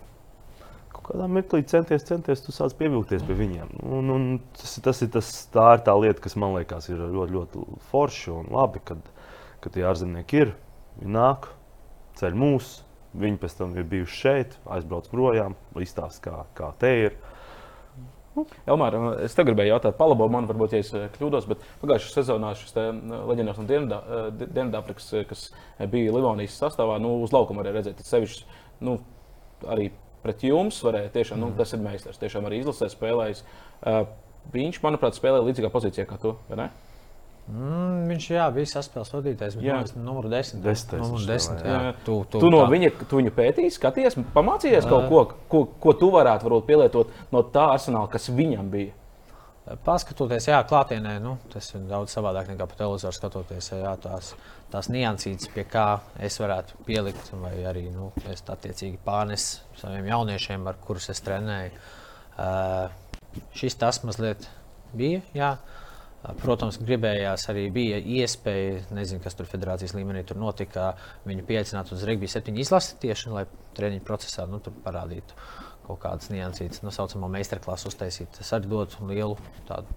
kādā 1.04 1.26
mirklī 1.28 1.64
centies, 1.68 2.06
centies, 2.08 2.42
tu 2.44 2.54
sāc 2.54 2.72
pievilkties 2.78 3.24
pie 3.26 3.36
viņiem. 3.36 3.74
Un, 3.84 4.08
un 4.14 4.24
tas, 4.56 4.78
tas 4.84 5.02
ir 5.04 5.10
tas, 5.12 5.30
tā 5.52 5.66
ir 5.76 5.84
tā 5.86 5.94
lieta, 6.00 6.22
kas 6.24 6.38
man 6.40 6.54
liekas 6.56 6.88
ir 6.88 7.02
ļoti, 7.02 7.34
ļoti 7.34 7.64
forši 7.90 8.32
un 8.32 8.48
labi, 8.54 8.80
kad, 8.88 9.02
kad 9.64 9.74
tie 9.74 9.84
ārzemnieki 9.90 10.40
ir, 10.44 10.54
viņi 11.02 11.16
nāk, 11.18 11.50
ceļ 12.20 12.38
mūsu 12.40 12.83
Viņi 13.14 13.38
pēc 13.38 13.54
tam 13.60 13.76
ir 13.78 13.86
bijuši 13.86 14.18
šeit, 14.18 14.58
aizbrauc 14.74 15.06
projām, 15.12 15.54
izstāsta, 15.78 16.22
kā, 16.24 16.42
kā 16.58 16.70
te 16.80 16.90
ir. 17.04 17.16
Nu. 18.34 18.42
Elmār, 18.66 18.96
es 19.22 19.36
te 19.36 19.44
gribēju 19.46 19.76
jautāt, 19.76 19.94
palabo 19.94 20.26
man, 20.32 20.48
varbūt, 20.50 20.72
ja 20.74 20.82
es 20.82 20.90
eh, 20.96 21.04
kļūdos, 21.14 21.44
bet 21.46 21.60
pagājušajā 21.84 22.14
sezonā 22.16 22.50
šis 22.58 22.74
eh, 22.82 22.88
leģendārs 23.30 23.60
no 23.60 23.66
eh, 23.76 24.24
Dienvidāfrikas, 24.40 25.12
kas 25.30 25.44
bija 25.92 26.16
Livonijas 26.16 26.56
sastāvā, 26.58 26.96
nu, 27.02 27.12
uz 27.22 27.34
laukuma 27.34 27.62
arī 27.62 27.76
redzēt, 27.76 28.00
tas 28.00 28.10
sevišķi, 28.10 28.48
nu, 28.88 28.96
arī 29.70 29.92
pret 30.24 30.42
jums 30.48 30.80
varēja 30.82 31.12
tiešām, 31.14 31.38
nu, 31.38 31.52
mhm. 31.52 31.60
tas 31.60 31.76
ir 31.76 31.84
meistars, 31.84 32.18
tiešām 32.18 32.48
arī 32.48 32.64
izlasē 32.64 32.90
spēlējis. 32.90 33.44
Viņš, 34.54 34.82
manuprāt, 34.82 35.14
spēlē 35.16 35.38
līdzīgā 35.44 35.70
pozīcijā 35.72 36.08
kā 36.08 36.18
tu, 36.20 36.34
vai 36.50 36.64
ne? 36.64 36.68
Mm, 37.44 38.06
viņš 38.08 38.26
jā, 38.32 38.44
bija 38.56 38.68
saspēles 38.70 39.10
vadītājs. 39.12 39.56
Jā, 39.60 39.82
tas 39.84 39.92
ir 39.92 40.00
numurs 40.00 40.30
desmit. 40.32 40.62
desmit, 40.64 40.94
numurs 41.02 41.26
desmit 41.28 41.60
jā. 41.60 41.74
Jā. 41.90 41.90
Tu, 42.06 42.16
tu, 42.32 42.40
tu 42.40 42.48
no 42.52 42.62
tā. 42.62 42.70
viņa 42.72 42.90
tu 43.04 43.20
viņu 43.20 43.32
pētīji, 43.36 43.74
skaties, 43.74 44.16
pamācījies 44.32 44.88
kaut 44.88 45.10
ko, 45.10 45.24
ko, 45.52 45.60
ko 45.84 45.94
tu 46.00 46.08
varētu 46.14 46.48
varbūt, 46.48 46.66
pielietot 46.70 47.12
no 47.34 47.42
tā 47.52 47.66
arsenāla, 47.74 48.08
kas 48.14 48.30
viņam 48.32 48.70
bija. 48.72 48.96
Paskatoties, 49.84 50.48
jā, 50.50 50.58
klātienē, 50.68 51.14
nu, 51.24 51.38
tas 51.52 51.70
ir 51.72 51.84
daudz 51.88 52.12
savādāk 52.16 52.50
nekā 52.52 52.66
pa 52.68 52.80
televizoru 52.80 53.16
skatoties. 53.16 53.70
Jā, 53.72 53.94
tās, 54.00 54.34
tās 54.72 54.90
niansītas, 54.92 55.48
pie 55.52 55.64
kā 55.68 55.86
es 56.24 56.36
varētu 56.40 56.80
pielikt, 56.88 57.30
vai 57.40 57.54
arī 57.68 57.86
nu, 57.92 58.10
es 58.32 58.44
attiecīgi 58.44 59.00
pārnes 59.04 59.46
saviem 59.80 60.08
jauniešiem, 60.12 60.68
ar 60.68 60.80
kurus 60.84 61.08
es 61.12 61.24
trenēju. 61.24 61.72
Uh, 62.34 62.92
šis 63.56 63.80
tas 63.80 64.00
mazliet 64.04 64.48
bija. 64.96 65.24
Jā. 65.36 65.54
Protams, 66.40 66.78
gribējās 66.80 67.42
arī 67.52 67.66
bija 67.72 67.98
iespēja, 68.00 68.78
nezinu, 68.96 69.20
kas 69.20 69.36
tur 69.36 69.48
federācijas 69.48 69.92
līmenī 69.92 70.22
tur 70.24 70.38
notika, 70.40 70.94
viņu 71.28 71.44
pieaicināt 71.44 71.92
uz 71.92 72.04
Regbija 72.08 72.38
7 72.38 72.60
izlasi 72.62 72.96
tieši, 73.02 73.32
lai 73.34 73.42
treniņu 73.76 74.04
procesā 74.08 74.46
nu, 74.48 74.62
parādītu, 74.86 75.36
kaut 75.84 76.00
kādas 76.06 76.30
niansītas, 76.32 76.80
tā 76.80 76.94
saucamā 76.96 77.28
meistarklases 77.34 77.90
uztaisīt. 77.92 78.32
Tas 78.38 78.54
arī 78.56 78.72
dod 78.72 78.96
lielu 79.04 79.36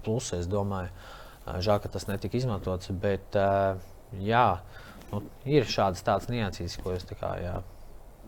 plusu, 0.03 0.35
es 0.41 0.51
domāju. 0.51 0.91
Žēl, 1.47 1.79
ka 1.79 1.93
tas 1.93 2.09
netika 2.09 2.35
izmantots, 2.35 2.91
bet 2.91 3.39
jā, 4.19 4.47
nu, 5.13 5.23
ir 5.47 5.63
šādas 5.63 6.03
tādas 6.03 6.27
niansītas, 6.33 6.75
ko 6.83 6.91
es 6.97 7.07
tā 7.07 7.15
kā, 7.15 7.37
jā, 7.39 7.55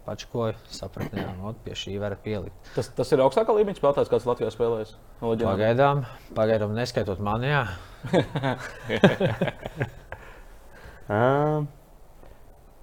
pačkoju, 0.10 0.58
sapratu, 0.74 1.14
ka 1.16 1.32
nu, 1.38 1.54
pie 1.64 1.78
šī 1.78 1.96
var 2.02 2.18
pielikt. 2.26 2.74
Tas, 2.76 2.90
tas 2.98 3.14
ir 3.14 3.22
augstākā 3.24 3.56
līmeņa 3.56 3.78
spēlētājs, 3.80 4.12
kāds 4.12 4.28
Latvijā 4.30 4.52
spēlējas. 4.56 4.96
Pagaidām, 5.22 6.06
pagaidām 6.38 6.74
neskaitot 6.76 7.22
mani. 7.22 7.54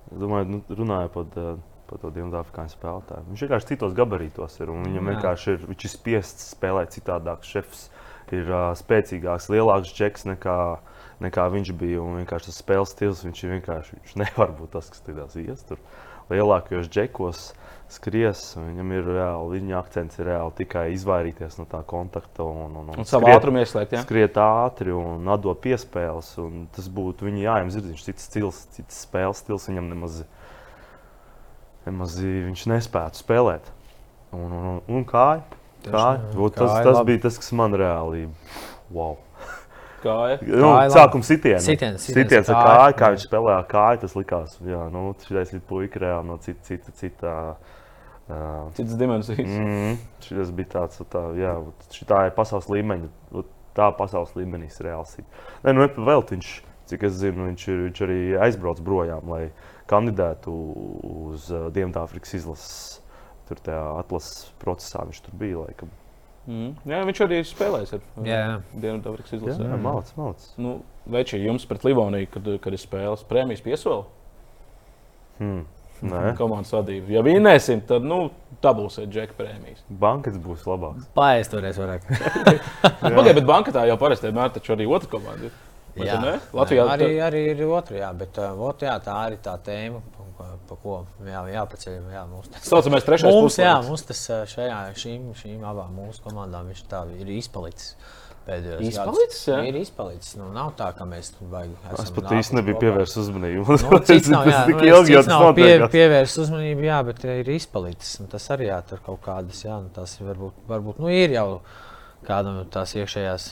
es 0.07 0.19
domāju, 0.23 0.47
nu, 0.55 0.63
runāju 0.71 1.11
par 1.19 1.25
par 1.87 2.01
to 2.03 2.11
Dienvidāfrikāņu 2.15 2.75
spēlētāju. 2.75 3.29
Viņš 3.31 3.45
vienkārši 3.45 3.71
citos 3.71 3.95
gabarītos 3.97 4.59
ir. 4.61 4.73
Viņam 4.87 5.11
vienkārši 5.13 5.55
ir, 5.55 5.65
viņš 5.71 5.87
ir 5.87 5.93
spiests 5.93 6.51
spēlēt 6.55 6.97
citādāk. 6.97 7.47
Šefs 7.47 7.87
ir 8.35 8.51
uh, 8.51 8.73
spēcīgāks, 8.79 9.49
lielāks 9.53 9.95
džeks 9.95 10.27
nekā, 10.33 10.59
nekā 11.25 11.47
viņš 11.55 11.73
bija. 11.79 12.03
Un 12.03 12.21
vienkārši 12.23 12.51
tas 12.51 12.61
spēles 12.63 12.95
stils 12.95 13.23
viņš 13.27 13.45
ir 13.45 13.55
vienkārši. 13.57 14.01
Viņš 14.01 14.17
nevar 14.25 14.55
būt 14.59 14.75
tas, 14.77 14.91
kas 14.93 15.05
tajās 15.07 15.39
ies 15.43 15.67
tur. 15.69 15.83
Lielākajos 16.33 16.91
džekos 16.91 17.43
skries. 17.93 18.43
Viņam 18.59 18.95
ir 18.97 19.11
reāli, 19.17 19.61
viņa 19.61 19.77
akcents 19.79 20.19
ir 20.19 20.29
reāli 20.31 20.57
tikai 20.63 20.87
izvairīties 20.97 21.59
no 21.61 21.67
tā 21.71 21.83
kontakta 21.87 22.47
un, 22.47 22.73
un, 22.81 22.89
un, 22.95 23.03
un 23.05 23.09
savu 23.09 23.31
ātrumu 23.31 23.63
ieslēgt. 23.63 23.95
Ja? 23.95 24.03
Skriet 24.07 24.39
ātri 24.43 24.95
un 24.97 25.29
atdot 25.31 25.61
piespēles. 25.63 26.33
Un 26.43 26.67
tas 26.75 26.89
būtu 26.91 27.29
viņa 27.29 27.45
jājams, 27.45 27.79
ir 27.79 27.87
viņš 27.93 28.09
cits 28.09 28.27
stils, 28.31 28.65
cits 28.75 29.05
spēles 29.07 29.45
stils 29.45 29.69
viņam 29.71 29.93
nemaz 29.93 30.25
nemaz 31.87 32.19
viņš 32.21 32.67
nespētu 32.73 33.23
spēlēt. 33.23 33.71
Un, 34.35 34.51
un, 34.51 34.67
un, 34.73 34.83
un 34.99 35.07
kāja. 35.07 35.45
Kāja, 35.87 36.19
tas, 36.57 36.73
tas 36.83 36.99
bija 37.07 37.23
tas, 37.29 37.37
kas 37.39 37.53
man 37.55 37.77
reāli 37.79 38.25
wow. 38.91 39.15
Kāja. 40.07 40.41
Nu, 40.47 40.69
kāja 40.71 40.93
sākuma 40.95 41.27
sitiens. 41.27 41.65
Sitiens, 41.67 42.03
sitiens, 42.03 42.23
sitiens 42.23 42.53
ar 42.53 42.63
kāju, 42.63 42.99
kā 43.01 43.15
viņš 43.15 43.27
spēlēja 43.29 43.63
kāju. 43.73 44.03
Tas 44.05 44.19
likās, 44.19 44.59
jā, 44.67 44.85
nu, 44.95 45.09
šis 45.27 45.57
ir 45.59 45.65
puika 45.69 46.03
reāli 46.07 46.31
no 46.31 46.39
cita, 46.45 46.63
cita, 46.71 46.95
cita 47.01 47.35
Uh, 48.29 48.73
Citas 48.75 48.99
dimensijas. 48.99 49.39
Mm, 49.39 49.99
šis 50.19 50.49
bija 50.51 50.71
tāds, 50.73 50.99
tā, 51.13 51.21
jā, 51.39 51.53
tā 52.11 52.25
ir 52.27 52.33
pasaules 52.35 52.67
līmeņa, 52.67 53.43
tā 53.77 53.87
pasaules 53.95 54.33
līmenī 54.35 54.67
reāls. 54.83 55.13
Nē, 55.63 55.75
nu, 55.77 55.87
vēl 56.09 56.25
viņš, 56.33 56.49
cik 56.91 57.07
es 57.07 57.21
zinu, 57.21 57.47
viņš, 57.47 57.67
ir, 57.71 57.85
viņš 57.85 58.03
arī 58.09 58.19
aizbrauc 58.49 58.83
projām, 58.83 59.31
lai 59.31 59.45
kandidētu 59.87 60.57
uz 61.31 61.47
uh, 61.55 61.69
Dienvidāfrikas 61.71 62.35
izlases. 62.41 62.81
Tur 63.47 63.63
tajā 63.63 63.85
atlases 64.01 64.51
procesā 64.59 65.07
viņš 65.07 65.23
tur 65.23 65.39
bija. 65.39 65.63
Laikam. 65.69 65.95
Mm. 66.47 66.75
Jā, 66.87 67.01
viņš 67.09 67.21
arī 67.25 67.41
ir 67.43 67.47
spēlējis 67.49 67.97
ar 67.97 68.05
Dienvidāfrikas 68.23 69.35
izlasi. 69.35 69.63
Jā, 69.65 69.71
jā 69.73 69.79
mācās, 69.83 70.13
mācās. 70.19 70.53
Nu, 70.63 70.77
Veči, 71.11 71.41
jums 71.43 71.67
pret 71.67 71.87
Livoniju, 71.87 72.29
kad, 72.35 72.53
kad 72.63 72.75
ir 72.75 72.83
spēles, 72.83 73.25
prēmijas 73.27 73.65
piesola? 73.65 74.05
Hmm. 75.41 75.65
Komandas 76.37 76.73
vadība. 76.75 77.09
Ja 77.15 77.23
vinnēsim, 77.25 77.81
tad 77.89 78.05
nu, 78.05 78.27
tā 78.63 78.73
būs 78.77 78.99
džeka 79.09 79.37
prēmijas. 79.39 79.81
Bankas 79.89 80.37
būs 80.43 80.67
labāks. 80.69 81.07
Paēsturēs 81.17 81.79
vairāk. 81.81 82.05
Pagaidiet, 83.01 83.39
bet 83.39 83.49
banka 83.49 83.73
tā 83.75 83.87
jau 83.89 83.97
parasti 84.01 84.29
vienmēr 84.29 84.53
taču 84.55 84.75
arī 84.77 84.89
otra 84.91 85.11
komanda. 85.17 85.49
Ir. 85.49 85.63
Jā, 85.97 86.19
Latvijā 86.53 86.83
jā, 86.83 86.93
arī, 86.93 87.07
arī 87.25 87.41
ir 87.55 87.63
otrajā, 87.73 88.11
bet 88.21 88.37
uh, 88.37 88.53
otrajā 88.69 88.99
tā 89.07 89.15
arī 89.17 89.39
tā 89.41 89.55
tēma, 89.65 90.03
pa, 90.69 90.77
ko 90.83 90.99
jā, 91.27 91.41
jāpaceļ. 91.55 91.97
Jā, 92.15 92.27
mums 92.31 92.53
tas 92.53 92.69
saucamais 92.71 93.07
trešais 93.07 93.35
mums, 93.35 93.59
jā, 93.61 93.73
mums 93.87 94.07
tas 94.09 94.23
šajā, 94.53 94.79
šīm, 95.01 95.33
šīm 95.39 95.67
abām 95.67 95.97
mūsu 95.97 96.25
komandām 96.27 96.71
viņš 96.73 96.87
tā 96.91 97.03
ir 97.17 97.35
izpalicis. 97.39 97.97
Pēdējos 98.47 98.83
izpalicis, 98.87 99.41
gados. 99.51 99.67
Ir 99.67 99.77
izpalicis. 99.81 100.35
Nu, 100.39 100.53
nav 100.55 100.69
tā, 100.79 100.93
ka 100.95 101.03
mēs 101.09 101.33
vajag. 101.41 101.73
Es 101.99 102.13
pat 102.15 102.29
īsti 102.37 102.55
nebiju 102.55 102.79
pievērsis 102.85 103.19
uzmanību. 103.25 103.79
Nu, 103.83 103.99
cits 104.07 104.31
nav, 104.31 104.47
jā, 104.47 104.61
nu, 104.71 104.77
ilgi, 104.87 105.17
cits 105.17 105.31
nav 105.33 105.49
pie, 105.59 105.73
pievērsis 105.91 106.45
uzmanību, 106.45 106.87
jā, 106.87 107.01
bet 107.09 107.27
ir 107.33 107.51
izpalicis. 107.57 108.21
Tas 108.31 108.47
arī 108.55 108.69
jā, 108.71 108.79
tur 108.87 109.03
kaut 109.03 109.19
kādas, 109.27 109.65
jā, 109.67 109.81
nu, 109.83 109.91
tas 109.97 110.15
varbūt, 110.23 110.63
varbūt 110.71 111.03
nu, 111.03 111.11
ir 111.11 111.35
jau 111.35 111.49
kādam 112.29 112.63
tās 112.71 112.95
iekšējās 112.95 113.49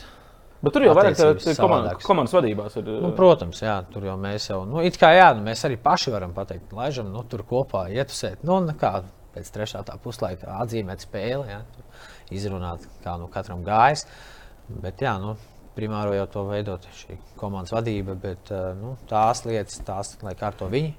Bet 0.64 0.74
tur 0.76 0.86
jau 0.86 0.94
vairāk 0.96 1.18
ir 1.20 1.58
komandas, 1.60 2.04
komandas 2.06 2.34
vadībās. 2.36 2.76
Ir, 2.80 2.88
nu, 3.04 3.10
protams, 3.16 3.60
jā, 3.64 3.76
tur 3.92 4.06
jau 4.08 4.14
mēs 4.20 4.48
jau, 4.48 4.62
nu, 4.68 4.80
it 4.86 4.96
kā 5.00 5.10
jā, 5.14 5.30
nu, 5.36 5.44
mēs 5.44 5.64
arī 5.68 5.76
paši 5.80 6.14
varam 6.14 6.34
pateikt, 6.36 6.72
laižam, 6.76 7.10
nu, 7.12 7.24
tur 7.28 7.44
kopā 7.48 7.86
ietusēt. 7.92 8.44
Nu, 8.48 8.60
kā 8.80 8.96
pēc 9.34 9.50
trešā 9.54 9.82
tā 9.88 9.98
puslaika 10.00 10.60
atzīmēt 10.62 11.04
spēli, 11.04 11.50
jā, 11.52 11.60
izrunāt, 12.34 12.86
kā 13.04 13.18
nu 13.20 13.28
katram 13.32 13.64
gājas. 13.66 14.06
Bet, 14.68 15.02
jā, 15.04 15.16
nu, 15.20 15.34
primāro 15.76 16.14
jau 16.14 16.26
to 16.30 16.46
veidot 16.48 16.86
šī 17.00 17.18
komandas 17.40 17.74
vadība, 17.74 18.16
bet 18.20 18.52
nu, 18.80 18.94
tās 19.10 19.44
lietas, 19.48 19.82
tās, 19.84 20.14
lai 20.24 20.36
kārto 20.38 20.70
viņi, 20.72 20.94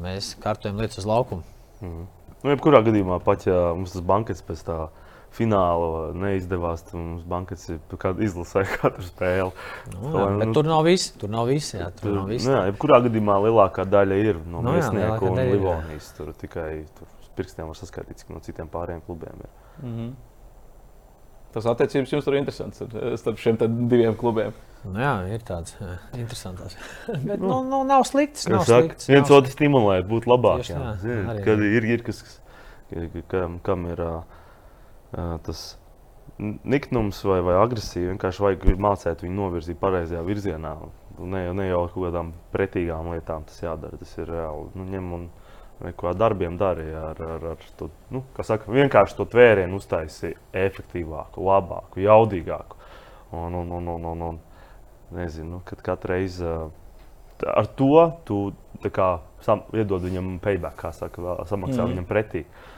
mēs 0.00 0.34
kārtojam 0.40 0.80
lietas 0.80 1.02
uz 1.02 1.10
laukumu. 1.10 1.44
Mm. 1.82 2.08
Nu, 2.40 2.54
jebkurā 2.54 2.80
gadījumā, 2.86 3.18
pat 3.24 3.44
ja 3.44 3.58
mums 3.76 3.92
tas 3.92 4.04
bankets 4.06 4.44
pēc 4.46 4.62
tā 4.64 4.78
fināla 5.34 6.10
neizdevās. 6.16 6.84
Mums 6.94 7.26
bankas 7.28 7.68
ir 7.70 7.78
izlasījusi 8.26 8.78
katru 8.80 9.06
spēli. 9.06 9.52
Nu, 9.94 10.14
jā, 10.16 10.26
nu, 10.40 10.50
tur 10.56 10.68
nav 10.68 10.84
viss. 10.88 11.12
Tur 11.20 11.32
nav 11.32 11.50
viss. 11.50 11.74
Jā, 11.76 11.90
tur, 11.94 12.08
tur 12.08 12.16
nav 12.18 12.32
viss. 12.32 12.48
Nu, 12.48 12.56
jā, 12.56 12.64
jebkurā 12.70 13.02
gadījumā 13.06 13.38
lielākā 13.46 13.86
daļa 13.90 14.22
ir 14.24 14.40
no 14.46 14.64
nu, 14.64 14.74
Mēsnieku 14.76 15.30
un 15.30 15.42
Livonijas. 15.52 16.10
Tur 16.18 16.32
tikai 16.40 16.70
tur 16.98 17.12
pirkstiem 17.38 17.70
var 17.70 17.78
saskaitīt, 17.78 18.22
cik 18.22 18.34
no 18.34 18.42
citiem 18.44 18.68
pārējiem 18.72 19.04
klubiem 19.06 19.44
ir. 19.44 19.54
Mm 19.82 19.94
-hmm. 19.94 20.10
Tas 21.50 21.66
attiecības 21.66 22.12
jums 22.12 22.24
tur 22.24 22.34
ir 22.34 22.40
interesants 22.44 22.82
starp 23.18 23.38
šiem 23.42 23.56
diviem 23.90 24.14
klubiem. 24.16 24.52
Nu 24.84 25.00
jā, 25.02 25.14
ir 25.34 25.42
tāds 25.44 25.74
jā, 25.80 25.96
interesants. 26.14 26.76
Bet 27.28 27.40
nu, 27.40 27.48
nu, 27.48 27.62
nu, 27.70 27.80
nav 27.84 28.04
slikts. 28.08 28.46
Nav 28.48 28.64
saka, 28.64 28.86
slikts 28.86 29.08
viens 29.10 29.30
otru 29.30 29.50
stimulē, 29.50 30.00
būt 30.06 30.28
labāk. 30.30 30.62
Jā, 30.70 30.78
jā, 30.78 30.92
Zin, 31.02 31.26
kad 31.44 31.64
ir, 31.66 31.84
ir 31.84 32.04
kas, 32.06 32.22
kam, 33.28 33.58
kam 33.66 33.88
ir. 33.90 34.00
Uh, 34.00 34.38
tas 35.12 35.62
niknums 36.38 37.20
vai, 37.24 37.40
vai 37.44 37.58
agresija. 37.60 38.12
Vienkārši 38.14 38.44
vajag 38.44 38.66
mācīt 38.80 39.24
viņu 39.24 39.36
novirzīt 39.36 39.80
pareizajā 39.80 40.22
virzienā. 40.26 40.74
Ne, 41.20 41.42
ne 41.56 41.66
jau 41.68 41.84
kaut 41.90 42.06
kādām 42.06 42.32
pretīgām 42.54 43.10
lietām 43.14 43.44
tas 43.48 43.60
jādara. 43.62 43.98
Tas 44.00 44.12
ir 44.18 44.30
reāli. 44.30 44.70
Nu, 44.78 44.86
ņem 44.88 45.12
un 45.16 45.26
ko 45.96 46.12
darbiem 46.16 46.58
darīja 46.60 47.10
ar, 47.12 47.22
ar, 47.36 47.46
ar 47.54 47.68
to, 47.78 47.88
nu, 48.12 48.22
saka, 48.44 48.68
vienkārši 48.72 49.16
to 49.16 49.24
tvērienu 49.32 49.80
uztaisīja 49.80 50.36
efektīvāku, 50.66 51.44
labāku, 51.44 52.02
jaudīgāku. 52.04 52.76
Un, 53.36 53.54
un, 53.54 53.70
un, 53.78 53.88
un, 53.94 54.08
un, 54.10 54.24
un 54.28 54.40
nezinu, 55.16 55.62
kad 55.64 55.80
katru 55.86 56.12
reizi 56.12 56.44
ar 56.44 57.68
to 57.78 58.10
tu 58.28 58.40
kā, 58.92 59.12
sam, 59.44 59.64
iedod 59.72 60.04
viņam 60.04 60.34
payback, 60.44 60.76
kā 60.82 60.92
saka, 60.92 61.40
samaksā 61.48 61.84
mm. 61.84 61.94
viņam 61.94 62.08
pretī. 62.10 62.44
Uh, 62.44 62.69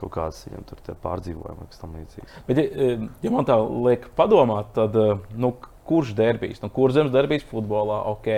kaut 0.00 0.14
kādas 0.16 0.42
viņam 0.48 0.66
tur 0.68 1.00
pārdzīvojumi, 1.04 1.68
kas 1.70 1.82
tam 1.82 1.94
līdzīgs. 1.98 2.36
Bet, 2.48 2.60
ja, 2.60 2.96
ja 3.24 3.32
man 3.34 3.48
tā 3.48 3.56
liek 3.60 4.08
padomāt, 4.18 4.72
tad 4.76 4.96
nu, 5.36 5.54
kurš 5.88 6.14
derbijas, 6.18 6.62
nu, 6.64 6.70
kur 6.74 6.94
zemes 6.94 7.12
derbijas 7.14 7.46
futbolā, 7.50 8.02
ok, 8.14 8.30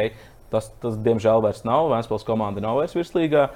tas, 0.53 0.71
tas 0.83 0.97
diemžēl 1.01 1.45
vairs 1.45 1.63
nav, 1.69 1.91
Vēnspils 1.93 2.27
komanda 2.29 2.65
nav 2.65 2.81
vairs 2.81 2.97
virslīgā. 2.97 3.49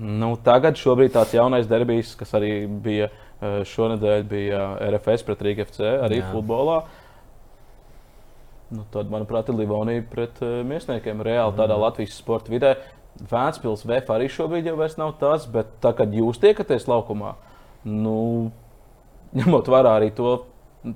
Nu, 0.00 0.32
tagad 0.40 0.78
šobrīd 0.80 1.12
tāds 1.12 1.34
jaunais 1.36 1.68
derbijs, 1.68 2.14
kas 2.16 2.32
arī 2.38 2.54
bija 2.64 3.10
šonadēļ, 3.42 4.24
bija 4.28 4.64
RFS 4.88 5.26
pret 5.26 5.42
Rīgas 5.44 5.72
FC, 5.72 5.86
arī 6.06 6.20
Jā. 6.20 6.28
futbolā. 6.32 6.80
Nu, 8.72 8.86
tad, 8.92 9.10
manuprāt, 9.12 9.50
ir 9.50 9.58
Livonija 9.58 10.04
pret 10.08 10.38
uh, 10.40 10.62
Miesniekiem. 10.64 11.20
Reāli 11.26 11.58
tādā 11.58 11.76
mm. 11.76 11.82
Latvijas 11.82 12.16
sporta 12.16 12.52
vidē. 12.52 12.76
Vēncpils 13.20 13.84
VF 13.86 14.14
arī 14.14 14.28
šobrīd 14.32 14.70
jau 14.70 14.88
nav 14.98 15.16
tas, 15.20 15.44
bet 15.46 15.68
tā, 15.84 15.92
kad 15.96 16.14
jūs 16.16 16.40
tiekaties 16.42 16.88
laukumā, 16.88 17.34
nu, 17.84 18.50
ņemot 19.38 19.68
vērā 19.68 19.98
arī 19.98 20.10
to, 20.16 20.38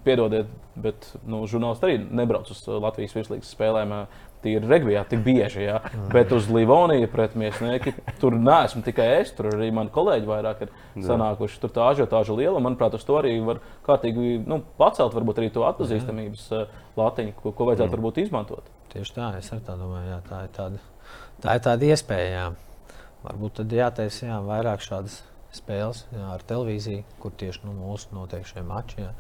piedodiet, 0.05 0.49
bet 0.75 1.13
nu, 1.27 1.45
žurnālisti 1.47 1.87
arī 1.87 1.99
nebrauc 2.19 2.49
uz 2.51 2.63
Latvijas 2.67 3.15
virslīgas 3.17 3.53
spēlēm. 3.55 4.01
Tīri 4.45 4.69
regbijā, 4.69 5.01
tik 5.09 5.23
bieži, 5.25 5.63
jā. 5.65 5.79
Bet 6.13 6.31
uz 6.37 6.45
Livoniju 6.53 7.09
pret 7.11 7.33
Miesnieki 7.41 7.95
tur 8.21 8.37
neesmu 8.37 8.83
tikai 8.85 9.07
es, 9.23 9.33
tur 9.35 9.49
arī 9.49 9.71
mani 9.75 9.91
kolēģi 9.95 10.29
vairāk 10.29 10.61
ir 10.67 10.75
sanākuši. 11.03 11.59
Tur 11.63 11.73
tā 11.75 11.87
ažiotāža 11.95 12.37
liela, 12.37 12.61
manuprāt, 12.63 12.95
uz 12.95 13.07
to 13.09 13.17
arī 13.19 13.33
var 13.47 13.63
kārtīgi 13.89 14.37
nu, 14.47 14.61
pacelt, 14.79 15.17
varbūt 15.17 15.41
arī 15.41 15.49
to 15.55 15.65
atpazīstamības 15.67 16.45
uh, 16.53 16.77
latiņu, 17.01 17.35
ko, 17.41 17.55
ko 17.57 17.71
vajadzētu 17.71 17.89
mm. 17.89 17.97
varbūt 17.97 18.21
izmantot. 18.23 18.69
Tieši 18.93 19.17
tā, 19.17 19.33
es 19.41 19.51
arī 19.57 19.65
tā 19.67 19.79
domāju, 19.81 20.13
jā, 20.13 20.21
tā 20.29 20.45
ir 20.47 20.55
tāda 20.61 20.85
tā 21.45 21.57
ir 21.59 21.65
tāda 21.67 21.91
iespēja. 21.93 22.31
Jā. 22.37 22.47
Varbūt 23.27 23.57
tad 23.61 23.73
jātaisa 23.75 24.29
jā, 24.29 24.37
vairāk 24.47 24.85
šādas 24.85 25.21
spēles 25.57 26.05
jā, 26.13 26.27
ar 26.37 26.45
televīziju, 26.47 27.03
kur 27.23 27.33
tieši 27.41 27.65
nu, 27.65 27.73
mūsu 27.81 28.13
notiek 28.15 28.47
šie 28.47 28.63
mači. 28.67 29.01
Jā. 29.03 29.11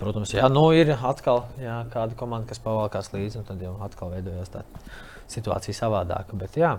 Protams, 0.00 0.32
jā, 0.34 0.46
nu 0.50 0.64
ir 0.74 0.94
atkal 0.96 1.44
jā, 1.62 1.82
kāda 1.92 2.16
komanda, 2.18 2.48
kas 2.50 2.58
pavalkās 2.62 3.12
līdzi, 3.14 3.38
un 3.42 3.44
tad 3.46 3.60
jau 3.62 3.74
atkal 3.86 4.10
veidojās 4.14 4.50
tā 4.50 4.64
situācija 5.30 5.76
savādāka. 5.84 6.38
Bet, 6.38 6.56
jā, 6.58 6.78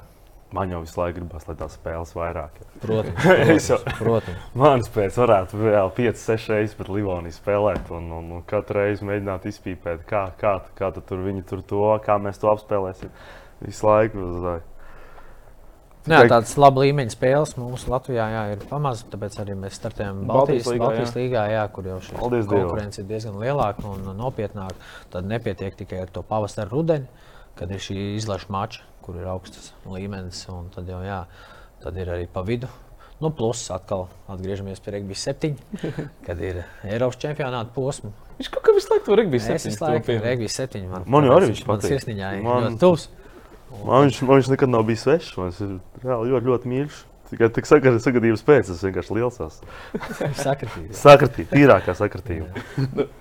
Man 0.54 0.70
jau 0.70 0.84
visu 0.84 1.00
laiku 1.00 1.16
gribās, 1.18 1.48
lai 1.50 1.56
tās 1.58 1.74
spēles 1.80 2.12
vairāk. 2.14 2.60
Ja. 2.62 2.68
Protams, 2.84 3.24
Es 3.56 3.70
jau- 3.72 3.80
protams, 3.82 3.98
protams. 3.98 4.44
Manas 4.62 4.90
pēc 4.94 5.16
varētu 5.18 5.58
vēl 5.58 5.90
5, 5.98 6.20
6 6.22 6.52
reizes 6.52 6.76
pret 6.78 6.92
Livoniju 6.94 7.34
spēlēt, 7.34 7.90
un, 7.98 8.12
un, 8.20 8.28
un 8.38 8.44
katru 8.46 8.78
reizi 8.78 9.08
mēģināt 9.10 9.48
izpīpēt, 9.50 10.04
kā, 10.06 10.28
kā, 10.38 10.52
kā 10.78 10.92
tu 10.94 11.02
tur 11.10 11.24
viņi 11.26 11.42
tur 11.50 11.64
to, 11.66 11.80
kā 12.06 12.20
mēs 12.22 12.38
to 12.44 12.52
apspēlēsim. 12.54 13.10
Visu 13.66 13.88
laiku. 13.90 14.28
vai- 14.46 14.60
Jā, 16.04 16.20
tādas 16.28 16.52
laba 16.60 16.82
līmeņa 16.84 17.14
spēles 17.16 17.54
mums 17.56 17.86
Latvijā 17.88 18.26
jā, 18.34 18.42
ir 18.58 18.64
pamazs, 18.68 19.06
tāpēc 19.08 19.38
arī 19.40 19.54
mēs 19.56 19.78
startējam 19.80 20.24
Baltijas 20.28 20.66
Baltijas, 20.66 20.68
līgā, 20.74 20.82
Baltijas 20.84 21.14
līgā, 21.16 21.44
jā, 21.54 21.62
kur 21.72 21.88
jau 21.88 22.00
šī 22.04 22.18
Paldies 22.20 22.48
Dievam. 22.50 22.66
konkurence 22.68 23.00
ir 23.00 23.08
diezgan 23.08 23.38
lielāka 23.40 23.86
un 23.88 24.10
nopietnāka. 24.20 24.76
Tad 25.14 25.30
nepietiek 25.32 25.78
tikai 25.80 26.02
ar 26.04 26.12
to 26.12 26.24
pavasara 26.28 26.68
rudeni, 26.74 27.08
kad 27.56 27.72
ir 27.72 27.80
šī 27.80 27.96
izlaša 28.18 28.52
mača, 28.52 28.84
kur 29.06 29.16
ir 29.16 29.30
augsts 29.32 29.72
līmenis, 29.88 30.44
un 30.52 30.68
tad 30.76 30.92
jau 30.92 31.00
jā, 31.08 31.22
tad 31.86 31.96
ir 32.04 32.12
arī 32.18 32.28
pa 32.28 32.44
vidu. 32.44 32.68
Nu, 33.24 33.30
plus 33.32 33.64
atkal 33.72 34.10
atgriežamies 34.28 34.84
pie 34.84 34.98
Regbija 34.98 35.16
7, 35.32 35.56
kad 36.28 36.42
ir 36.44 36.66
Eiropas 36.84 37.16
čempionāta 37.24 37.72
posma. 37.72 38.12
Viņš 38.42 38.50
kaut 38.52 38.66
kā 38.68 38.74
visu 38.76 38.92
laiku 38.92 39.06
tur 39.08 39.24
bija 39.32 39.56
Es 39.56 39.70
visu 39.70 39.80
laiku 39.86 40.20
Regbija 40.20 40.52
7. 40.52 40.84
Man, 40.92 41.06
Man 41.08 41.30
jau 41.30 41.38
arī 41.40 41.54
viņš 41.54 41.64
patīk. 41.70 42.44
Man- 42.44 42.76
tuvs. 42.82 43.08
Man 43.82 44.06
viņš, 44.06 44.22
man 44.28 44.38
viņš 44.40 44.52
nekad 44.54 44.72
nav 44.72 44.86
bijis 44.88 45.04
svešs. 45.08 45.34
Man 45.40 45.50
viņš 45.50 45.64
ir 45.66 45.74
reāli 46.06 46.32
ļoti, 46.34 46.50
ļoti 46.52 46.72
mīļš. 46.74 47.02
Tikai 47.34 47.48
tik 47.56 47.66
sagadījums 47.66 48.44
pēc, 48.46 48.68
tas 48.70 48.82
vienkārši 48.86 49.16
liels. 49.18 49.40
tās. 49.40 49.56
Sakritīgi. 50.44 50.92
Sakritība, 50.94 51.50
tīrākā 51.56 51.96
sakritība. 51.98 52.64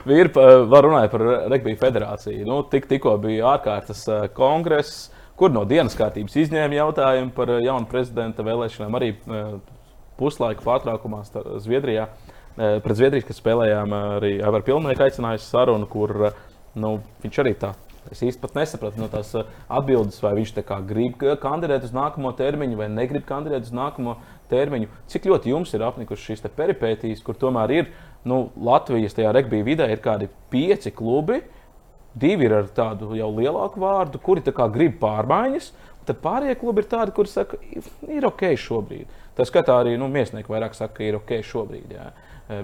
Vīri 0.05 0.29
pa- 0.35 0.67
var 0.69 0.85
runāt 0.85 1.09
par 1.15 1.25
Regbija 1.49 1.81
federāciju. 1.81 2.43
Nu, 2.49 2.59
tik, 2.69 2.91
tikko 2.91 3.15
bija 3.23 3.55
ārkārtas 3.55 4.03
eh, 4.13 4.27
kongress, 4.37 5.07
kur 5.41 5.55
no 5.55 5.63
dienas 5.65 5.97
kārtības 5.97 6.37
izņēma 6.45 6.77
jautājumu 6.77 7.33
par 7.39 7.55
eh, 7.57 7.63
jaunu 7.65 7.89
prezidenta 7.89 8.45
vēlēšanām. 8.45 8.99
Arī 9.01 9.15
eh, 9.17 9.55
puslaika 10.21 10.61
pārtraukumā 10.67 11.23
Zviedrijā. 11.65 12.11
Pret 12.53 12.99
Zviedriju, 12.99 13.25
kad 13.25 13.37
spēlējām, 13.39 13.95
arī 14.19 14.35
Aivara 14.45 14.61
Pilnēka 14.67 15.07
aicinājusi 15.07 15.47
sarunu, 15.49 15.87
kur 15.89 16.13
nu, 16.77 16.91
viņš 17.25 17.39
arī 17.41 17.55
tā. 17.57 17.71
Es 18.13 18.21
īstenībā 18.21 18.61
nesapratu 18.61 19.01
no 19.01 19.09
tās 19.13 19.31
eh, 19.39 19.49
atbildes, 19.73 20.21
vai 20.23 20.35
viņš 20.37 20.53
grib 20.89 21.17
kandidēt 21.41 21.87
uz 21.89 21.95
nākamo 21.97 22.33
termiņu, 22.37 22.77
vai 22.77 22.89
negrib 22.93 23.25
kandidēt 23.29 23.65
uz 23.69 23.73
nākamo 23.73 24.19
termiņu. 24.53 24.91
Cik 25.09 25.31
ļoti 25.31 25.55
jums 25.55 25.73
ir 25.73 25.85
apnikušas 25.87 26.27
šīs 26.29 26.45
peripētīs, 26.59 27.25
kur 27.25 27.39
tomēr 27.41 27.73
ir 27.73 27.89
nu, 28.29 28.51
Latvijas 28.61 29.17
tajā 29.17 29.33
regbija 29.33 29.65
vidē 29.65 29.89
ir 29.91 30.05
kādi 30.05 30.29
pieci 30.53 30.93
klubi, 30.93 31.41
divi 32.13 32.45
ir 32.47 32.59
ar 32.61 32.69
tādu 32.77 33.17
jau 33.17 33.31
lielāku 33.33 33.81
vārdu, 33.81 34.21
kuri 34.21 34.45
grib 34.75 35.01
pārmaiņas. 35.01 35.73
Tad 36.03 36.19
pārējie 36.19 36.59
klubi 36.59 36.83
ir 36.83 36.89
tādi, 36.91 37.15
kuriem 37.15 37.31
saka, 37.31 37.59
ir 38.11 38.25
ok 38.27 38.49
šobrīd. 38.59 39.13
Tā 39.39 39.47
skatā 39.47 39.77
arī 39.79 39.95
nu, 39.97 40.09
mēsnieki 40.11 40.51
vairāk 40.51 40.75
saka, 40.75 40.99
ka 40.99 41.07
ir 41.07 41.21
ok 41.21 41.37
šobrīd. 41.47 41.95
Jā. 41.95 42.09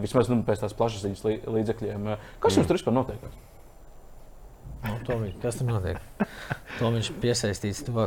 Vismaz 0.03 0.29
nu, 0.29 0.43
pēc 0.45 0.65
tās 0.65 0.75
plašsaziņas 0.77 1.23
lī- 1.25 1.39
līdzekļiem. 1.47 2.17
Kas 2.43 2.59
jums 2.59 2.67
tur 2.67 2.81
vispār 2.81 2.99
notiek? 2.99 3.23
Nu, 4.85 4.95
to 5.07 5.17
kas 5.43 5.57
tur 5.59 5.67
notiek? 5.67 5.99
To 6.79 6.91
viņš 6.95 7.09
piesaistīts, 7.23 7.81
to 7.89 8.05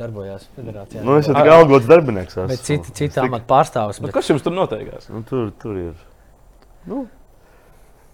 darbojās 0.00 0.46
federācijā. 0.56 1.02
Nu, 1.04 1.18
es 1.20 1.26
jau 1.28 1.34
tikai 1.36 1.52
algots 1.58 1.86
darbinieks. 1.90 2.36
esmu. 2.38 2.46
Bet 2.48 2.62
citi, 2.64 2.92
citi 2.96 3.10
tik- 3.18 3.24
amata 3.26 3.44
pārstāvis. 3.50 4.00
Bet 4.00 4.08
Bet, 4.08 4.14
kas 4.16 4.30
jums 4.32 4.42
tur 4.46 4.54
notiek? 4.56 4.88
Nu, 5.12 5.20
tur, 5.28 5.50
tur 5.60 5.76
ir. 5.76 5.94
Nu, 6.88 7.02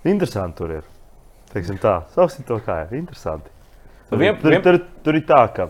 interesanti 0.04 0.56
tur 0.58 0.74
ir. 0.80 0.88
Teiksim 1.52 1.78
tā, 1.82 2.00
sauksim 2.14 2.44
to 2.46 2.58
kā 2.66 2.84
ir. 2.88 2.96
Interesanti. 2.98 3.50
Tur, 4.10 4.18
Vien- 4.18 4.36
tur, 4.42 4.50
vien- 4.50 4.62
tur, 4.62 4.80
tur 5.06 5.14
ir 5.18 5.22
tā, 5.26 5.44
ka 5.54 5.68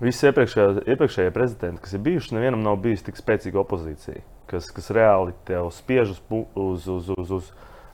visi 0.00 0.26
iepriekšējie, 0.28 0.84
iepriekšējie 0.92 1.32
prezidenti, 1.34 1.80
kas 1.82 1.94
ir 1.96 2.02
bijuši, 2.04 2.34
nevienam 2.36 2.62
nav 2.62 2.76
bijusi 2.84 3.08
tik 3.08 3.16
spēcīga 3.18 3.60
opozīcija, 3.64 4.20
kas, 4.50 4.68
kas 4.74 4.90
reāli 4.94 5.34
tev 5.48 5.70
spiež 5.74 6.12
uz, 6.14 6.20
uz, 6.54 6.86
uz, 6.88 7.08
uz, 7.16 7.30
uz 7.40 7.48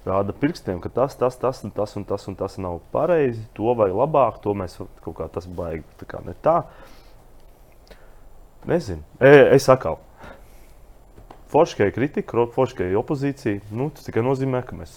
rāda 0.05 0.35
pirkstiem, 0.37 0.81
ka 0.85 0.91
tas, 0.93 1.17
tas, 1.17 1.37
tas, 1.41 1.63
un 1.65 1.73
tas 1.75 1.97
un 1.97 2.05
tas, 2.09 2.27
un 2.29 2.37
tas 2.39 2.59
nav 2.61 2.81
pareizi, 2.93 3.47
to 3.57 3.73
vajag 3.77 3.97
labāk, 3.99 4.41
to 4.45 4.55
mēs 4.59 4.77
kaut 5.05 5.17
kā 5.21 5.29
tas 5.33 5.49
baigi 5.49 5.85
tā 6.01 6.09
kā 6.11 6.21
ne 6.27 6.37
tā. 6.45 6.63
Nezinu. 8.69 9.05
E, 9.21 9.33
es 9.57 9.69
atkal. 9.69 9.99
Forškai 11.53 11.91
kritika, 11.95 12.47
forškai 12.55 12.89
opozīcija. 12.99 13.69
Nu, 13.77 13.91
tas 13.95 14.07
tikai 14.07 14.25
nozīmē, 14.25 14.65
ka 14.67 14.77
mēs 14.79 14.95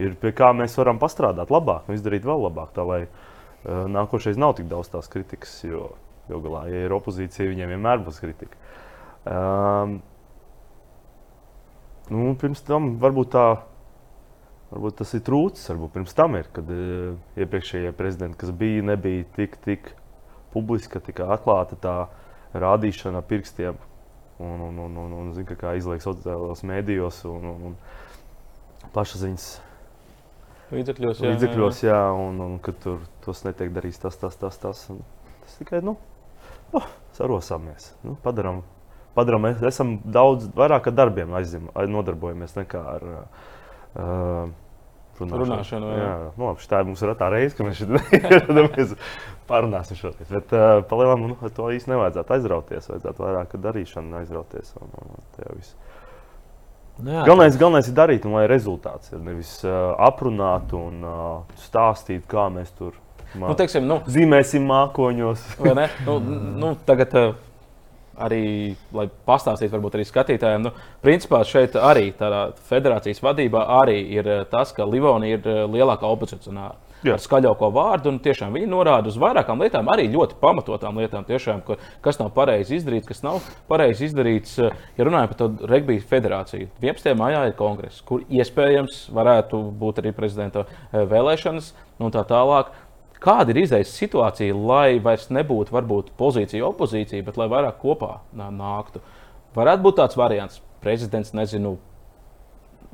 ir 0.00 0.16
pie 0.20 0.32
kā 0.36 0.50
mēs 0.56 0.76
varam 0.80 0.98
pastrādāt 1.00 1.52
labāk, 1.52 1.88
un 1.88 1.98
izdarīt 1.98 2.24
vēl 2.26 2.46
labāk, 2.46 2.72
tā 2.76 2.86
lai 2.86 3.02
uh, 3.04 3.84
nākošais 3.92 4.40
nav 4.40 4.56
tik 4.58 4.70
daudz 4.70 4.90
tās 4.92 5.10
kritikas, 5.12 5.52
jo 5.66 5.90
galu 6.30 6.44
galā, 6.46 6.62
ja 6.72 6.86
ir 6.86 6.94
opozīcija, 6.96 7.50
viņiem 7.50 7.74
vienmēr 7.74 8.04
būs 8.06 8.20
kritika. 8.22 8.56
Um, 9.28 9.98
nu, 12.10 12.32
pirms 12.40 12.64
tam 12.66 12.94
varbūt 13.02 13.34
tā. 13.34 13.48
Varbūt 14.70 15.00
tas 15.00 15.12
ir 15.18 15.24
trūcis, 15.26 15.66
varbūt 15.72 15.94
pirms 15.96 16.14
tam 16.14 16.36
ir, 16.38 16.50
kad 16.54 16.68
uh, 16.70 17.16
iepriekšējie 17.40 17.90
prezidenti, 17.98 18.38
kas 18.38 18.52
bija, 18.54 18.84
nebija 18.92 19.26
tik, 19.34 19.56
tik 19.64 19.94
publiska, 20.54 21.02
tik 21.02 21.22
atklāta 21.26 21.78
tā 21.80 21.96
rādīšana 22.54 23.22
pirkstiem. 23.26 23.78
Un, 24.40 24.62
un, 24.68 24.78
un, 24.86 24.94
un, 24.96 25.16
un 25.18 25.32
zinu, 25.36 25.48
ka 25.50 25.58
kā 25.58 25.74
izlaiž 25.76 26.06
sociālajos 26.06 26.62
mēdījos 26.64 27.24
un, 27.28 27.50
un, 27.50 27.66
un 27.70 28.86
plašsaziņas 28.94 29.50
Līdzekļos, 30.70 31.18
jā, 31.18 31.30
līdzekļos, 31.32 31.78
jā, 31.82 31.98
un, 32.14 32.36
un 32.44 32.58
ka 32.62 32.70
tur 32.78 33.00
tas 33.24 33.40
netiek 33.42 33.72
darīts 33.74 33.98
tas, 33.98 34.14
tas, 34.20 34.36
tas. 34.38 34.58
tas, 34.62 34.84
un 34.92 35.00
tas 35.42 35.56
tikai 35.58 35.80
nu, 35.82 35.96
oh, 36.78 36.86
sarosāmies. 37.16 37.88
Nu, 38.06 38.14
padaram, 38.22 38.62
padaram, 39.16 39.48
mēs 39.48 39.64
esam 39.66 39.96
daudz 40.06 40.46
vairāk 40.54 40.86
ar 40.92 40.94
darbiem 41.00 41.34
aizim, 41.34 41.66
ai- 41.74 41.88
nodarbojamies 41.90 42.54
nekā 42.60 42.84
ar 42.92 43.08
uh, 43.08 43.48
Runāšanu, 45.20 45.90
jā. 45.92 46.00
Jā, 46.00 46.12
nu, 46.32 46.46
labi, 46.46 46.64
tā 46.70 46.80
mums 46.86 47.02
ir 47.04 47.10
tā 47.20 47.26
reize, 47.28 47.52
ka 47.58 47.66
mēs 47.66 47.82
mēs 48.70 48.94
parunāsim 49.50 49.98
šodien. 49.98 50.28
Bet 50.30 50.54
uh, 50.56 50.80
palielam, 50.88 51.26
nu, 51.28 51.50
to 51.52 51.68
īsti 51.74 51.92
nevajadzētu 51.92 52.36
aizrauties. 52.38 52.88
Vajadzētu 52.88 53.24
vairāk 53.26 53.52
ar 53.58 53.62
darīšanu 53.66 54.16
aizrauties. 54.22 54.72
Un, 54.80 54.94
un, 55.02 55.12
un 55.18 55.60
nu, 57.00 57.12
jā, 57.12 57.26
Galvenais, 57.28 57.60
galvenais 57.60 57.92
ir 57.92 57.98
darīt, 57.98 58.24
un 58.24 58.38
lai 58.38 58.46
rezultāts 58.48 59.12
ir 59.12 59.20
nevis 59.24 59.58
uh, 59.66 59.92
aprunāt 60.08 60.72
un 60.76 61.04
uh, 61.04 61.60
stāstīt, 61.68 62.24
kā 62.30 62.48
mēs 62.54 62.72
tur 62.80 62.96
Nu, 63.38 63.52
teiksim, 63.54 63.84
nu, 63.86 64.00
zīmēsim 64.10 64.64
mākoņos. 64.66 65.42
Vai? 65.62 65.86
Nu, 66.02 66.16
nu, 66.58 66.72
tagad 66.86 67.12
uh, 67.14 67.36
arī, 68.18 68.74
lai 68.96 69.06
pastāstītu, 69.26 69.72
varbūt 69.76 69.98
arī 69.98 70.06
skatītājiem, 70.08 70.66
nu, 70.66 70.74
principā 71.04 71.42
šeit 71.46 71.76
arī 71.78 72.10
tādā 72.18 72.50
federācijas 72.68 73.22
vadībā 73.24 73.64
arī 73.80 73.98
ir 74.18 74.28
uh, 74.28 74.44
tas, 74.50 74.74
ka 74.76 74.88
Livonija 74.88 75.38
ir 75.38 75.50
uh, 75.50 75.64
lielākā 75.70 76.08
opozicionāra. 76.10 76.76
Jā. 77.00 77.14
Ar 77.16 77.22
skaļāko 77.22 77.70
vārdu, 77.72 78.10
un 78.12 78.18
tiešām 78.20 78.52
viņi 78.52 78.66
norāda 78.68 79.08
uz 79.08 79.14
vairākām 79.16 79.62
lietām, 79.64 79.88
arī 79.88 80.04
ļoti 80.12 80.36
pamatotām 80.42 80.98
lietām, 81.00 81.24
tiešām, 81.24 81.62
ka, 81.64 81.78
kas 82.04 82.20
nav 82.20 82.28
pareizi 82.36 82.76
izdarīts, 82.76 83.08
kas 83.08 83.22
nav 83.24 83.38
pareizi 83.70 84.10
izdarīts. 84.10 84.58
Uh, 84.60 84.74
Ja 85.00 85.06
runājam 85.06 85.30
par 85.30 85.38
to 85.38 85.46
regbija 85.70 86.02
federāciju, 86.10 86.66
11. 86.82 87.14
maijā 87.16 87.46
ir 87.48 87.54
kongress, 87.56 88.02
kur 88.04 88.24
iespējams 88.28 89.06
varētu 89.16 89.60
būt 89.80 90.02
arī 90.02 90.12
prezidenta 90.12 90.66
vēlēšanas 90.92 91.70
un 92.04 92.12
tā 92.12 92.24
tālāk. 92.28 92.68
Kāda 93.20 93.52
ir 93.52 93.62
izējas 93.66 93.92
situācija, 94.00 94.56
lai 94.56 94.98
vairs 95.04 95.28
nebūtu 95.28 95.74
varbūt 95.74 96.14
pozīcija, 96.16 96.64
opozīcija, 96.70 97.24
bet 97.26 97.36
lai 97.36 97.50
vairāk 97.52 97.76
kopā 97.82 98.20
nā- 98.36 98.48
nāktu? 98.54 99.02
Varētu 99.56 99.84
būt 99.84 99.98
tāds 100.00 100.16
variants. 100.16 100.60
Prezidents, 100.80 101.34
nezinu, 101.36 101.74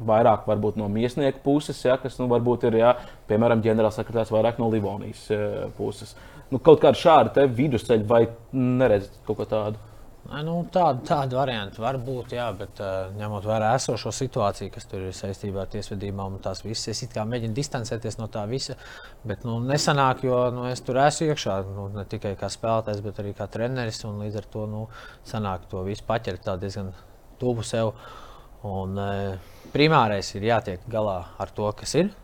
vairāk 0.02 0.48
varbūt 0.48 0.76
no 0.76 0.88
miesnieku 0.92 1.40
puses, 1.44 1.78
ja, 1.84 1.96
kas 1.96 2.18
nu, 2.18 2.26
varbūt 2.28 2.66
ir, 2.68 2.80
ja, 2.82 2.94
piemēram, 3.30 3.62
ģenerālsekretārs 3.64 4.32
vairāk 4.34 4.58
no 4.58 4.68
Livonijas 4.72 5.30
eh, 5.30 5.68
puses. 5.76 6.16
Nu, 6.50 6.58
kaut 6.58 6.82
kāda 6.82 6.98
šāda 6.98 7.46
vidusceļa 7.46 8.06
vai 8.06 8.26
neredzat 8.52 9.22
kaut 9.26 9.40
ko 9.40 9.46
tādu? 9.50 9.80
Nu, 10.26 10.54
tāda, 10.72 11.00
tāda 11.06 11.36
varianta 11.38 11.82
var 11.82 11.98
būt, 12.02 12.32
jā, 12.34 12.46
bet 12.56 12.80
uh, 12.82 13.12
ņemot 13.18 13.44
vērā 13.46 13.72
esošo 13.76 14.10
situāciju, 14.14 14.72
kas 14.74 14.88
tur 14.90 15.04
ir 15.06 15.14
saistībā 15.14 15.62
ar 15.62 15.70
tiesvedībām 15.70 16.38
un 16.38 16.42
tās 16.42 16.64
visas, 16.64 16.88
es 17.04 17.14
mēģinu 17.16 17.54
distancēties 17.54 18.18
no 18.18 18.26
tā 18.32 18.42
visa. 18.50 18.74
Bet 19.28 19.46
nu, 19.46 19.58
nesanāk, 19.62 20.24
jo 20.26 20.40
nu, 20.54 20.66
es 20.70 20.82
tur 20.86 20.98
esmu 21.04 21.30
iekšā 21.30 21.60
nu, 21.68 21.86
ne 21.94 22.06
tikai 22.10 22.34
kā 22.40 22.50
spēlētājs, 22.52 23.04
bet 23.04 23.22
arī 23.22 23.36
kā 23.38 23.46
treneris. 23.50 24.02
Līdz 24.06 24.40
ar 24.40 24.50
to 24.50 24.66
nu, 24.70 24.82
sanāk 25.28 25.70
to 25.70 25.84
visu 25.86 26.06
paķert 26.08 26.52
diezgan 26.62 26.92
tuvu 27.40 27.66
sev. 27.66 27.94
Un, 28.66 28.98
uh, 28.98 29.56
primārais 29.74 30.34
ir 30.34 30.50
jātiek 30.50 30.86
galā 30.90 31.20
ar 31.38 31.54
to, 31.54 31.70
kas 31.78 31.94
ir, 32.00 32.14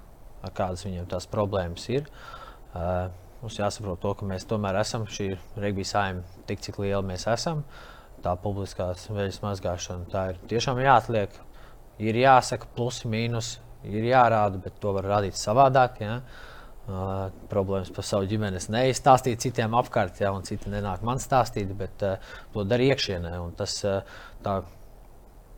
kādas 0.56 0.86
viņiem 0.88 1.10
tās 1.12 1.28
problēmas 1.30 1.90
ir. 1.92 2.08
Uh, 2.72 3.10
Mums 3.42 3.56
jāsaprot, 3.58 3.98
to, 3.98 4.12
ka 4.14 4.26
mēs 4.30 4.44
tomēr 4.46 4.76
esam 4.78 5.02
šī 5.10 5.32
regbija 5.58 5.88
saimta, 5.88 6.42
tik 6.46 6.60
cik 6.62 6.76
liela 6.78 7.02
mēs 7.02 7.26
esam. 7.26 7.64
Tā 8.22 8.36
publiskās 8.38 9.08
veļas 9.10 9.40
mazgāšana 9.42 10.06
tā 10.12 10.28
ir 10.30 10.40
tiešām 10.50 10.78
jāatliek. 10.82 11.34
Ir 12.02 12.16
jāsaka, 12.20 12.68
plusi, 12.76 13.08
mīnus, 13.10 13.56
ir 13.86 14.06
jārāda, 14.06 14.60
bet 14.62 14.78
to 14.82 14.92
var 14.94 15.08
radīt 15.10 15.38
savādāk. 15.38 15.98
Ja? 16.02 16.20
Uh, 16.82 17.28
problēmas 17.50 17.92
par 17.94 18.06
savu 18.06 18.26
ģimeni 18.30 18.58
es 18.58 18.66
neizstāstīju 18.72 19.38
citiem 19.44 19.74
apkārt, 19.78 20.18
ja, 20.22 20.32
un 20.34 20.42
citi 20.46 20.70
nenāk 20.70 21.04
man 21.06 21.20
stāstīt, 21.22 21.70
bet 21.78 22.02
uh, 22.06 22.32
to 22.54 22.64
dara 22.66 22.88
iekšienē. 22.90 23.36
Tas 23.58 23.76
uh, 23.86 24.16
tā 24.42 24.56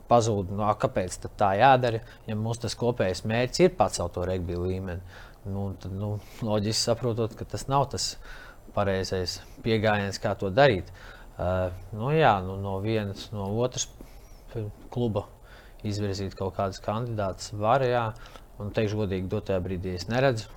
pazūd, 0.08 0.52
no, 0.52 0.64
nu, 0.66 0.74
kāpēc 0.80 1.16
tā 1.40 1.54
jādara, 1.60 2.02
ja 2.28 2.36
mums 2.36 2.60
tas 2.64 2.76
kopējais 2.80 3.24
mērķis 3.28 3.64
ir 3.64 3.76
pacelt 3.78 4.16
to 4.16 4.24
regbiju 4.28 4.66
līmeni. 4.68 5.16
Nu, 5.48 5.70
tad, 5.80 5.96
nu, 5.96 6.14
loģiski 6.44 6.90
saprotot, 6.90 7.36
ka 7.36 7.48
tas 7.48 7.68
nav 7.72 7.90
tas 7.92 8.14
pareizais 8.76 9.38
pieejams, 9.64 10.20
kā 10.20 10.32
to 10.40 10.52
darīt. 10.52 10.88
Uh, 10.92 11.13
nu, 11.36 12.10
jā, 12.14 12.34
nu, 12.46 12.56
no 12.62 12.78
vienas, 12.84 13.28
no 13.34 13.48
otras 13.58 13.88
kluba 14.94 15.26
izvirzīt 15.84 16.36
kaut 16.38 16.54
kādus 16.56 16.80
kandidātus 16.84 17.52
var, 17.58 17.82
jā, 17.84 18.04
un 18.62 18.70
teikšu 18.74 19.02
godīgi, 19.02 19.30
dotajā 19.32 19.62
brīdī 19.64 19.96
es 19.98 20.06
neredzu 20.08 20.52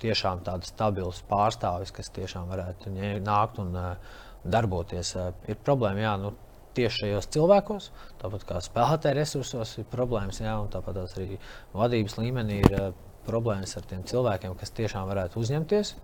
tiešām 0.00 0.42
tādus 0.46 0.72
stabilus 0.72 1.22
pārstāvis, 1.28 1.92
kas 1.94 2.12
tiešām 2.16 2.48
varētu 2.50 2.92
nākt 3.24 3.60
un 3.62 3.76
uh, 3.76 4.16
darboties. 4.44 5.14
Uh, 5.16 5.30
ir 5.48 5.60
problēma 5.64 6.04
jā, 6.04 6.14
nu, 6.20 6.32
tieši 6.76 7.04
šajos 7.04 7.30
cilvēkos, 7.32 7.90
tāpat 8.20 8.44
kā 8.48 8.60
spēlētāju 8.64 9.16
resursos 9.16 9.76
ir 9.80 9.88
problēmas, 9.92 10.42
jā, 10.44 10.56
un 10.60 10.68
tāpat 10.72 11.00
arī 11.06 11.38
vadības 11.76 12.18
līmenī 12.20 12.60
ir 12.64 12.76
uh, 12.76 12.90
problēmas 13.26 13.76
ar 13.78 13.88
tiem 13.88 14.04
cilvēkiem, 14.06 14.56
kas 14.60 14.74
tiešām 14.76 15.08
varētu 15.08 15.40
uzņemties. 15.40 15.94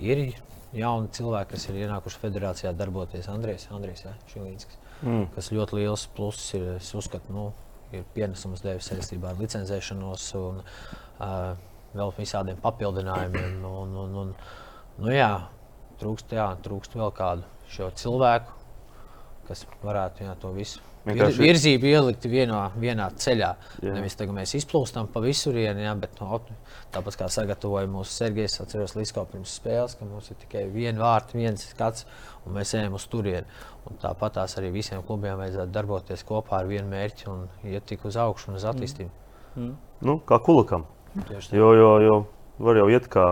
Ir 0.00 0.22
jauni 0.72 1.10
cilvēki, 1.12 1.50
kas 1.52 1.66
ir 1.68 1.82
ienākuši 1.82 2.22
federācijā 2.22 2.72
darboties. 2.76 3.28
Andrejs, 3.28 3.68
Andrejs 3.74 4.06
jā, 4.06 4.14
Šilīnskis, 4.32 4.78
mm. 5.02 5.26
kas 5.34 5.50
ļoti 5.52 5.82
liels 5.82 6.06
pluss 6.16 6.54
ir, 6.56 6.70
es 6.78 6.88
uzskatu, 6.96 7.34
nu, 7.34 7.50
ir 7.92 8.06
pienesums 8.14 8.64
devis 8.64 8.88
saistībā 8.88 9.34
ar 9.34 9.42
licencēšanos. 9.42 10.30
Un, 10.40 10.62
uh, 11.20 11.52
vēl 11.96 12.12
visādiem 12.16 12.60
papildinājumiem. 12.62 13.60
Un, 13.68 13.96
un, 14.04 14.16
un, 14.22 14.32
nu, 14.98 15.12
jā, 15.12 15.32
trūkst, 16.00 16.34
jā, 16.36 16.48
trūkst 16.64 16.96
vēl 16.98 17.12
kādu 17.16 17.46
šo 17.72 17.90
cilvēku, 17.98 18.56
kas 19.52 19.66
varētu 19.84 20.26
jā, 20.26 20.34
to 20.40 20.50
visu 20.56 20.80
Vienkārši... 21.02 21.42
virzību 21.42 21.88
ielikt 21.90 22.26
vienā, 22.30 22.60
vienā 22.78 23.08
ceļā. 23.18 23.48
Jā. 23.82 23.94
Nevis 23.96 24.14
tagad 24.18 24.36
mēs 24.36 24.54
izplūstam 24.58 25.08
pa 25.10 25.22
visurienu, 25.24 25.82
jā, 25.82 25.94
bet 25.98 26.20
no, 26.22 26.38
tāpat 26.94 27.18
kā 27.18 27.28
sagatavoja 27.32 27.90
mūsu 27.90 28.14
Sergejs, 28.14 28.60
atceros 28.62 28.94
Lisko 28.94 29.24
pirms 29.32 29.56
spēles, 29.58 29.96
ka 29.98 30.06
mums 30.06 30.30
ir 30.30 30.38
tikai 30.44 30.68
viena 30.70 31.02
vārta, 31.02 31.38
viens 31.38 31.66
skats, 31.72 32.06
un 32.46 32.54
mēs 32.58 32.74
ejam 32.78 32.94
uz 32.98 33.08
turieni. 33.10 33.46
Un 33.90 33.98
tāpat 34.02 34.38
tās 34.38 34.54
arī 34.60 34.70
visiem 34.76 35.02
klubiem 35.06 35.40
vajadzētu 35.42 35.74
darboties 35.74 36.22
kopā 36.28 36.60
ar 36.60 36.70
vienu 36.70 36.86
mērķi 36.92 37.30
un 37.32 37.48
iet 37.66 37.88
tik 37.90 38.06
uz 38.06 38.18
augšu 38.20 38.52
un 38.52 38.60
uz 38.60 38.66
attīstību. 38.70 39.10
Mm. 39.56 39.64
Mm. 39.64 39.72
Nu, 40.06 40.20
kā 40.26 40.38
kulakam. 40.44 40.86
Jo, 41.50 41.74
jo, 41.74 41.90
jo 42.00 42.20
var 42.62 42.78
jau 42.78 42.86
iet 42.94 43.10
kā 43.10 43.26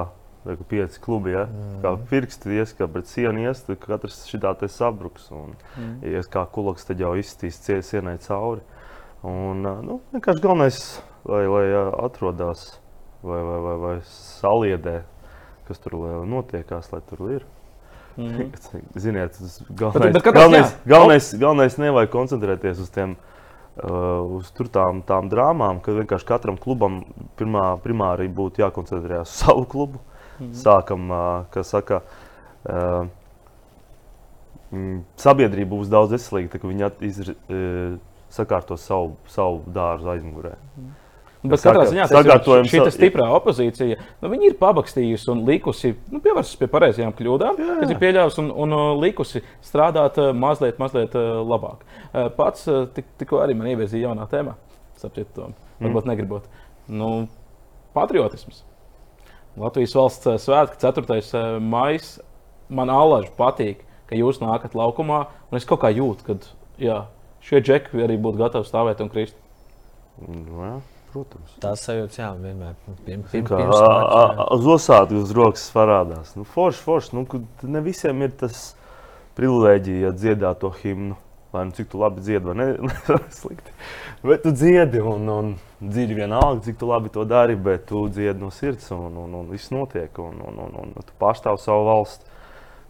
Vai 0.45 0.57
pieci 0.57 1.01
klubi, 1.05 1.35
ja? 1.35 1.45
mm. 1.45 1.81
kā 1.83 1.91
pirksti 2.09 2.55
ies, 2.57 2.71
kā 2.73 2.87
pret 2.89 3.11
sienu 3.11 3.43
ies, 3.43 3.61
tad 3.67 3.77
katrs 3.83 4.23
šitā 4.31 4.55
te 4.57 4.71
sabruks. 4.73 5.29
Un, 5.37 5.53
mm. 5.77 5.91
ja 6.07 6.21
ies 6.23 6.31
kā 6.33 6.47
kulaks, 6.49 6.87
tad 6.89 7.03
jau 7.03 7.13
izstīs 7.21 7.61
sienai 7.61 8.17
cauri. 8.25 8.65
Un, 9.21 9.61
nu, 9.85 9.99
vienkārši 10.15 10.41
galvenais, 10.41 10.81
lai, 11.29 11.43
lai 11.45 11.65
atrodas 12.01 12.71
vai, 13.21 13.43
vai, 13.45 13.59
vai, 13.67 13.75
vai 13.85 13.95
saliedē, 14.09 15.03
kas 15.69 15.85
tur 15.85 15.99
notiekās, 16.29 16.93
lai 16.95 17.05
tur 17.11 17.27
ir. 17.39 17.49
Mm. 18.21 18.51
Ziniet, 18.99 19.37
tas 19.39 19.61
galvenais, 19.71 20.11
bet, 20.11 20.25
bet 20.25 20.35
galvenais, 20.35 20.73
galvenais, 20.85 21.29
galvenais 21.41 21.77
nevajag 21.81 22.11
koncentrēties 22.13 22.81
uz 22.83 22.91
tiem 22.93 23.15
Uh, 23.81 24.41
uz 24.43 24.51
tām, 24.75 24.99
tām 25.07 25.29
drāmām, 25.31 25.79
ka 25.81 25.95
vienkārši 25.95 26.27
katram 26.27 26.57
klubam 26.61 26.99
pirmā, 27.39 27.79
primāri 27.81 28.27
būtu 28.29 28.61
jākoncentrējas 28.65 29.31
uz 29.31 29.45
savu 29.45 29.63
klubu. 29.71 30.03
-hmm. 30.41 30.55
Sākam, 30.57 31.11
kā 31.53 31.65
saka, 31.65 32.03
sabiedrība 35.17 35.77
būs 35.77 35.91
daudz 35.91 36.13
veselīgāka, 36.15 36.59
kad 36.59 36.71
viņi 36.71 36.91
izr, 37.09 37.35
uh, 37.35 37.99
sakārto 38.31 38.77
savu, 38.77 39.17
savu 39.27 39.63
dārzu 39.67 40.11
aizmugurē. 40.15 40.55
-hmm. 40.57 40.99
Bet 41.41 41.63
katrā 41.65 41.87
ziņā 41.89 42.07
šī 42.69 42.81
stiprā 42.93 43.27
opozīcija. 43.33 43.97
Nu, 44.21 44.31
ir 44.45 44.59
pabakstījusi 44.61 45.31
un 45.33 45.41
likusi, 45.49 45.95
nu, 46.13 46.21
pievērsusi 46.21 46.59
pie 46.61 46.69
pareizajām 46.69 47.15
kļūdām, 47.17 47.61
kas 47.81 47.95
ir 47.95 48.01
pieļāvusi 48.03 48.43
un, 48.43 48.51
un 48.65 48.75
likusi 49.01 49.41
strādāt 49.65 50.21
mazliet, 50.37 50.77
mazliet 50.83 51.17
labāk. 51.17 51.87
Pats 52.37 52.69
tik, 52.97 53.09
tikko 53.23 53.41
arī 53.41 53.57
man 53.57 53.71
ievirzīja 53.73 54.11
jaunā 54.11 54.29
tēmā, 54.29 54.59
saprotiet, 55.01 55.33
to 55.33 55.49
varbūt 55.81 56.05
mm. 56.05 56.11
negribot. 56.13 56.51
Nu, 56.93 57.11
patriotisms. 57.97 58.67
Latvijas 59.61 59.95
valsts 59.97 60.45
svētki, 60.47 60.81
4. 60.81 61.61
maija. 61.61 62.27
Man 62.71 62.91
alaži 62.95 63.33
patīk, 63.35 63.83
ka 64.07 64.19
jūs 64.19 64.39
nākat 64.39 64.77
laukumā, 64.79 65.25
un 65.51 65.59
es 65.59 65.67
kaut 65.67 65.81
kā 65.83 65.91
jūtu, 65.91 66.23
ka 66.27 66.37
jā, 66.79 67.01
šie 67.43 67.59
džeki 67.67 68.05
arī 68.05 68.15
būtu 68.23 68.39
gatavi 68.39 68.69
stāvēt 68.69 69.03
un 69.03 69.11
krist. 69.11 69.35
Nu, 70.23 70.63
jā. 70.63 70.75
Protams. 71.11 71.57
Tās 71.59 71.83
sajūtas, 71.83 72.21
jā, 72.21 72.29
vienmēr 72.39 72.77
pirms 73.03 73.33
uz 74.55 74.69
osādi 74.77 75.19
uz 75.19 75.33
rokas 75.35 75.65
parādās. 75.75 76.37
Nu, 76.39 76.45
forši, 76.47 76.85
forši. 76.87 77.17
Nu, 77.19 77.25
ne 77.67 77.83
visiem 77.83 78.23
ir 78.23 78.37
tas 78.39 78.61
privilēģija 79.39 80.13
dziedāt 80.15 80.61
to 80.63 80.71
himnu. 80.71 81.19
Lai 81.51 81.65
nu 81.65 81.71
cik 81.75 81.89
tu 81.91 81.99
labi 81.99 82.21
dziedi, 82.21 82.45
vai 82.47 82.55
ne? 82.55 82.67
Slikti. 83.41 83.73
Bet 84.23 84.43
tu 84.43 84.51
dziedi, 84.51 85.01
un, 85.03 85.29
un 85.29 85.55
dziedi 85.79 86.15
vienalga, 86.15 86.61
cik 86.63 86.77
tu 86.79 86.87
labi 86.87 87.11
to 87.11 87.25
dari, 87.25 87.57
bet 87.57 87.89
tu 87.89 88.05
dziedi 88.09 88.39
no 88.39 88.51
sirds, 88.55 88.91
un, 88.95 89.17
un, 89.17 89.35
un 89.35 89.49
viss 89.51 89.73
notiek. 89.75 90.19
Un, 90.19 90.39
un, 90.47 90.61
un, 90.63 90.79
un 90.85 90.95
tu 90.95 91.17
pārstāv 91.19 91.59
savu 91.59 91.89
valsti, 91.89 92.31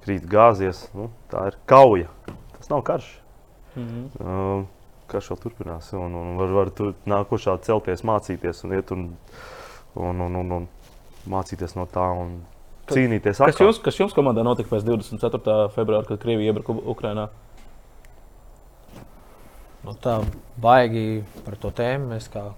krīt 0.04 0.28
gāzies. 0.28 0.84
Nu, 0.96 1.08
tā 1.32 1.46
ir 1.48 1.56
kauja. 1.64 2.12
Tas 2.58 2.68
nav 2.68 2.84
karš. 2.84 3.08
Mm 3.74 3.88
-hmm. 3.88 4.04
uh, 4.20 4.64
karš 5.06 5.30
vēl 5.30 5.40
turpinās. 5.42 5.92
Un, 5.92 6.14
un 6.14 6.36
var, 6.36 6.54
var 6.60 6.70
tur 6.70 6.94
nākošā 7.06 7.58
celties, 7.64 8.04
mācīties 8.04 8.64
un 8.64 8.72
iet 8.76 8.90
un, 8.90 9.10
un, 9.94 10.20
un, 10.20 10.34
un, 10.34 10.52
un 10.52 10.68
mācīties 11.28 11.76
no 11.76 11.86
tā. 11.86 12.06
Un, 12.22 12.42
Cīnīties 12.90 13.38
kas 13.38 13.54
atkal. 13.54 13.66
jums, 13.66 13.78
kas 13.78 13.98
jums 14.00 14.14
komandā 14.16 14.42
notika 14.42 14.68
pēc 14.72 14.82
24. 14.82 15.68
februāra, 15.76 16.06
kad 16.08 16.18
Krievija 16.18 16.50
iebruka 16.50 16.72
Ukrajinā? 16.72 17.28
Nu, 19.84 19.94
tā 19.96 20.18
baigi 20.60 21.22
par 21.46 21.56
to 21.60 21.70
tēmu 21.72 22.12
mēs 22.12 22.28
kā 22.32 22.50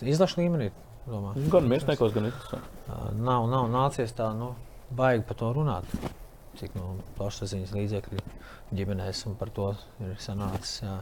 izlaša 0.00 0.40
līmenī 0.40 0.70
domājam. 1.04 1.48
Gan 1.52 1.68
mēsniekos, 1.68 2.14
gan 2.14 2.30
izlasē. 2.30 2.60
Nav, 3.18 3.48
nav 3.52 3.68
nācies 3.72 4.14
tā 4.16 4.30
nu, 4.36 4.52
baigi 4.96 5.26
par 5.28 5.38
to 5.40 5.52
runāt. 5.58 5.96
Cik 6.60 6.74
no 6.76 6.94
plašsaziņas 7.18 7.74
līdzekļu 7.76 8.24
ģimenēs 8.76 9.22
un 9.28 9.36
par 9.40 9.52
to 9.56 9.72
ir 10.04 10.16
sanācis. 10.20 10.80
Jā. 10.84 10.98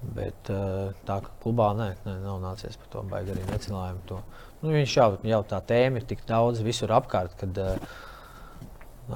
Bet 0.00 0.48
tā 0.48 1.16
kā 1.20 1.32
klubā 1.42 1.72
nē, 1.76 1.90
nē, 2.06 2.14
nav 2.22 2.38
nācies 2.40 2.78
par 2.80 2.88
to 2.94 3.02
baigti 3.10 3.34
arī 3.34 3.42
necilājumu. 3.50 4.04
To. 4.08 4.20
Nu, 4.62 4.70
viņš 4.72 4.94
jau, 4.96 5.10
jau 5.28 5.40
tā 5.50 5.58
tēma 5.68 6.00
ir 6.00 6.06
tik 6.08 6.22
daudz 6.28 6.62
visur 6.64 6.94
apkārt, 6.96 7.34
kad 7.40 7.60
uh, 7.60 7.98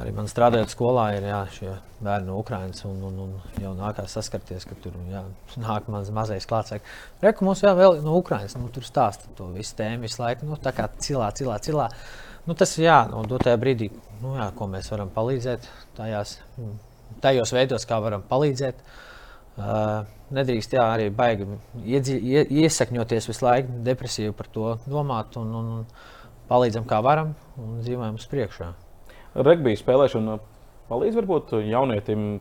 arī 0.01 0.13
man 0.17 0.29
strādājot 0.31 0.73
skolā 0.73 1.07
ir 1.17 1.27
jā, 1.29 1.41
šie 1.55 1.73
bērni 2.05 2.29
no 2.29 2.39
Ukrainas 2.41 2.85
un, 2.89 3.01
un, 3.09 3.19
un 3.25 3.63
jau 3.63 3.73
nākās 3.77 4.17
saskarties, 4.17 4.67
ka 4.69 4.77
tur 4.83 4.97
jā, 5.11 5.23
nāk 5.61 5.89
mans 5.93 6.11
mazais 6.15 6.49
klāts. 6.49 6.75
Reku 7.23 7.47
mums 7.47 7.63
jau 7.65 7.75
vēl 7.79 8.01
no 8.05 8.17
Ukrainas, 8.19 8.57
nu, 8.61 8.71
tur 8.75 8.87
stāsta 8.87 9.31
to 9.39 9.51
visu 9.55 9.77
tēmu 9.79 10.09
visu 10.09 10.23
laiku, 10.23 10.49
nu, 10.49 10.59
tā 10.61 10.75
kā 10.77 10.89
cilā, 11.05 11.31
cilā, 11.37 11.59
cilā. 11.65 11.89
Nu, 12.45 12.57
tas 12.59 12.75
jā, 12.81 12.99
nu, 13.11 13.23
dotajā 13.29 13.61
brīdī, 13.61 13.91
nu, 14.23 14.35
jā, 14.39 14.51
ko 14.57 14.69
mēs 14.73 14.91
varam 14.93 15.13
palīdzēt 15.15 15.69
tajās, 15.97 16.39
tajos 17.25 17.55
veidos, 17.57 17.89
kā 17.89 18.01
varam 18.05 18.25
palīdzēt. 18.29 18.85
Uh, 19.55 20.03
nedrīkst 20.35 20.75
jā, 20.75 20.85
arī 20.97 21.11
baigi 21.15 21.47
iedzi, 21.85 22.17
ie, 22.19 22.43
iesakņoties 22.65 23.29
visu 23.31 23.47
laiku, 23.47 23.77
depresīvi 23.87 24.35
par 24.35 24.49
to 24.51 24.73
domāt 24.91 25.39
un, 25.39 25.53
un, 25.61 25.69
un 25.79 26.49
palīdzam, 26.51 26.89
kā 26.91 26.99
varam 27.05 27.37
un 27.61 27.79
dzīvojam 27.85 28.19
uz 28.19 28.27
priekšu. 28.31 28.73
Regbija 29.35 29.81
spēlēšana 29.81 30.39
palīdz 30.91 31.19
varbūt 31.19 31.55
jaunietim 31.67 32.39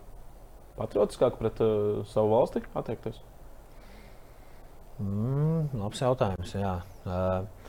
patriotiskāk 0.78 1.40
pret 1.40 1.62
uh, 1.64 2.04
savu 2.10 2.34
valsti 2.36 2.64
attiekties? 2.78 3.20
Mm, 5.02 5.74
labs 5.82 6.02
jautājums. 6.04 6.54
Jā. 6.58 6.78
Uh, 7.04 7.64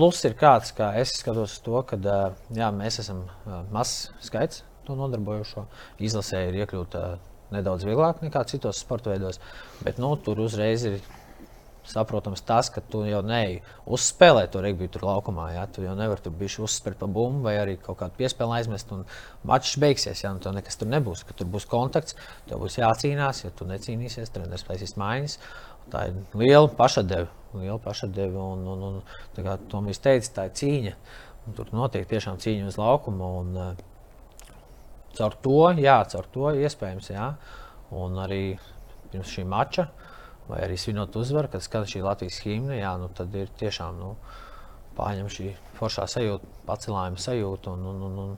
Plus 0.00 0.20
ir 0.22 0.36
kāds, 0.38 0.70
kā 0.76 0.92
es 1.00 1.16
skatos 1.18 1.56
to, 1.64 1.80
ka 1.84 1.96
uh, 1.98 2.36
jā, 2.54 2.68
mēs 2.72 3.00
esam 3.02 3.24
uh, 3.26 3.62
mazs 3.74 4.12
skaits 4.22 4.62
to 4.86 4.94
nodarbojušo. 4.96 5.64
Izlasē 6.06 6.44
ir 6.46 6.60
iekļūt 6.62 6.94
uh, 6.96 7.16
nedaudz 7.50 7.84
vieglāk 7.88 8.22
nekā 8.22 8.44
citos 8.48 8.80
sporta 8.84 9.10
veidos. 9.10 9.40
Bet 9.82 9.98
nu, 9.98 10.12
tur 10.22 10.38
uzreiz 10.44 10.86
ir 10.86 11.00
saprotams 11.88 12.42
tas, 12.46 12.68
ka 12.72 12.82
tu 12.84 13.02
jau 13.08 13.20
neej 13.26 13.60
uzspēlē 13.88 14.46
to 14.52 14.62
regbiju 14.64 14.92
tur 14.94 15.06
laukumā. 15.08 15.50
Ja? 15.54 15.64
Tu 15.70 15.84
jau 15.84 15.94
nevari 15.98 16.22
tur 16.24 16.34
bišķi 16.36 16.64
uzspērt 16.66 17.00
pa 17.00 17.08
bumbu 17.10 17.46
vai 17.48 17.56
arī 17.60 17.76
kaut 17.80 17.98
kādu 18.02 18.18
piespēli 18.20 18.58
aizmest 18.58 18.92
un 18.96 19.06
mačs 19.48 19.76
beigsies. 19.80 20.24
Ja? 20.24 20.34
Un 20.34 20.42
tev 20.44 20.54
nekas 20.56 20.80
tur 20.80 20.90
nebūs, 20.92 21.24
ka 21.28 21.36
tur 21.36 21.50
būs 21.50 21.68
kontakts, 21.70 22.16
tev 22.50 22.62
būs 22.62 22.78
jācīnās, 22.80 23.44
ja 23.46 23.52
tu 23.56 23.68
necīnīsies, 23.70 24.32
treneris 24.34 24.66
taisīs 24.68 24.96
maiņas. 25.00 25.38
Tā 25.90 26.06
ir 26.10 26.18
liela 26.38 26.68
pašadeve, 26.78 27.30
liela 27.56 27.80
pašadeve 27.82 28.38
un, 28.38 28.66
un, 28.74 28.88
un 28.90 28.98
tā 29.34 29.46
kā 29.46 29.56
Tomijs 29.72 30.02
teica, 30.04 30.34
tā 30.36 30.48
ir 30.50 30.56
cīņa. 30.60 30.96
Tur 31.56 31.72
notiek 31.74 32.04
tiešām 32.06 32.36
cīņa 32.38 32.68
uz 32.70 32.76
laukuma. 32.78 33.30
Un, 33.40 33.56
uh, 33.56 33.86
caur 35.16 35.36
to, 35.42 35.62
jā, 35.80 35.96
caur 36.12 36.28
to 36.34 36.52
iespējams, 36.60 37.10
jā. 37.14 37.32
Un 37.96 38.18
arī 38.22 38.44
pirms 39.10 39.32
šī 39.34 39.44
mača, 39.48 39.88
vai 40.50 40.60
arī 40.66 40.76
svinot 40.78 41.16
uzvaru, 41.16 41.50
kad 41.52 41.64
skan 41.64 41.86
šī 41.88 42.02
Latvijas 42.04 42.40
himna, 42.44 42.76
jā, 42.78 42.92
nu, 43.00 43.08
tad 43.14 43.34
ir 43.38 43.50
tiešām 43.60 43.98
nu, 44.00 44.14
pārņem 44.98 45.30
šī 45.32 45.52
foršā 45.78 46.06
sajūta, 46.10 46.50
pacelājuma 46.68 47.20
sajūta. 47.20 47.74
Un, 47.74 47.86
un, 47.92 48.02
un, 48.08 48.18
un 48.24 48.36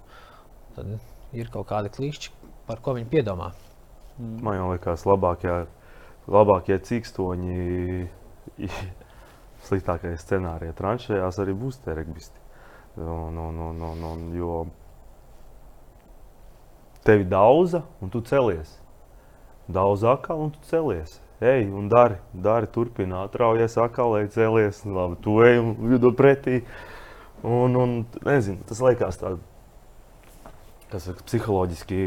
tad 0.76 1.36
ir 1.36 1.50
kaut 1.52 1.70
kādi 1.72 1.92
klišķi, 1.92 2.32
par 2.68 2.82
ko 2.84 2.96
viņi 2.98 3.10
piedomā. 3.12 3.52
Mm. 4.18 4.36
Man 4.44 4.60
liekas, 4.70 5.06
labākie, 5.08 5.54
labākie 6.30 6.78
cīkstoņi, 6.88 8.06
sliktākais 9.66 10.22
scenārijs 10.22 10.76
tranšējās 10.78 11.40
arī 11.42 11.56
būs 11.58 11.80
tie 11.84 11.96
regbisti. 11.96 12.38
Un, 13.00 13.38
un, 13.40 13.60
un, 13.70 13.82
un, 13.88 14.04
un, 14.04 14.24
jo 14.36 14.66
tevi 17.06 17.24
daudza, 17.24 17.82
un 18.04 18.12
tu 18.12 18.20
celies. 18.20 18.76
Daudz 19.72 20.04
atkal, 20.04 20.42
un 20.44 20.52
tu 20.52 20.60
celies. 20.68 21.16
Ej, 21.42 21.64
un 21.74 21.88
dari, 21.90 22.14
dari 22.30 22.68
turpini, 22.70 23.16
atraujies 23.18 23.74
atkal, 23.82 24.12
lai 24.14 24.28
celies. 24.30 24.84
Labi, 24.86 25.16
tu 25.24 25.40
ej 25.42 25.58
un 25.58 25.72
lido 25.90 26.12
pretī. 26.14 26.60
Un, 27.42 27.74
un 27.74 27.94
nezinu, 28.22 28.62
tas 28.68 28.78
liekas 28.78 29.18
tā, 29.18 29.32
kas 30.92 31.08
ir 31.10 31.16
psiholoģiski 31.26 32.02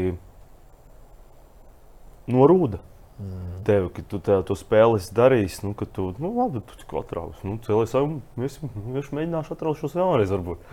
norūda. 2.32 2.80
Mm. 3.16 3.58
Tev, 3.64 3.90
ka 3.92 4.04
tu 4.08 4.20
to 4.20 4.56
spēli 4.56 5.00
darīsi, 5.16 5.62
nu, 5.66 5.74
ka 5.76 5.84
tu, 5.84 6.10
nu, 6.20 6.30
labi, 6.36 6.62
tu 6.64 6.80
tikko 6.80 7.00
atrausi. 7.04 7.44
Nu, 7.44 7.56
cēlies, 7.64 7.92
jau, 7.92 8.06
es, 8.44 8.56
es 9.02 9.10
mēģināšu 9.12 9.52
atraust 9.52 9.84
šos 9.84 9.96
vēlreiz, 10.00 10.32
varbūt. 10.32 10.64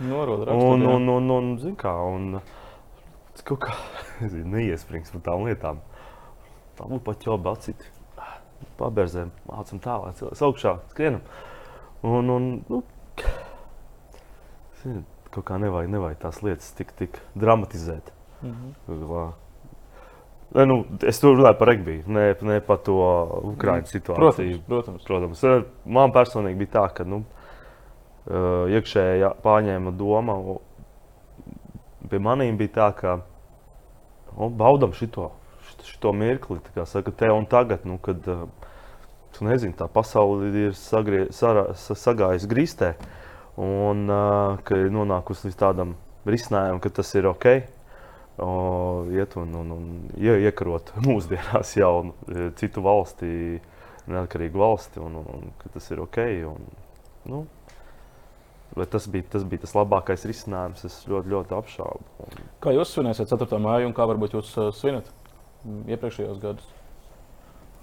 Rakstu, 0.48 0.70
un, 0.72 0.86
un, 0.88 1.10
un, 1.18 1.34
un, 1.36 1.50
zin 1.60 1.76
kā, 1.80 1.92
un 2.08 2.40
kaut 3.44 3.60
kā, 3.64 3.76
nezinu, 4.22 4.56
neiesprings 4.56 5.12
par 5.12 5.24
tām 5.28 5.44
lietām. 5.48 5.84
Tā 6.80 6.88
būtu 6.88 7.04
pat 7.06 7.28
jau 7.28 7.36
bacīti. 7.40 7.92
Paberzēm, 8.78 9.30
mācam 9.48 9.80
tālāk, 9.84 10.16
cēlies 10.18 10.42
augšā, 10.42 10.78
skrienam. 10.90 11.22
Un, 12.04 12.30
un, 12.30 12.50
nu, 12.68 12.82
zin, 14.82 15.04
kaut 15.34 15.46
kā 15.48 15.58
nevajag, 15.62 15.92
nevajag 15.94 16.20
tās 16.26 16.42
lietas 16.44 16.74
tik, 16.78 16.92
tik 16.98 17.22
dramatizēt. 17.38 18.12
Mm 18.42 18.52
-hmm. 18.52 19.32
Ne, 20.54 20.64
nu, 20.66 20.84
es 21.02 21.18
tur 21.18 21.34
runāju 21.34 21.58
par 21.58 21.68
regbiju, 21.68 22.02
ne, 22.06 22.28
ne 22.46 22.60
par 22.62 22.76
to 22.86 22.94
Ukraiņu 23.54 23.88
situāciju. 23.90 24.58
Protams, 24.66 24.66
protams. 24.68 25.04
protams. 25.04 25.44
Eh, 25.44 25.64
man 25.84 26.12
personīgi 26.14 26.60
bija 26.60 26.70
tā, 26.76 26.84
ka 26.94 27.04
nu, 27.04 27.24
eh, 28.28 28.76
iekšēji 28.76 29.32
pārņēma 29.42 29.94
doma. 29.98 30.36
Pie 32.10 32.18
maniem 32.18 32.56
bija 32.60 32.68
tā, 32.76 32.92
ka 32.94 33.16
nu, 34.36 34.50
baudam 34.50 34.92
šito, 34.92 35.32
šito 35.82 36.12
mirkli, 36.12 36.60
kā 36.76 36.86
saka, 36.86 37.10
te 37.10 37.32
un 37.32 37.46
tagad, 37.50 37.82
nu, 37.84 37.98
kad 37.98 38.28
eh, 38.28 38.46
tu 39.34 39.46
nezini, 39.46 39.74
tā 39.76 39.88
pasaule 39.90 40.50
ir 40.66 40.74
sagrie, 40.78 41.26
sara, 41.34 41.68
sagājusi 41.74 42.50
grīstē 42.50 42.94
un 43.60 44.08
ka 44.66 44.78
ir 44.80 44.90
nonākusi 44.94 45.48
līdz 45.48 45.58
tādam 45.60 45.94
risinājumam, 46.26 46.80
ka 46.82 46.90
tas 46.98 47.10
ir 47.14 47.28
ok 47.30 47.48
o, 48.38 49.06
iet 49.14 49.36
un, 49.36 49.54
un, 49.54 49.74
un 49.76 49.90
ie, 50.18 50.34
iekarot 50.48 50.94
mūsdienās 51.06 51.74
jaunu 51.78 52.14
e, 52.28 52.48
citu 52.58 52.82
valsti, 52.84 53.60
neatkarīgu 54.10 54.60
valsti, 54.60 55.02
un, 55.02 55.20
un, 55.20 55.44
un 55.52 55.74
tas 55.74 55.90
ir 55.92 56.02
ok. 56.04 56.24
Un, 56.50 56.72
nu, 57.30 57.44
Bet 58.74 58.90
tas 58.90 59.04
bija, 59.06 59.22
tas 59.30 59.44
bija 59.46 59.62
tas 59.62 59.74
labākais 59.76 60.24
risinājums. 60.26 60.80
Es 60.88 60.96
ļoti, 61.06 61.30
ļoti 61.30 61.54
apšaubu. 61.54 62.24
Kā 62.64 62.72
jūs 62.74 62.90
svinēsiet 62.96 63.30
4. 63.30 63.60
māju 63.62 63.86
un 63.86 63.94
kā 63.94 64.06
varbūt 64.10 64.34
jūs 64.34 64.50
uh, 64.58 64.72
svinat 64.74 65.12
iepriekšējos 65.94 66.40
gados? 66.42 66.72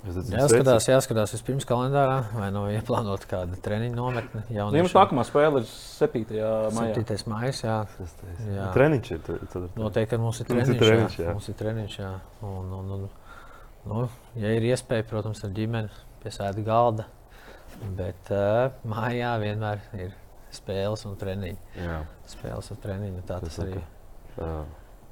Jāskatās, 0.02 0.88
jāskatās 0.89 1.34
vispirms 1.36 1.66
kalendārā, 1.70 2.24
vai 2.34 2.47
nu 2.54 2.64
ieplānota 2.74 3.28
kāda 3.30 3.58
treniņa 3.62 3.93
nometne. 3.93 4.41
Nu, 4.49 4.72
jums 4.80 4.95
nākamā 4.97 5.26
spēle 5.28 5.62
ir 5.62 5.68
7. 5.70 6.24
maijā. 6.74 6.95
7. 7.06 7.18
maijā, 7.30 7.52
jā. 7.62 7.76
jā. 8.49 8.70
Treniņš 8.74 9.12
ir. 9.14 9.30
Noteikti, 9.78 10.10
ka 10.16 10.22
mums 10.24 10.41
ir 10.41 10.49
treniņš. 10.49 10.72
Mums 10.72 10.80
ir 10.80 10.82
treniņš, 10.82 11.20
jā. 11.20 11.28
jā. 11.28 11.36
Mums 11.38 11.52
ir 11.52 11.60
treniņš, 11.60 11.97
jā. 12.02 12.10
Un, 12.49 12.74
un, 12.80 12.89
un, 12.97 13.06
nu, 13.91 14.08
ja 14.41 14.56
ir 14.58 14.66
iespēja, 14.72 15.06
protams, 15.12 15.43
ar 15.45 15.54
ģimeni 15.60 15.93
pie 16.24 16.34
sēta 16.34 16.66
galda. 16.66 17.06
Bet 17.99 18.34
uh, 18.34 18.74
mājā 18.89 19.36
vienmēr 19.43 19.86
ir 20.02 20.18
spēles 20.54 21.06
un 21.10 21.16
treniņi. 21.22 21.62
Jā. 21.78 22.02
Spēles 22.34 22.74
un 22.74 22.82
treniņi. 22.82 23.22
Tā 23.30 23.38
tas, 23.45 23.54
tas 23.54 23.68
arī. 23.68 23.86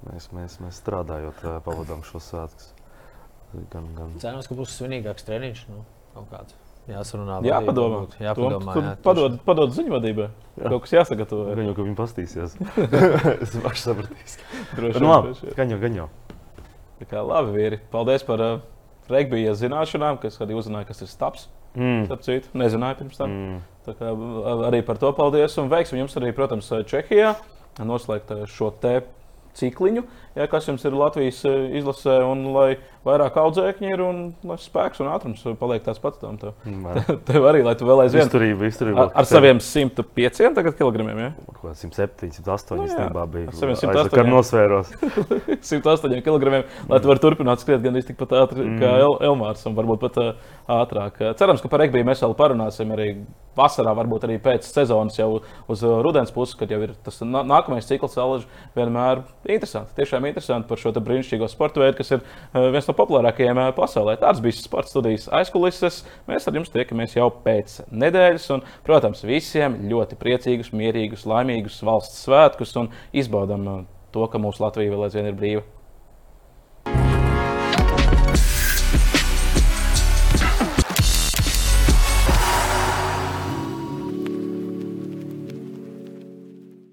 Mēs, 0.10 0.32
mēs, 0.34 0.58
mēs 0.64 0.82
strādājot, 0.82 1.46
pavadām 1.66 2.02
šo 2.08 2.22
svētkus. 2.24 2.74
Gan, 3.74 3.86
gan... 3.98 4.18
Cerams, 4.22 4.48
ka 4.50 4.58
būs 4.58 4.74
svinīgāks 4.78 5.26
treniņš. 5.26 5.62
Nu. 5.72 5.84
Jāsarunā. 6.90 7.40
Jāpadomā. 7.46 8.00
Jāpadomā. 8.22 8.76
Jā, 8.78 8.94
padod, 9.06 9.38
padod 9.46 9.74
ziņu 9.76 9.94
vadībai. 9.94 10.28
Jā. 10.58 10.72
Kaut 10.72 10.86
kas 10.86 10.96
jāsagatavo. 10.96 11.46
Gan 11.54 11.70
jau, 11.70 11.76
ka 11.78 11.86
viņi 11.86 11.98
pastīsies. 11.98 12.56
es 13.46 13.54
pašu 13.62 13.84
sapratīs. 13.84 14.40
Droši 14.78 15.04
nu, 15.04 15.12
vien. 15.28 15.54
Gan 15.58 15.74
jau, 15.76 15.80
gan 15.84 16.00
jau. 16.00 16.08
Tā 17.00 17.08
kā 17.12 17.22
labi, 17.26 17.54
vīri. 17.58 17.82
Paldies 17.94 18.26
par 18.28 18.44
uh, 18.46 18.64
regbija 19.12 19.54
zināšanām, 19.58 20.18
kas 20.24 20.40
arī 20.42 20.58
uzzināja, 20.58 20.90
kas 20.90 21.06
ir 21.06 21.12
staps. 21.12 21.46
Mm. 21.78 22.08
Starp 22.10 22.26
citu, 22.26 22.50
nezināju 22.58 23.04
pirms 23.04 23.22
tam. 23.22 23.38
Mm. 23.38 23.62
Tā 23.86 23.96
kā 24.00 24.14
arī 24.72 24.82
par 24.86 24.98
to 25.02 25.14
paldies. 25.18 25.58
Un 25.62 25.70
veiksim 25.72 26.02
jums 26.02 26.18
arī, 26.18 26.34
protams, 26.36 26.72
Čehijā 26.90 27.36
noslēgt 27.86 28.34
šo 28.50 28.74
te 28.82 28.98
cikliņu, 29.60 30.04
ja, 30.38 30.48
kas 30.52 30.68
jums 30.70 30.86
ir 30.86 30.96
Latvijas 30.98 31.42
izlasē, 31.80 32.20
un 32.28 32.46
lai 32.54 32.70
vairāk 33.08 33.38
audzēkņi 33.40 33.92
ir 33.94 34.02
un 34.04 34.20
spēks 34.60 35.00
un 35.04 35.10
ātrums 35.14 35.44
paliek 35.60 35.84
tāds 35.86 36.02
pats. 36.04 36.20
Tam 36.20 36.36
tev, 36.42 36.56
tev 37.30 37.48
arī, 37.48 37.62
lai 37.66 37.76
tu 37.80 37.88
vēl 37.88 38.04
aizvien 38.04 38.26
izturību, 38.28 38.68
izturību. 38.68 39.00
Ar, 39.06 39.14
ar 39.22 39.30
saviem 39.30 39.62
105 39.64 40.42
kilogramiem. 40.80 41.22
Ja? 41.24 41.30
107, 41.80 42.34
108 42.42 42.76
nu, 42.76 42.88
īstenībā 42.90 43.26
bija. 43.32 43.50
Ar 43.52 43.60
saviem 43.60 43.80
108 43.80 44.14
kg 44.14 44.34
nosvēros. 44.34 44.94
108 45.72 46.24
kg, 46.26 46.64
lai 46.92 47.00
tu 47.00 47.12
varētu 47.12 47.26
turpināt 47.26 47.64
skriet 47.64 47.84
gan 47.86 48.00
tikpat 48.00 48.36
ātri 48.44 48.66
mm. 48.66 48.80
kā 48.82 48.96
El 49.04 49.18
Elmārs, 49.32 49.64
un 49.70 49.78
varbūt 49.78 50.04
pat 50.04 50.20
uh, 50.22 50.50
ātrāk. 50.80 51.22
Cerams, 51.40 51.64
ka 51.64 51.72
par 51.72 51.84
regbiju 51.86 52.08
mēs 52.08 52.24
vēl 52.26 52.36
parunāsim 52.40 52.92
arī 52.96 53.14
vasarā, 53.60 53.94
varbūt 53.98 54.28
arī 54.28 54.38
pēc 54.44 54.68
sezonas, 54.68 55.18
jau 55.20 55.42
uz 55.72 55.84
rudens 55.84 56.32
puses, 56.36 56.56
kad 56.60 56.72
jau 56.72 56.80
ir 56.86 56.94
tas 57.06 57.20
nākamais 57.26 57.88
cikls, 57.90 58.18
alaži 58.22 58.48
vienmēr 58.78 59.24
interesanti. 59.50 59.96
Tiešām 60.20 60.28
interesanti 60.28 60.68
par 60.68 60.80
šo 60.82 60.92
brīnišķīgo 60.92 61.48
sporta 61.48 61.80
veidu, 61.80 61.96
kas 62.02 62.10
ir 62.12 62.24
viens 62.74 62.90
no 62.90 62.96
populārākajiem 62.98 63.62
pasaulē. 63.78 64.18
Tāds 64.20 64.42
bija 64.44 64.58
sports 64.58 64.92
studijas 64.92 65.30
aizkulises. 65.32 66.02
Mēs 66.28 66.50
ar 66.50 66.60
jums 66.60 66.74
tiekamies 66.74 67.16
jau 67.16 67.30
pēc 67.46 67.78
nedēļas. 67.88 68.50
Un, 68.58 68.68
protams, 68.84 69.24
visiem 69.24 69.80
ļoti 69.88 70.20
priecīgus, 70.20 70.74
mierīgus, 70.76 71.24
laimīgus 71.30 71.80
valsts 71.88 72.26
svētkus 72.28 72.76
un 72.82 72.92
izbaudam 73.16 73.86
to, 74.12 74.28
ka 74.28 74.44
mūsu 74.44 74.66
Latvija 74.66 74.92
vēl 74.92 75.08
aizvien 75.08 75.32
ir 75.32 75.40
brīva. 75.40 75.68